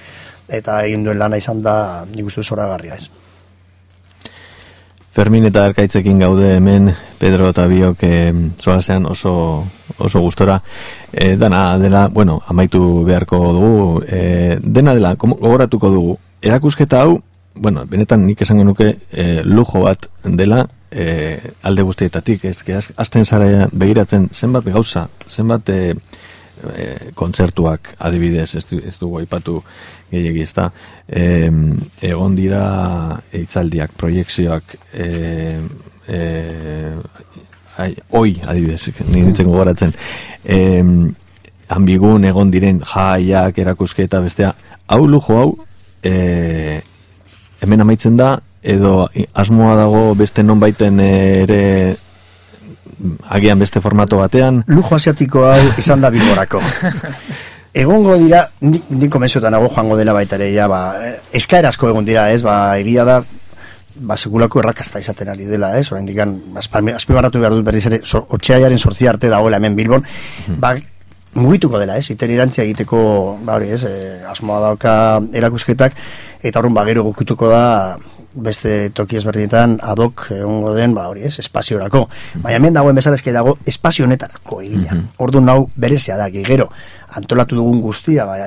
[0.47, 3.09] eta egin duen lana izan da nik uste zoragarria ez.
[5.17, 8.17] Fermin eta Arkaitzekin gaude hemen, Pedro eta biok e,
[8.61, 9.31] solasean oso,
[9.97, 10.59] oso gustora.
[11.11, 17.17] E, dana dela, bueno, amaitu beharko dugu, e, dena dela, gogoratuko dugu, erakusketa hau,
[17.55, 23.67] bueno, benetan nik esango nuke e, lujo bat dela e, alde guztietatik, ez, azten zara
[23.71, 25.95] begiratzen zenbat gauza, zenbat e,
[26.75, 29.59] e, kontzertuak adibidez, ez, ez dugu aipatu
[30.11, 30.69] gehiagi ez da,
[31.07, 31.23] e,
[32.09, 32.63] egon dira
[33.35, 35.07] eitzaldiak, proiekzioak, e,
[36.07, 36.19] e,
[37.77, 39.93] ai, oi adibidez, ni nintzen gogoratzen,
[40.45, 40.59] e,
[41.77, 44.53] ambigun egon diren jaiak, erakusketa bestea,
[44.87, 45.49] hau lujo hau,
[46.03, 46.81] e,
[47.61, 48.35] hemen amaitzen da,
[48.67, 49.07] edo
[49.37, 51.61] asmoa dago beste nonbaiten ere
[53.29, 56.61] agian beste formato batean, lujo asiatiko hau izan da bilborako.
[57.77, 60.79] Egongo dira, nik, nik komentzuetan nago joango dela baita ere, ja, ba,
[61.35, 63.19] eskaera asko egon dira, ez, ba, egia da,
[64.01, 68.23] ba, sekulako errakasta izaten ari dela, ez, orain dikan, azpimarratu behar dut berriz ere, so,
[68.33, 70.07] otxeaiaren sortzi arte dagoela hemen Bilbon,
[70.57, 70.73] ba,
[71.37, 72.99] mugituko dela, ez, iten irantzia egiteko,
[73.45, 74.93] ba, hori, ez, eh, asmoa dauka
[75.37, 76.01] erakusketak,
[76.41, 77.65] eta horren, ba, gero gukituko da,
[78.43, 82.05] beste toki ezberdinetan adok egongo den, ba hori ez, espaziorako.
[82.43, 84.97] Baina hemen dagoen bezala eske dago espazio honetarako egina.
[85.23, 86.69] Ordu nau berezia da, gero
[87.17, 88.37] antolatu dugun guztia, ba,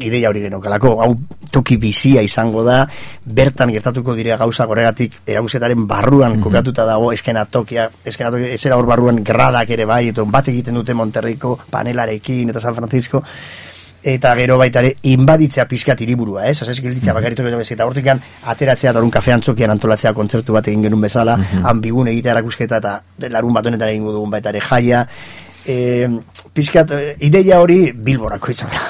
[0.00, 1.14] ideia hori genokalako, hau
[1.52, 2.82] toki bizia izango da,
[3.24, 8.88] bertan gertatuko dire gauza horregatik erakusketaren barruan kokatuta dago eskena tokia, eskena tokia, ezera hor
[8.88, 13.22] barruan gradak ere bai, eta bat egiten dute Monterriko panelarekin eta San Francisco,
[14.06, 16.60] eta gero baita ere inbaditzea pizkat hiriburua, ez?
[16.62, 18.20] Osea, gelditzea bakaritu gero bez eta hortikan
[18.52, 21.34] ateratzea eta orun kafean txokian antolatzea kontzertu bat egin genuen bezala,
[21.72, 23.00] ambigun egitea erakusketa eta
[23.34, 25.02] larun bat honetan egingo dugun baita ere jaia.
[25.66, 26.06] E,
[26.54, 28.84] pizkat eh, ideia hori bilborako izan da.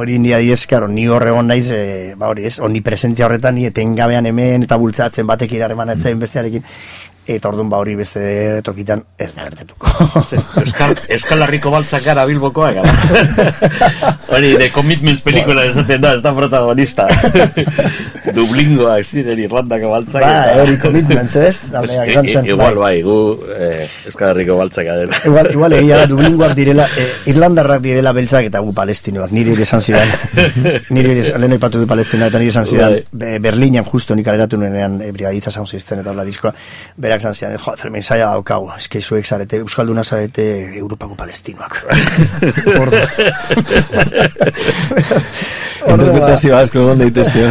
[0.00, 3.68] Hori ni adiez, karo, ni horre egon naiz, e, ba hori ez, omnipresentzia horretan, ni
[3.68, 6.64] etengabean hemen eta bultzatzen batekin harremanatzen bestearekin,
[7.26, 9.88] eta orduan ba hori beste tokitan ez da gertatuko.
[10.62, 12.94] Euskal, Euskal Herriko baltzak gara bilbokoa gara.
[14.34, 17.06] Hori, de commitments pelikula esaten da, ez da protagonista.
[18.36, 20.24] Dublingoa, ziren Irlandako baltzak.
[20.24, 21.60] Ba, hori commitments, ez?
[21.70, 22.96] Daldeak izan zen, Igual, bai.
[23.04, 23.18] gu
[23.54, 25.20] eh, Euskal Herriko baltzak gara.
[25.28, 29.68] Igual, igual egia da Dublingoak direla, eh, Irlandarrak direla beltzak eta gu palestinoak, niri ere
[29.68, 30.10] esan zidan.
[30.90, 33.04] niri ere, lehen aipatu du palestina eta niri esan zidan, Bai.
[33.12, 36.54] be, Berlinen justo nik aleratu nuenean e, brigadiza sound system eta hola diskoa,
[37.14, 40.44] berak esan zidan, jo, zermen zaila daukagu, eske zuek zarete, Euskalduna zarete
[40.78, 41.84] Europako palestinoak.
[42.80, 42.98] Ordu.
[45.84, 47.44] Ordu, ba, interpretazio asko egon daitezke.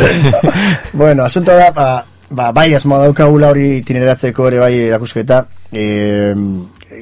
[1.02, 1.88] bueno, asunto da, ba,
[2.30, 6.34] ba, bai, asmoa daukagula hori itineratzeko ere bai erakusketa, e,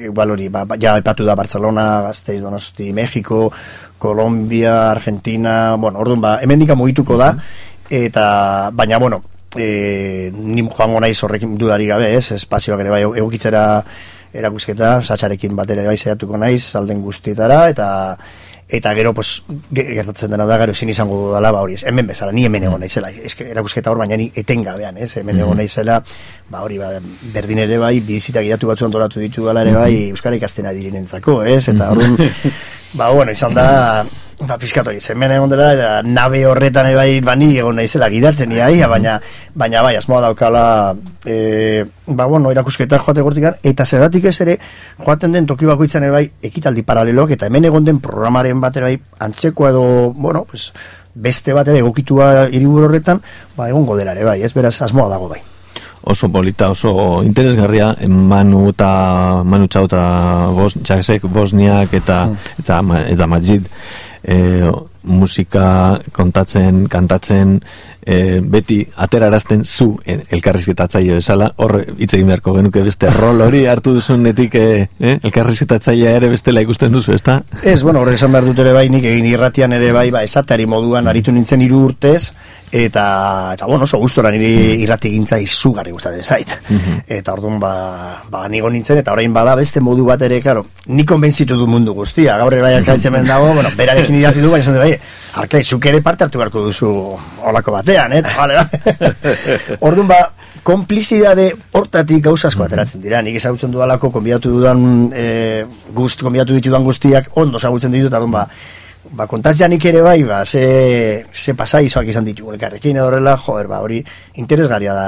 [0.06, 3.50] igual hori, ba, ba, ja epatu da Barcelona, Gasteiz, Donosti, Mexiko,
[3.98, 7.34] Colombia, Argentina, bueno, orduan, ba, hemen mugituko da,
[7.90, 9.22] eta, baina, bueno,
[9.56, 13.66] e, ni joango naiz horrekin dudari gabe, ez, espazioak ere bai egokitzera
[14.32, 18.16] erakusketa, satxarekin batera bai zehatuko naiz, alden guztietara, eta
[18.72, 22.06] eta gero pues, ge- gertatzen dena da gero ezin izango dudala ba hori ez, hemen
[22.08, 23.10] bezala, ni hemen egon naizela.
[23.12, 25.98] Eske erakusketa hor baina ni etengabean ez, hemen egon naizela
[26.48, 26.94] ba hori ba,
[27.34, 31.66] berdin ere bai bizita gidatu batzu antolatu ditu dela ere bai euskara ikastena direnentzako ez,
[31.68, 32.16] eta orduan
[32.92, 34.04] ba bueno, izan da
[34.46, 38.52] ba, pizkat hori, hemen egon dela eta nabe horretan ere bai bani egon naizela gidatzen
[38.52, 39.18] ia, baina
[39.54, 40.64] baina bai, asmoa daukala
[41.24, 44.58] e, ba bueno, erakusketa joate gortikan eta zergatik ez ere
[44.98, 48.98] joaten den toki bakoitzan ere bai ekitaldi paralelok eta hemen egon den programaren bat bai
[49.20, 49.86] antzekoa edo,
[50.16, 50.72] bueno, pues,
[51.14, 53.20] beste bat ere egokitua hiriburu horretan,
[53.56, 55.42] ba egongo dela ere bai, ez beraz asmoa dago bai.
[56.04, 60.04] Oso polita, oso interesgarria Manu eta Manu Txau eta
[60.54, 62.24] Bos, Txasek, Bosniak eta
[62.58, 63.68] eta, Ma- eta Majid.
[64.22, 64.36] E,
[65.02, 67.56] musika kontatzen, kantatzen
[68.06, 71.48] e, beti aterarazten zu elkarrizketatzaile bezala.
[71.56, 74.64] Hor hitz egin beharko genuke beste rol hori hartu duzunetik e,
[75.00, 77.40] e, elkarrizketatzailea ere bestela ikusten duzu, ezta?
[77.62, 80.66] Ez, bueno, horre esan behar dut ere bai, nik egin irratian ere bai, ba, esateari
[80.70, 82.32] moduan aritu nintzen hiru urtez,
[82.72, 86.54] eta, eta bueno, oso gustora niri irrati gintza izugarri gustatzen zait.
[87.06, 87.72] Eta orduan, ba,
[88.32, 91.92] ba, nigo nintzen, eta orain bada beste modu bat ere, karo, ni konbentzitu du mundu
[91.92, 94.92] guztia, gaur ere bai dago, bueno, berarekin idazi du, baina bai,
[95.44, 96.92] arkai, zuk ere parte hartu beharko duzu
[97.44, 98.22] olako batean, eh?
[98.36, 99.14] Vale, vale.
[99.88, 100.22] orduan, ba,
[100.62, 103.20] konplizidade hortatik gauza asko ateratzen dira.
[103.22, 108.46] Nik ezagutzen dudalako konbidatu dudan e, guzti, konbidatu ditudan guztiak ondo ezagutzen ditut, eta ba,
[109.10, 113.80] ba, kontatzea nik ere bai, ba, ze, ze pasaizoak izan ditugu elkarrekin horrela, joder, ba,
[113.82, 114.02] hori
[114.40, 115.06] interesgarria da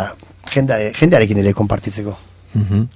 [0.53, 2.17] jende, jendearekin ere konpartitzeko.
[2.55, 2.87] Mhm.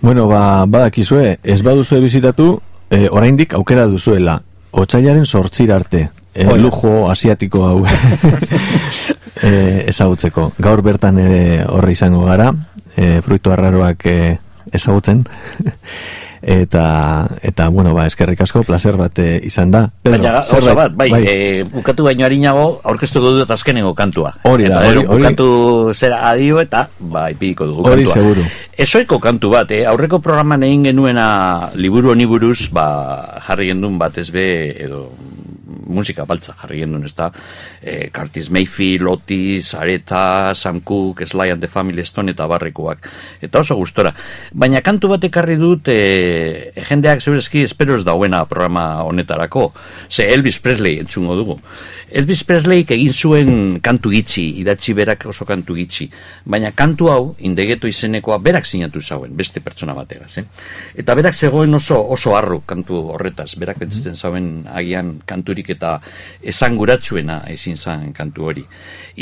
[0.00, 2.60] Bueno, ba, badakizue, ez baduzue bizitatu,
[2.90, 4.40] e, oraindik aukera duzuela,
[4.70, 7.86] otsailaren sortzira arte, e, lujo asiatiko hau
[9.42, 10.52] e, ezagutzeko.
[10.58, 12.52] Gaur bertan ere horre izango gara,
[12.94, 14.18] e, fruitu arraroak e,
[14.72, 15.24] ezagutzen.
[16.42, 19.90] Eta, eta bueno, ba, eskerrik asko, placer bat eh, izan da.
[20.02, 24.34] Pedro, Baina, oso bat, bai, Eh, bukatu baino harinago, aurkeztuko dut azkenengo kantua.
[24.44, 28.22] Hori da, hori- Bukatu zera adio eta, ba, ipiko dugu Hori kantua.
[28.22, 28.42] seguru.
[28.76, 29.84] Esoiko kantu bat, eh?
[29.86, 35.10] aurreko programan egin genuena liburu honi buruz, ba, jarri gendun bat ez be, edo
[35.86, 37.30] musika baltza jarri gendun, ez da,
[37.82, 43.08] eh, Curtis Mayfield, Otis, Areta, Sam Cooke, Sly and the Family Stone eta barrikoak.
[43.40, 44.14] Eta oso gustora.
[44.52, 49.72] Baina kantu bat ekarri dut, eh, jendeak zeurezki espero ez dauena programa honetarako.
[50.08, 51.60] Ze Elvis Presley entzungo dugu.
[52.06, 53.48] Elvis Presley egin zuen
[53.82, 56.06] kantu gitxi, idatzi berak oso kantu gitxi.
[56.44, 60.44] Baina kantu hau, indegeto izenekoa, berak sinatu zauen, beste pertsona bategaz, eh?
[61.02, 65.96] Eta berak zegoen oso oso harru kantu horretaz, berak pentsatzen zauen agian kanturik eta
[66.42, 68.64] esanguratsuena ezin zen kantu hori.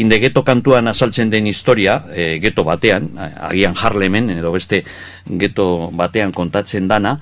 [0.01, 4.85] Indegeto kantuan azaltzen den historia, e, geto batean, agian Harlemen, edo beste
[5.27, 7.19] geto batean kontatzen dana,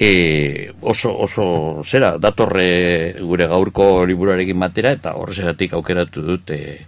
[0.00, 1.46] e, oso, oso,
[1.84, 6.78] zera, datorre gure gaurko liburuarekin batera, eta horrezegatik aukeratu dut, e,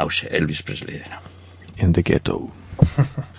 [0.00, 1.20] hause, Elvis Presleyren.
[1.76, 2.40] In the ghetto.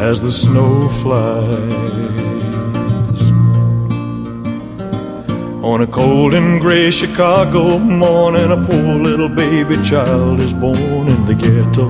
[0.00, 1.48] as the snow flies.
[5.64, 11.24] On a cold and gray Chicago morning, a poor little baby child is born in
[11.26, 11.88] the ghetto.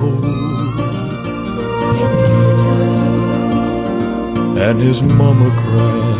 [4.59, 6.19] And his mama cries.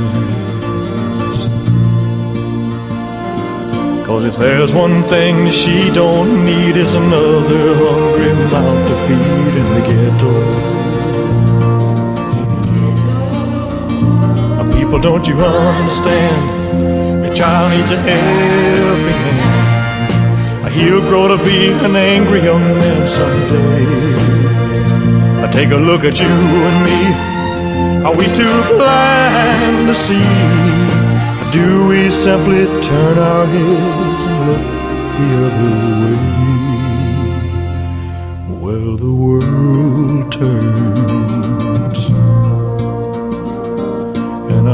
[4.06, 9.68] Cause if there's one thing she don't need, is another hungry mouth to feed in
[9.74, 10.79] the ghetto.
[14.90, 17.24] People, don't you understand?
[17.24, 20.74] The child needs a helping hand.
[20.74, 23.86] He'll grow to be an angry young man someday.
[25.44, 27.00] Uh, Take a look at you and me.
[28.04, 30.26] Are we too blind to see?
[31.52, 34.66] Do we simply turn our heads and look
[35.20, 35.72] the other
[36.02, 36.18] way?
[38.60, 40.99] Well, the world turns.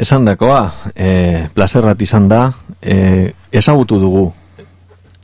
[0.00, 2.46] esan dakoa, e, placer bat izan da,
[2.80, 4.30] e, ezagutu dugu,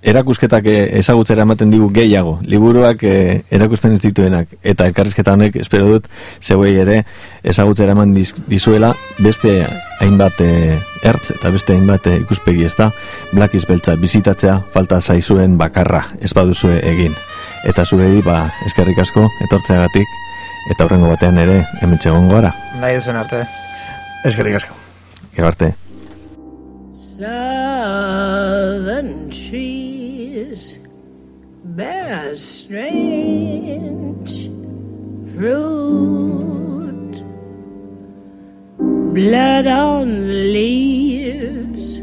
[0.07, 3.15] erakusketak eh, ezagutzera ematen digu gehiago, liburuak e,
[3.51, 6.07] erakusten ez dituenak, eta elkarrizketa honek, espero dut,
[6.40, 7.01] zeuei ere
[7.43, 9.59] ezagutzera eman diz, dizuela, beste
[10.05, 12.93] hainbat e, ertz, eta beste hainbat e, ikuspegi ez da,
[13.32, 17.15] Black beltza bizitatzea, falta zaizuen bakarra, ez baduzue egin.
[17.66, 20.19] Eta zurei, ba, eskerrik asko, etortzeagatik,
[20.70, 22.55] eta horrengo batean ere, hemen txegon gara.
[22.78, 23.47] Nahi duzuen arte.
[24.27, 24.74] Eskerrik asko.
[25.35, 25.69] Gero arte.
[26.93, 27.70] Southern
[29.31, 30.81] trees
[31.62, 32.90] bear strange
[35.32, 37.15] fruit,
[39.15, 41.98] blood on the leaves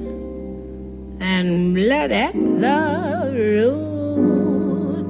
[1.19, 5.03] and blood blood at the root.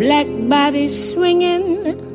[0.00, 2.11] Black bodies swinging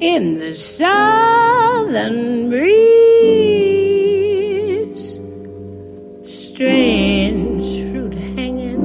[0.00, 2.70] in the southern breeze.
[6.24, 8.80] Strange fruit hanging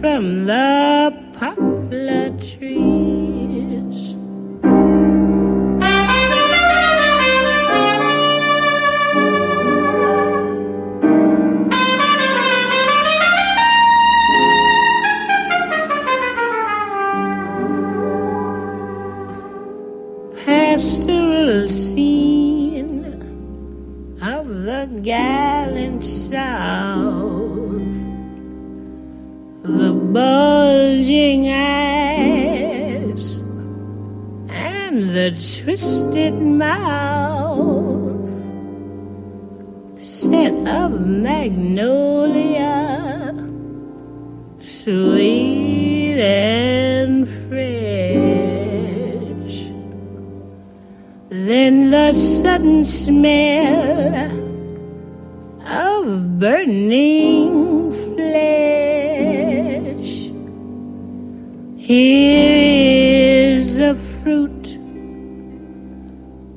[0.00, 3.45] from the poplar trees.
[25.16, 27.98] Gallant South.
[29.62, 33.26] The bulging eyes
[34.48, 38.30] and the twisted mouth,
[39.98, 42.74] scent of magnolia,
[44.60, 47.66] sweet and fresh.
[51.30, 54.45] Then the sudden smell
[56.38, 59.30] burning flesh.
[61.76, 64.78] Here is a fruit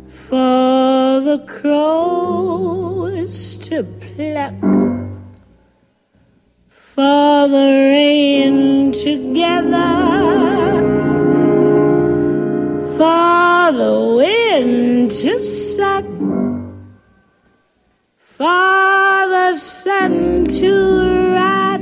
[0.08, 2.58] for the crows
[3.68, 4.60] to pluck,
[6.68, 10.10] for the rain together
[13.00, 16.04] for the wind to suck,
[18.40, 20.72] for the sun to
[21.34, 21.82] rot,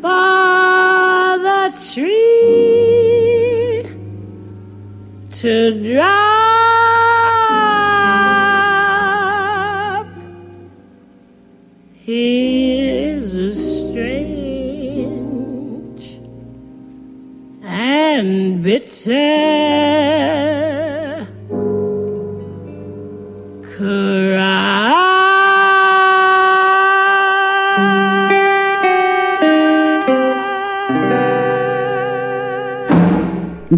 [0.00, 1.62] for the
[1.92, 3.84] tree
[5.32, 5.52] to
[5.84, 6.08] drop.
[11.92, 14.80] Here's a strange
[17.62, 20.19] and bitter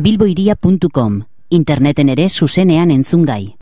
[0.03, 3.51] bilboiria.com Interneten ere zuzenean entzungai.